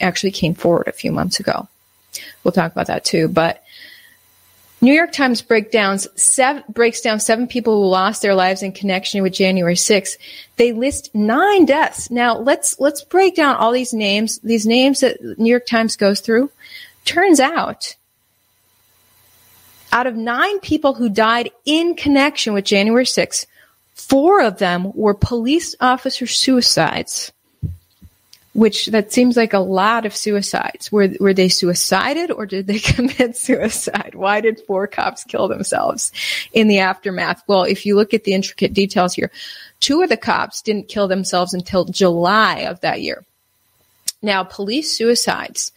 actually 0.00 0.30
came 0.30 0.54
forward 0.54 0.88
a 0.88 0.92
few 0.92 1.10
months 1.12 1.40
ago. 1.40 1.68
We'll 2.44 2.52
talk 2.52 2.72
about 2.72 2.86
that 2.88 3.04
too, 3.04 3.28
but 3.28 3.61
New 4.82 4.92
York 4.92 5.12
Times 5.12 5.42
breakdowns 5.42 6.08
seven, 6.20 6.64
breaks 6.68 7.00
down 7.00 7.20
seven 7.20 7.46
people 7.46 7.80
who 7.80 7.88
lost 7.88 8.20
their 8.20 8.34
lives 8.34 8.64
in 8.64 8.72
connection 8.72 9.22
with 9.22 9.32
January 9.32 9.76
6th. 9.76 10.18
They 10.56 10.72
list 10.72 11.14
nine 11.14 11.66
deaths. 11.66 12.10
Now 12.10 12.36
let's 12.36 12.80
let's 12.80 13.04
break 13.04 13.36
down 13.36 13.54
all 13.54 13.70
these 13.70 13.94
names. 13.94 14.40
These 14.40 14.66
names 14.66 14.98
that 14.98 15.38
New 15.38 15.48
York 15.48 15.66
Times 15.66 15.94
goes 15.94 16.18
through. 16.18 16.50
Turns 17.04 17.38
out, 17.38 17.94
out 19.92 20.08
of 20.08 20.16
nine 20.16 20.58
people 20.58 20.94
who 20.94 21.08
died 21.08 21.52
in 21.64 21.94
connection 21.94 22.52
with 22.52 22.64
January 22.64 23.04
6th, 23.04 23.46
four 23.94 24.42
of 24.42 24.58
them 24.58 24.90
were 24.94 25.14
police 25.14 25.76
officer 25.80 26.26
suicides 26.26 27.30
which 28.54 28.86
that 28.86 29.12
seems 29.12 29.36
like 29.36 29.52
a 29.52 29.58
lot 29.58 30.04
of 30.04 30.14
suicides. 30.14 30.92
Were 30.92 31.08
were 31.20 31.34
they 31.34 31.48
suicided 31.48 32.30
or 32.30 32.46
did 32.46 32.66
they 32.66 32.78
commit 32.94 33.36
suicide? 33.36 34.14
Why 34.14 34.40
did 34.40 34.60
four 34.66 34.86
cops 34.86 35.24
kill 35.24 35.48
themselves 35.48 36.12
in 36.52 36.68
the 36.68 36.80
aftermath? 36.80 37.42
Well, 37.46 37.64
if 37.64 37.86
you 37.86 37.96
look 37.96 38.12
at 38.14 38.24
the 38.24 38.34
intricate 38.34 38.74
details 38.74 39.14
here, 39.14 39.30
two 39.80 40.02
of 40.02 40.08
the 40.08 40.16
cops 40.16 40.62
didn't 40.62 40.88
kill 40.88 41.08
themselves 41.08 41.54
until 41.54 41.84
July 41.86 42.60
of 42.60 42.80
that 42.80 43.00
year. 43.00 43.24
Now, 44.20 44.44
police 44.44 44.96
suicides 44.96 45.72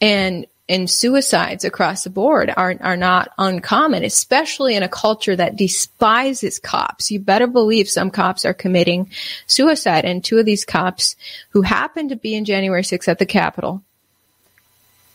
and 0.00 0.46
and 0.68 0.90
suicides 0.90 1.64
across 1.64 2.04
the 2.04 2.10
board 2.10 2.52
are, 2.56 2.74
are 2.80 2.96
not 2.96 3.28
uncommon, 3.38 4.02
especially 4.02 4.74
in 4.74 4.82
a 4.82 4.88
culture 4.88 5.36
that 5.36 5.56
despises 5.56 6.58
cops. 6.58 7.10
You 7.10 7.20
better 7.20 7.46
believe 7.46 7.88
some 7.88 8.10
cops 8.10 8.44
are 8.44 8.54
committing 8.54 9.10
suicide. 9.46 10.04
And 10.04 10.24
two 10.24 10.38
of 10.38 10.46
these 10.46 10.64
cops 10.64 11.14
who 11.50 11.62
happened 11.62 12.10
to 12.10 12.16
be 12.16 12.34
in 12.34 12.44
January 12.44 12.82
6th 12.82 13.06
at 13.06 13.18
the 13.18 13.26
Capitol 13.26 13.82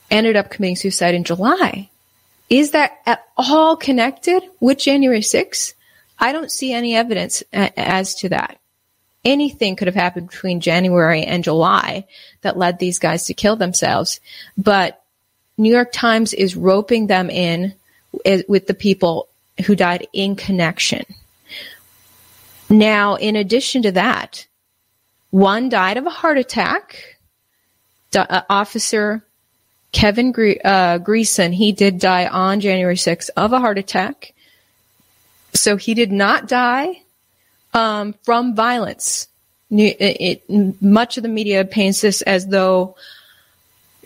ended 0.09 0.37
up 0.37 0.49
committing 0.49 0.77
suicide 0.77 1.15
in 1.15 1.25
July. 1.25 1.89
Is 2.49 2.71
that 2.71 2.99
at 3.05 3.25
all 3.37 3.75
connected 3.75 4.43
with 4.59 4.77
January 4.77 5.21
6th? 5.21 5.73
I 6.17 6.31
don't 6.31 6.51
see 6.51 6.71
any 6.71 6.95
evidence 6.95 7.43
uh, 7.53 7.69
as 7.75 8.15
to 8.15 8.29
that. 8.29 8.57
Anything 9.23 9.75
could 9.75 9.87
have 9.87 9.95
happened 9.95 10.29
between 10.29 10.61
January 10.61 11.23
and 11.23 11.43
July 11.43 12.07
that 12.41 12.57
led 12.57 12.79
these 12.79 12.99
guys 12.99 13.25
to 13.25 13.33
kill 13.33 13.55
themselves. 13.55 14.19
But 14.57 15.00
New 15.61 15.71
York 15.71 15.91
Times 15.91 16.33
is 16.33 16.55
roping 16.55 17.05
them 17.05 17.29
in 17.29 17.75
with 18.47 18.65
the 18.65 18.73
people 18.73 19.27
who 19.67 19.75
died 19.75 20.07
in 20.11 20.35
connection. 20.35 21.05
Now, 22.67 23.13
in 23.15 23.35
addition 23.35 23.83
to 23.83 23.91
that, 23.91 24.47
one 25.29 25.69
died 25.69 25.97
of 25.97 26.07
a 26.07 26.09
heart 26.09 26.39
attack. 26.39 27.17
Uh, 28.15 28.41
officer 28.49 29.23
Kevin 29.91 30.31
Gre- 30.31 30.59
uh, 30.65 30.97
Greeson, 30.97 31.53
he 31.53 31.71
did 31.71 31.99
die 31.99 32.25
on 32.25 32.59
January 32.59 32.95
6th 32.95 33.29
of 33.37 33.53
a 33.53 33.59
heart 33.59 33.77
attack. 33.77 34.33
So 35.53 35.77
he 35.77 35.93
did 35.93 36.11
not 36.11 36.47
die 36.47 37.03
um, 37.75 38.15
from 38.23 38.55
violence. 38.55 39.27
It, 39.69 40.41
it, 40.49 40.81
much 40.81 41.17
of 41.17 41.23
the 41.23 41.29
media 41.29 41.65
paints 41.65 42.01
this 42.01 42.23
as 42.23 42.47
though 42.47 42.95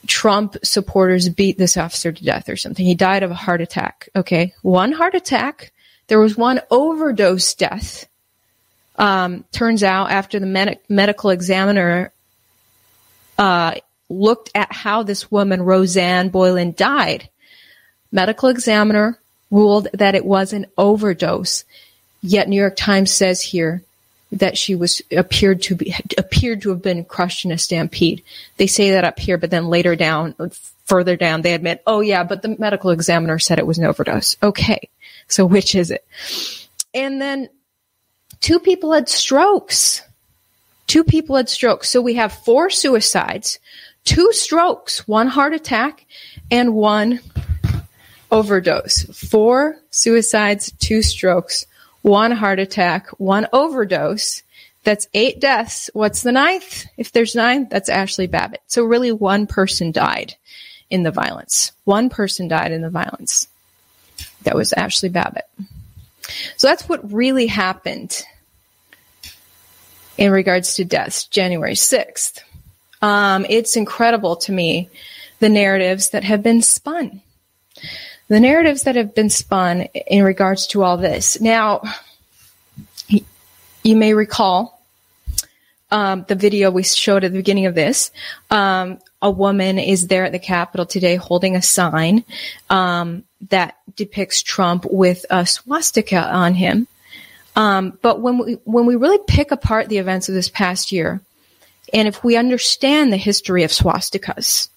Trump 0.08 0.58
supporters 0.64 1.30
beat 1.30 1.58
this 1.58 1.78
officer 1.78 2.12
to 2.12 2.24
death 2.24 2.50
or 2.50 2.56
something. 2.56 2.86
He 2.86 2.96
died 2.96 3.24
of 3.24 3.32
a 3.32 3.36
heart 3.36 3.62
attack. 3.62 4.10
Okay. 4.16 4.54
One 4.62 4.92
heart 4.92 5.16
attack. 5.16 5.72
There 6.08 6.20
was 6.20 6.38
one 6.38 6.62
overdose 6.70 7.54
death. 7.56 8.08
Um, 8.98 9.44
turns 9.52 9.84
out 9.84 10.12
after 10.12 10.40
the 10.40 10.46
med- 10.46 10.80
medical 10.88 11.30
examiner, 11.30 12.12
uh, 13.38 13.76
looked 14.10 14.52
at 14.56 14.72
how 14.72 15.04
this 15.04 15.32
woman, 15.32 15.62
Rosanne 15.62 16.30
Boyland, 16.30 16.76
died, 16.76 17.30
medical 18.12 18.50
examiner 18.50 19.20
ruled 19.52 19.88
that 19.94 20.16
it 20.16 20.26
was 20.26 20.54
an 20.54 20.68
overdose. 20.78 21.66
Yet 22.22 22.48
New 22.48 22.60
York 22.60 22.76
Times 22.76 23.12
says 23.12 23.42
here 23.42 23.84
that 24.36 24.58
she 24.58 24.76
was 24.76 25.02
appeared 25.12 25.62
to 25.64 25.76
be 25.76 25.96
appeared 26.18 26.62
to 26.62 26.70
have 26.70 26.82
been 26.82 27.06
crushed 27.06 27.46
in 27.46 27.52
a 27.52 27.58
stampede. 27.58 28.24
They 28.58 28.68
say 28.68 28.92
that 28.92 29.06
up 29.06 29.18
here, 29.18 29.38
but 29.38 29.50
then 29.50 29.68
later 29.68 29.96
down, 29.96 30.36
further 30.84 31.16
down, 31.16 31.42
they 31.42 31.54
admit, 31.54 31.82
oh 31.88 32.02
yeah, 32.02 32.24
but 32.24 32.42
the 32.42 32.56
medical 32.60 32.92
examiner 32.92 33.40
said 33.40 33.60
it 33.60 33.68
was 33.68 33.78
an 33.78 33.86
overdose. 33.86 34.36
Okay, 34.44 34.90
so 35.28 35.46
which 35.46 35.74
is 35.74 35.90
it? 35.90 36.06
And 36.94 37.22
then 37.22 37.50
two 38.42 38.60
people 38.60 38.92
had 38.92 39.10
strokes. 39.10 40.02
Two 40.88 41.04
people 41.04 41.36
had 41.36 41.50
strokes. 41.50 41.90
So 41.90 42.02
we 42.02 42.16
have 42.16 42.32
four 42.32 42.70
suicides, 42.70 43.60
two 44.04 44.32
strokes, 44.34 45.08
one 45.08 45.28
heart 45.28 45.54
attack, 45.54 46.06
and 46.52 46.76
one 46.76 47.22
overdose. 48.32 49.04
Four 49.06 49.78
suicides, 49.90 50.72
two 50.80 51.02
strokes, 51.02 51.66
one 52.06 52.32
heart 52.32 52.60
attack, 52.60 53.08
one 53.18 53.48
overdose. 53.52 54.44
That's 54.84 55.08
eight 55.16 55.40
deaths. 55.40 55.90
What's 55.94 56.22
the 56.22 56.32
ninth? 56.32 56.86
If 56.98 57.12
there's 57.12 57.34
nine, 57.34 57.68
that's 57.68 57.90
Ashli 57.90 58.30
Babbitt. 58.30 58.62
So 58.68 58.84
really 58.86 59.12
one 59.12 59.48
person 59.48 59.92
died 59.92 60.36
in 60.92 61.02
the 61.02 61.10
violence. 61.10 61.72
One 61.84 62.10
person 62.10 62.48
died 62.48 62.72
in 62.72 62.84
the 62.84 62.92
violence. 62.92 63.48
That 64.44 64.56
was 64.56 64.72
Ashli 64.78 65.12
Babbitt. 65.12 65.50
So 66.58 66.68
that's 66.68 66.88
what 66.88 67.12
really 67.12 67.48
happened 67.48 68.24
in 70.16 70.32
regards 70.32 70.76
to 70.76 70.86
deaths, 70.86 71.26
January 71.26 71.74
6th. 71.74 72.40
Um, 73.02 73.48
it's 73.50 73.76
incredible 73.76 74.36
to 74.36 74.52
me 74.52 74.90
the 75.40 75.50
narratives 75.50 76.12
that 76.12 76.24
have 76.24 76.44
been 76.44 76.62
spun 76.62 77.24
the 78.28 78.40
narratives 78.40 78.84
that 78.84 78.96
have 78.96 79.14
been 79.14 79.30
spun 79.30 79.82
in 79.82 80.24
regards 80.24 80.68
to 80.68 80.84
all 80.84 80.98
this. 80.98 81.40
Now, 81.40 81.82
you 83.84 83.96
may 83.96 84.14
recall 84.14 84.82
um, 85.92 86.26
the 86.28 86.36
video 86.36 86.72
we 86.72 86.84
showed 86.84 87.24
at 87.24 87.32
the 87.32 87.40
beginning 87.40 87.68
of 87.68 87.76
this. 87.76 88.12
Um, 88.50 89.00
a 89.22 89.30
woman 89.30 89.80
is 89.80 90.08
there 90.08 90.26
at 90.26 90.32
the 90.32 90.40
Capitol 90.40 90.86
today 90.86 91.16
holding 91.16 91.56
a 91.56 91.62
sign 91.62 92.24
um, 92.70 93.24
that 93.50 93.78
depicts 93.96 94.42
Trump 94.42 94.86
with 94.90 95.26
a 95.30 95.46
swastika 95.46 96.22
on 96.22 96.54
him. 96.54 96.88
Um, 97.56 97.98
but 98.02 98.20
when 98.20 98.38
we 98.38 98.54
when 98.66 98.86
we 98.86 98.98
really 98.98 99.20
pick 99.28 99.52
apart 99.52 99.88
the 99.88 100.00
events 100.00 100.28
of 100.28 100.36
this 100.36 100.50
past 100.50 100.92
year, 100.92 101.22
and 101.94 102.08
if 102.08 102.24
we 102.24 102.36
understand 102.36 103.14
the 103.14 103.18
history 103.18 103.64
of 103.64 103.72
swastikas, 103.72 104.68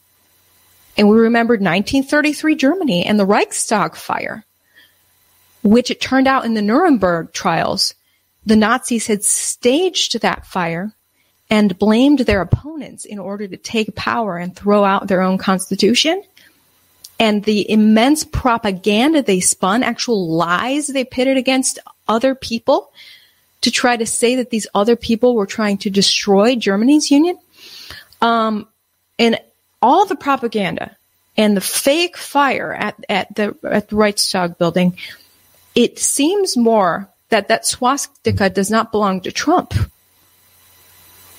and 0.99 1.09
we 1.09 1.17
remembered 1.17 1.61
1933 1.61 2.57
Germany 2.57 3.07
and 3.07 3.19
the 3.19 3.25
Reichstag 3.25 3.95
fire, 3.95 4.45
which 5.63 5.93
it 5.93 6.01
turned 6.01 6.27
out 6.27 6.45
in 6.45 6.55
the 6.55 6.63
Nuremberg 6.63 7.33
trials, 7.33 7.95
the 8.45 8.57
Nazis 8.57 9.07
had 9.07 9.25
staged 9.25 10.21
that 10.21 10.45
fire 10.45 10.93
and 11.49 11.79
blamed 11.79 12.21
their 12.21 12.41
opponents 12.41 13.05
in 13.05 13.19
order 13.19 13.47
to 13.47 13.57
take 13.57 13.95
power 13.95 14.37
and 14.37 14.55
throw 14.55 14.85
out 14.85 15.07
their 15.07 15.23
own 15.23 15.39
constitution. 15.39 16.23
and 17.21 17.43
the 17.43 17.69
immense 17.69 18.23
propaganda 18.23 19.23
they 19.23 19.41
spun, 19.41 19.83
actual 19.83 20.31
lies 20.31 20.87
they 20.87 21.05
pitted 21.05 21.37
against 21.37 21.81
other 22.07 22.35
people 22.35 22.93
to 23.61 23.73
try 23.73 23.97
to 23.97 24.07
say 24.07 24.37
that 24.37 24.51
these 24.51 24.69
other 24.73 24.95
people 24.95 25.35
were 25.35 25.47
trying 25.47 25.79
to 25.79 25.91
destroy 25.91 26.55
Germany's 26.55 27.11
union. 27.11 27.37
Um, 28.21 28.69
and 29.19 29.41
all 29.81 30.07
the 30.07 30.17
propaganda 30.17 30.97
and 31.37 31.57
the 31.57 31.61
fake 31.61 32.17
fire 32.17 32.73
at, 32.73 32.97
at 33.09 33.35
the 33.35 33.57
at 33.63 33.89
the 33.89 33.97
Reichstag 33.97 34.59
building, 34.59 34.97
it 35.75 35.99
seems 35.99 36.57
more 36.57 37.09
that 37.29 37.49
that 37.49 37.67
swastika 37.67 38.51
does 38.51 38.71
not 38.71 38.91
belong 38.91 39.21
to 39.21 39.33
Trump, 39.33 39.75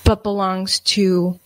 but 0.03 0.23
belongs 0.23 0.79
to 0.79 1.39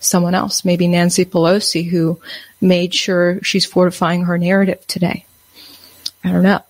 someone 0.00 0.34
else, 0.34 0.64
maybe 0.64 0.88
Nancy 0.88 1.24
Pelosi, 1.24 1.88
who 1.88 2.20
made 2.60 2.92
sure 2.92 3.40
she's 3.42 3.64
fortifying 3.64 4.24
her 4.24 4.38
narrative 4.38 4.84
today. 4.86 5.24
I 6.24 6.32
don't 6.32 6.42
know. 6.42 6.62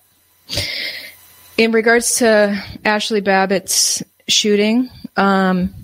In 1.57 1.73
regards 1.73 2.17
to 2.17 2.63
Ashli 2.85 3.23
Babbitt's 3.23 4.03
shooting, 4.29 4.91
um, 5.17 5.75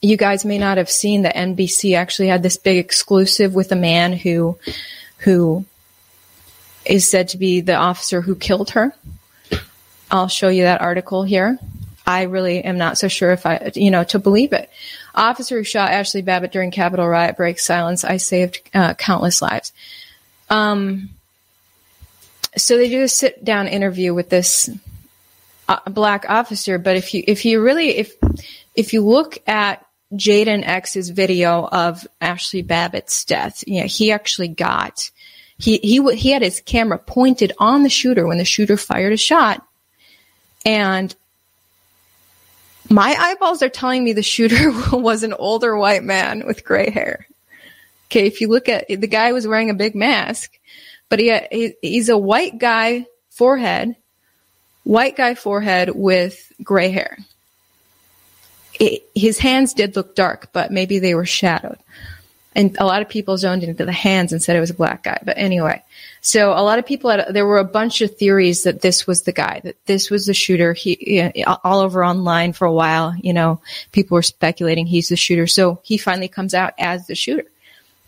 you 0.00 0.16
guys 0.16 0.44
may 0.44 0.58
not 0.58 0.78
have 0.78 0.90
seen 0.90 1.22
that 1.22 1.34
NBC 1.34 1.96
actually 1.96 2.28
had 2.28 2.42
this 2.42 2.56
big 2.56 2.78
exclusive 2.78 3.54
with 3.54 3.72
a 3.72 3.76
man 3.76 4.12
who, 4.12 4.58
who 5.18 5.64
is 6.84 7.08
said 7.08 7.28
to 7.28 7.36
be 7.36 7.60
the 7.60 7.74
officer 7.74 8.20
who 8.20 8.34
killed 8.34 8.70
her. 8.70 8.94
I'll 10.10 10.28
show 10.28 10.48
you 10.48 10.62
that 10.62 10.80
article 10.80 11.22
here. 11.22 11.58
I 12.06 12.22
really 12.22 12.64
am 12.64 12.78
not 12.78 12.96
so 12.96 13.08
sure 13.08 13.32
if 13.32 13.44
I, 13.44 13.70
you 13.74 13.90
know, 13.90 14.04
to 14.04 14.18
believe 14.18 14.54
it. 14.54 14.70
Officer 15.14 15.58
who 15.58 15.64
shot 15.64 15.90
Ashli 15.90 16.24
Babbitt 16.24 16.52
during 16.52 16.70
Capitol 16.70 17.06
riot 17.06 17.36
breaks 17.36 17.66
silence. 17.66 18.02
I 18.04 18.16
saved 18.16 18.62
uh, 18.72 18.94
countless 18.94 19.42
lives. 19.42 19.72
Um, 20.48 21.10
so 22.56 22.78
they 22.78 22.88
do 22.88 23.02
a 23.02 23.08
sit 23.08 23.44
down 23.44 23.68
interview 23.68 24.14
with 24.14 24.30
this 24.30 24.70
Uh, 25.68 25.78
black 25.90 26.24
officer. 26.30 26.78
But 26.78 26.96
if 26.96 27.12
you 27.12 27.22
if 27.26 27.44
you 27.44 27.62
really 27.62 27.90
if 27.90 28.14
if 28.74 28.94
you 28.94 29.04
look 29.04 29.36
at 29.46 29.84
Jayden 30.14 30.66
X's 30.66 31.10
video 31.10 31.66
of 31.66 32.06
Ashli 32.22 32.66
Babbitt's 32.66 33.22
death, 33.26 33.62
you 33.66 33.82
know, 33.82 33.86
he 33.86 34.10
actually 34.10 34.48
got 34.48 35.10
he 35.58 35.76
he 35.78 36.02
he 36.14 36.30
had 36.30 36.40
his 36.40 36.62
camera 36.62 36.98
pointed 36.98 37.52
on 37.58 37.82
the 37.82 37.90
shooter 37.90 38.26
when 38.26 38.38
the 38.38 38.46
shooter 38.46 38.78
fired 38.78 39.12
a 39.12 39.18
shot, 39.18 39.62
and 40.64 41.14
my 42.88 43.14
eyeballs 43.18 43.62
are 43.62 43.68
telling 43.68 44.02
me 44.02 44.14
the 44.14 44.22
shooter 44.22 44.70
was 44.96 45.22
an 45.22 45.34
older 45.34 45.76
white 45.76 46.02
man 46.02 46.46
with 46.46 46.64
gray 46.64 46.90
hair. 46.90 47.26
Okay, 48.06 48.26
if 48.26 48.40
you 48.40 48.48
look 48.48 48.70
at 48.70 48.88
the 48.88 49.06
guy 49.06 49.32
was 49.32 49.46
wearing 49.46 49.68
a 49.68 49.74
big 49.74 49.94
mask, 49.94 50.58
but 51.10 51.18
he, 51.18 51.38
he 51.50 51.74
he's 51.82 52.08
a 52.08 52.16
white 52.16 52.56
guy 52.58 53.04
forehead, 53.28 53.96
white 54.88 55.16
guy 55.16 55.34
forehead 55.34 55.90
with 55.94 56.50
gray 56.62 56.90
hair. 56.90 57.18
It, 58.80 59.06
his 59.14 59.38
hands 59.38 59.74
did 59.74 59.96
look 59.96 60.16
dark, 60.16 60.48
but 60.54 60.72
maybe 60.72 60.98
they 60.98 61.14
were 61.14 61.26
shadowed. 61.26 61.76
And 62.54 62.74
a 62.80 62.86
lot 62.86 63.02
of 63.02 63.08
people 63.08 63.36
zoned 63.36 63.62
into 63.62 63.84
the 63.84 63.92
hands 63.92 64.32
and 64.32 64.42
said 64.42 64.56
it 64.56 64.60
was 64.60 64.70
a 64.70 64.74
black 64.74 65.02
guy. 65.02 65.20
But 65.22 65.36
anyway, 65.36 65.82
so 66.22 66.52
a 66.52 66.64
lot 66.64 66.78
of 66.78 66.86
people 66.86 67.10
had, 67.10 67.34
there 67.34 67.44
were 67.44 67.58
a 67.58 67.64
bunch 67.64 68.00
of 68.00 68.16
theories 68.16 68.62
that 68.62 68.80
this 68.80 69.06
was 69.06 69.22
the 69.22 69.32
guy, 69.32 69.60
that 69.62 69.76
this 69.84 70.08
was 70.08 70.24
the 70.24 70.32
shooter. 70.32 70.72
He, 70.72 71.22
all 71.64 71.80
over 71.80 72.02
online 72.02 72.54
for 72.54 72.64
a 72.64 72.72
while, 72.72 73.14
you 73.20 73.34
know, 73.34 73.60
people 73.92 74.14
were 74.14 74.22
speculating 74.22 74.86
he's 74.86 75.10
the 75.10 75.16
shooter. 75.16 75.46
So 75.46 75.80
he 75.82 75.98
finally 75.98 76.28
comes 76.28 76.54
out 76.54 76.72
as 76.78 77.06
the 77.06 77.14
shooter. 77.14 77.44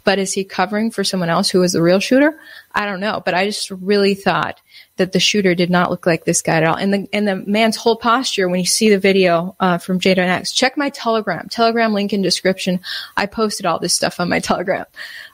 But 0.03 0.19
is 0.19 0.33
he 0.33 0.45
covering 0.45 0.91
for 0.91 1.05
someone 1.05 1.29
else 1.29 1.51
who 1.51 1.61
was 1.61 1.73
the 1.73 1.83
real 1.83 2.01
shooter? 2.01 2.41
I 2.75 2.87
don't 2.87 3.01
know. 3.01 3.23
But 3.23 3.35
I 3.35 3.45
just 3.45 3.71
really 3.71 4.15
thought 4.15 4.59
that 5.01 5.13
the 5.13 5.19
shooter 5.19 5.55
did 5.55 5.71
not 5.71 5.91
look 5.91 6.05
like 6.05 6.27
this 6.27 6.43
guy 6.43 6.59
at 6.59 6.63
all. 6.63 6.77
And 6.77 6.93
the 6.93 7.09
and 7.11 7.27
the 7.27 7.37
man's 7.37 7.75
whole 7.75 7.97
posture 7.97 8.51
when 8.51 8.61
you 8.61 8.67
see 8.67 8.91
the 8.91 8.99
video 8.99 9.57
uh, 9.59 9.79
from 9.79 9.99
Jayden 9.99 10.19
X, 10.19 10.53
check 10.53 10.77
my 10.77 10.91
Telegram. 10.91 11.49
Telegram 11.49 11.95
link 11.95 12.13
in 12.13 12.21
description. 12.21 12.81
I 13.17 13.25
posted 13.25 13.65
all 13.65 13.79
this 13.79 13.95
stuff 13.95 14.21
on 14.21 14.29
my 14.29 14.41
Telegram. 14.41 14.85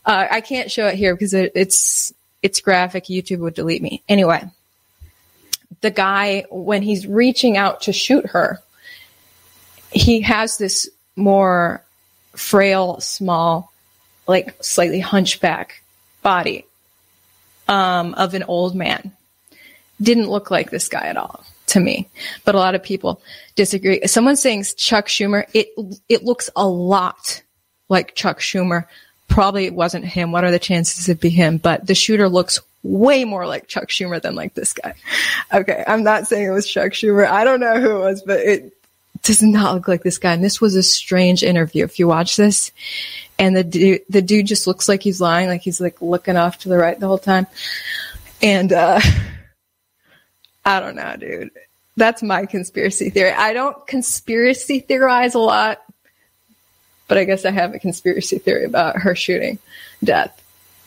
Uh, 0.04 0.28
I 0.30 0.40
can't 0.40 0.70
show 0.70 0.86
it 0.86 0.94
here 0.94 1.16
because 1.16 1.34
it, 1.34 1.50
it's 1.56 2.14
it's 2.42 2.60
graphic. 2.60 3.06
YouTube 3.06 3.40
would 3.40 3.54
delete 3.54 3.82
me. 3.82 4.04
Anyway, 4.08 4.48
the 5.80 5.90
guy 5.90 6.44
when 6.48 6.82
he's 6.82 7.04
reaching 7.04 7.56
out 7.56 7.82
to 7.82 7.92
shoot 7.92 8.24
her, 8.26 8.62
he 9.90 10.20
has 10.20 10.58
this 10.58 10.88
more 11.16 11.82
frail, 12.36 13.00
small 13.00 13.72
like 14.28 14.56
slightly 14.62 15.00
hunchback 15.00 15.82
body 16.22 16.64
um, 17.66 18.14
of 18.14 18.34
an 18.34 18.44
old 18.44 18.76
man. 18.76 19.15
Didn't 20.00 20.28
look 20.28 20.50
like 20.50 20.70
this 20.70 20.88
guy 20.88 21.06
at 21.06 21.16
all 21.16 21.44
to 21.68 21.80
me, 21.80 22.08
but 22.44 22.54
a 22.54 22.58
lot 22.58 22.74
of 22.74 22.82
people 22.82 23.20
disagree. 23.54 24.06
Someone's 24.06 24.40
saying 24.40 24.64
Chuck 24.76 25.08
Schumer. 25.08 25.46
It 25.54 25.68
it 26.08 26.24
looks 26.24 26.50
a 26.54 26.66
lot 26.66 27.42
like 27.88 28.14
Chuck 28.14 28.40
Schumer. 28.40 28.84
Probably 29.28 29.66
it 29.66 29.74
wasn't 29.74 30.04
him. 30.04 30.32
What 30.32 30.44
are 30.44 30.50
the 30.50 30.58
chances 30.58 31.08
it'd 31.08 31.20
be 31.20 31.30
him? 31.30 31.58
But 31.58 31.86
the 31.86 31.94
shooter 31.94 32.28
looks 32.28 32.60
way 32.82 33.24
more 33.24 33.46
like 33.46 33.66
Chuck 33.66 33.88
Schumer 33.88 34.20
than 34.20 34.34
like 34.34 34.54
this 34.54 34.72
guy. 34.72 34.94
Okay, 35.52 35.82
I'm 35.86 36.04
not 36.04 36.26
saying 36.26 36.46
it 36.46 36.50
was 36.50 36.68
Chuck 36.68 36.92
Schumer. 36.92 37.26
I 37.26 37.44
don't 37.44 37.60
know 37.60 37.80
who 37.80 37.96
it 37.96 38.00
was, 38.00 38.22
but 38.22 38.40
it 38.40 38.72
does 39.22 39.42
not 39.42 39.74
look 39.74 39.88
like 39.88 40.02
this 40.02 40.18
guy. 40.18 40.32
And 40.32 40.44
this 40.44 40.60
was 40.60 40.76
a 40.76 40.82
strange 40.82 41.42
interview. 41.42 41.84
If 41.84 41.98
you 41.98 42.06
watch 42.06 42.36
this, 42.36 42.70
and 43.38 43.56
the 43.56 43.64
dude, 43.64 44.02
the 44.08 44.22
dude 44.22 44.46
just 44.46 44.66
looks 44.66 44.88
like 44.88 45.02
he's 45.02 45.20
lying, 45.20 45.48
like 45.48 45.62
he's 45.62 45.80
like 45.80 46.00
looking 46.00 46.36
off 46.36 46.58
to 46.60 46.68
the 46.68 46.78
right 46.78 46.98
the 46.98 47.08
whole 47.08 47.18
time. 47.18 47.46
And 48.40 48.72
uh, 48.72 49.00
I 50.66 50.80
don't 50.80 50.96
know, 50.96 51.14
dude. 51.16 51.52
That's 51.96 52.24
my 52.24 52.44
conspiracy 52.44 53.08
theory. 53.08 53.30
I 53.30 53.52
don't 53.52 53.86
conspiracy 53.86 54.80
theorize 54.80 55.34
a 55.34 55.38
lot, 55.38 55.80
but 57.06 57.16
I 57.16 57.24
guess 57.24 57.44
I 57.44 57.52
have 57.52 57.72
a 57.72 57.78
conspiracy 57.78 58.38
theory 58.38 58.64
about 58.64 58.96
her 58.96 59.14
shooting 59.14 59.60
death. 60.02 60.42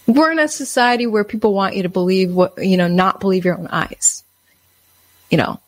We're 0.05 0.31
in 0.31 0.39
a 0.39 0.49
society 0.49 1.07
where 1.07 1.23
people 1.23 1.53
want 1.53 1.77
you 1.77 1.83
to 1.83 1.89
believe 1.89 2.33
what, 2.33 2.63
you 2.63 2.75
know, 2.75 2.89
not 2.89 3.21
believe 3.21 3.45
your 3.45 3.57
own 3.57 3.67
eyes. 3.67 4.23
You 5.31 5.37
know, 5.37 5.61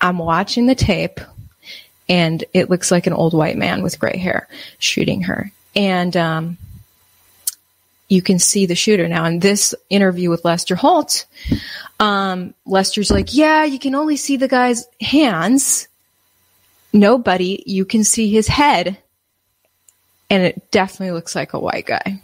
I'm 0.00 0.18
watching 0.18 0.66
the 0.66 0.74
tape 0.74 1.20
and 2.08 2.44
it 2.52 2.70
looks 2.70 2.90
like 2.90 3.06
an 3.06 3.12
old 3.12 3.34
white 3.34 3.56
man 3.56 3.82
with 3.82 4.00
gray 4.00 4.18
hair 4.18 4.48
shooting 4.78 5.22
her 5.22 5.52
and 5.76 6.16
um, 6.16 6.58
you 8.14 8.22
can 8.22 8.38
see 8.38 8.66
the 8.66 8.74
shooter 8.74 9.08
now. 9.08 9.24
In 9.24 9.40
this 9.40 9.74
interview 9.90 10.30
with 10.30 10.44
Lester 10.44 10.76
Holt, 10.76 11.26
um, 11.98 12.54
Lester's 12.64 13.10
like, 13.10 13.34
"Yeah, 13.34 13.64
you 13.64 13.78
can 13.78 13.94
only 13.94 14.16
see 14.16 14.36
the 14.36 14.48
guy's 14.48 14.86
hands. 15.00 15.88
Nobody, 16.92 17.62
you 17.66 17.84
can 17.84 18.04
see 18.04 18.30
his 18.30 18.46
head, 18.46 18.96
and 20.30 20.42
it 20.44 20.70
definitely 20.70 21.12
looks 21.12 21.34
like 21.34 21.52
a 21.52 21.58
white 21.58 21.86
guy." 21.86 22.20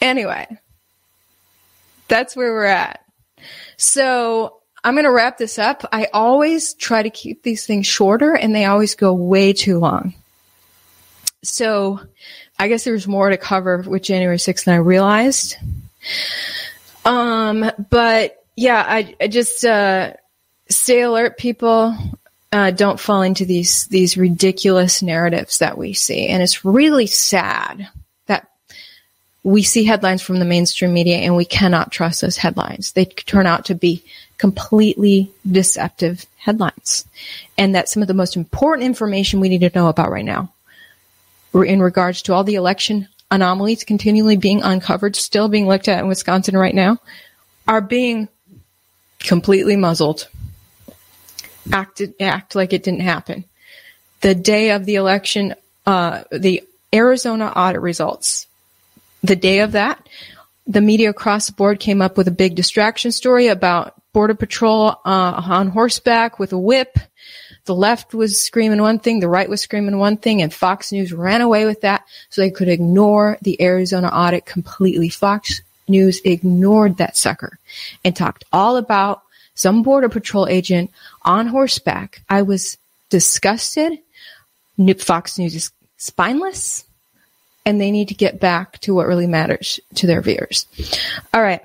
Anyway, 0.00 0.46
that's 2.08 2.36
where 2.36 2.52
we're 2.52 2.64
at. 2.64 3.04
So 3.76 4.60
I'm 4.84 4.94
going 4.94 5.04
to 5.04 5.10
wrap 5.10 5.38
this 5.38 5.58
up. 5.58 5.84
I 5.92 6.08
always 6.12 6.74
try 6.74 7.02
to 7.02 7.10
keep 7.10 7.42
these 7.42 7.66
things 7.66 7.86
shorter, 7.86 8.34
and 8.34 8.54
they 8.54 8.64
always 8.64 8.94
go 8.94 9.12
way 9.12 9.52
too 9.52 9.78
long. 9.78 10.14
So 11.42 12.00
I 12.58 12.68
guess 12.68 12.84
there's 12.84 13.08
more 13.08 13.30
to 13.30 13.36
cover 13.36 13.78
with 13.78 14.02
January 14.02 14.36
6th 14.36 14.64
than 14.64 14.74
I 14.74 14.78
realized. 14.78 15.56
Um, 17.04 17.70
but 17.90 18.44
yeah, 18.56 18.84
I, 18.86 19.16
I 19.20 19.28
just, 19.28 19.64
uh, 19.64 20.12
stay 20.68 21.02
alert 21.02 21.38
people. 21.38 21.96
Uh, 22.52 22.70
don't 22.70 23.00
fall 23.00 23.22
into 23.22 23.44
these, 23.44 23.86
these 23.86 24.16
ridiculous 24.16 25.02
narratives 25.02 25.58
that 25.58 25.78
we 25.78 25.94
see. 25.94 26.28
And 26.28 26.42
it's 26.42 26.64
really 26.64 27.06
sad 27.06 27.88
that 28.26 28.48
we 29.42 29.62
see 29.62 29.84
headlines 29.84 30.22
from 30.22 30.38
the 30.38 30.44
mainstream 30.44 30.92
media 30.92 31.16
and 31.16 31.34
we 31.34 31.46
cannot 31.46 31.90
trust 31.90 32.20
those 32.20 32.36
headlines. 32.36 32.92
They 32.92 33.06
turn 33.06 33.46
out 33.46 33.64
to 33.66 33.74
be 33.74 34.04
completely 34.36 35.32
deceptive 35.50 36.26
headlines. 36.36 37.06
And 37.56 37.74
that's 37.74 37.92
some 37.92 38.02
of 38.02 38.08
the 38.08 38.14
most 38.14 38.36
important 38.36 38.84
information 38.84 39.40
we 39.40 39.48
need 39.48 39.62
to 39.62 39.72
know 39.74 39.88
about 39.88 40.10
right 40.10 40.24
now 40.24 40.52
in 41.54 41.82
regards 41.82 42.22
to 42.22 42.32
all 42.32 42.44
the 42.44 42.54
election 42.54 43.08
anomalies 43.30 43.84
continually 43.84 44.36
being 44.36 44.62
uncovered, 44.62 45.16
still 45.16 45.48
being 45.48 45.66
looked 45.66 45.88
at 45.88 46.00
in 46.00 46.08
Wisconsin 46.08 46.56
right 46.56 46.74
now, 46.74 46.98
are 47.66 47.80
being 47.80 48.28
completely 49.18 49.76
muzzled. 49.76 50.28
Acted, 51.72 52.14
act 52.20 52.54
like 52.54 52.72
it 52.72 52.82
didn't 52.82 53.00
happen. 53.00 53.44
The 54.20 54.34
day 54.34 54.70
of 54.70 54.84
the 54.84 54.96
election, 54.96 55.54
uh, 55.86 56.24
the 56.30 56.62
Arizona 56.94 57.46
audit 57.46 57.80
results, 57.80 58.46
the 59.22 59.36
day 59.36 59.60
of 59.60 59.72
that, 59.72 60.06
the 60.66 60.80
media 60.80 61.10
across 61.10 61.46
the 61.46 61.52
board 61.52 61.80
came 61.80 62.02
up 62.02 62.16
with 62.16 62.28
a 62.28 62.32
big 62.32 62.54
distraction 62.54 63.12
story 63.12 63.48
about 63.48 63.94
Border 64.12 64.34
Patrol 64.34 64.90
uh, 65.04 65.42
on 65.44 65.68
horseback 65.68 66.38
with 66.38 66.52
a 66.52 66.58
whip 66.58 66.98
the 67.64 67.74
left 67.74 68.14
was 68.14 68.42
screaming 68.42 68.82
one 68.82 68.98
thing, 68.98 69.20
the 69.20 69.28
right 69.28 69.48
was 69.48 69.60
screaming 69.60 69.98
one 69.98 70.16
thing, 70.16 70.42
and 70.42 70.52
Fox 70.52 70.92
News 70.92 71.12
ran 71.12 71.40
away 71.40 71.64
with 71.64 71.82
that 71.82 72.04
so 72.30 72.40
they 72.40 72.50
could 72.50 72.68
ignore 72.68 73.38
the 73.42 73.60
Arizona 73.62 74.08
audit 74.08 74.46
completely. 74.46 75.08
Fox 75.08 75.62
News 75.88 76.20
ignored 76.24 76.96
that 76.96 77.16
sucker 77.16 77.58
and 78.04 78.16
talked 78.16 78.44
all 78.52 78.76
about 78.76 79.22
some 79.54 79.82
border 79.82 80.08
patrol 80.08 80.48
agent 80.48 80.90
on 81.22 81.46
horseback. 81.46 82.22
I 82.28 82.42
was 82.42 82.78
disgusted. 83.10 83.98
Fox 84.98 85.38
News 85.38 85.54
is 85.54 85.70
spineless 85.98 86.84
and 87.64 87.80
they 87.80 87.90
need 87.90 88.08
to 88.08 88.14
get 88.14 88.40
back 88.40 88.78
to 88.80 88.94
what 88.94 89.06
really 89.06 89.26
matters 89.26 89.78
to 89.96 90.06
their 90.06 90.20
viewers. 90.20 90.66
All 91.32 91.42
right. 91.42 91.62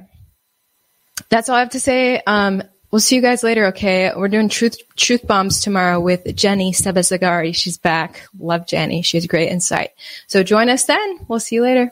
That's 1.30 1.50
all 1.50 1.56
I 1.56 1.60
have 1.60 1.72
to 1.72 1.80
say. 1.80 2.22
Um, 2.26 2.64
we'll 2.98 3.02
see 3.02 3.16
you 3.16 3.22
guys 3.22 3.44
later. 3.44 3.68
Okay. 3.68 4.12
We're 4.16 4.28
doing 4.28 4.50
truth, 4.50 4.82
truth 4.96 5.28
bombs 5.28 5.62
tomorrow 5.62 6.00
with 6.00 6.36
Jenny 6.36 6.72
Sebasagari. 6.72 7.54
She's 7.54 7.78
back. 7.78 8.28
Love 8.40 8.66
Jenny. 8.66 9.04
She 9.04 9.18
has 9.18 9.28
great 9.28 9.50
insight. 9.50 9.92
So 10.26 10.42
join 10.42 10.68
us 10.68 10.86
then. 10.86 11.20
We'll 11.28 11.40
see 11.40 11.58
you 11.58 11.62
later. 11.62 11.92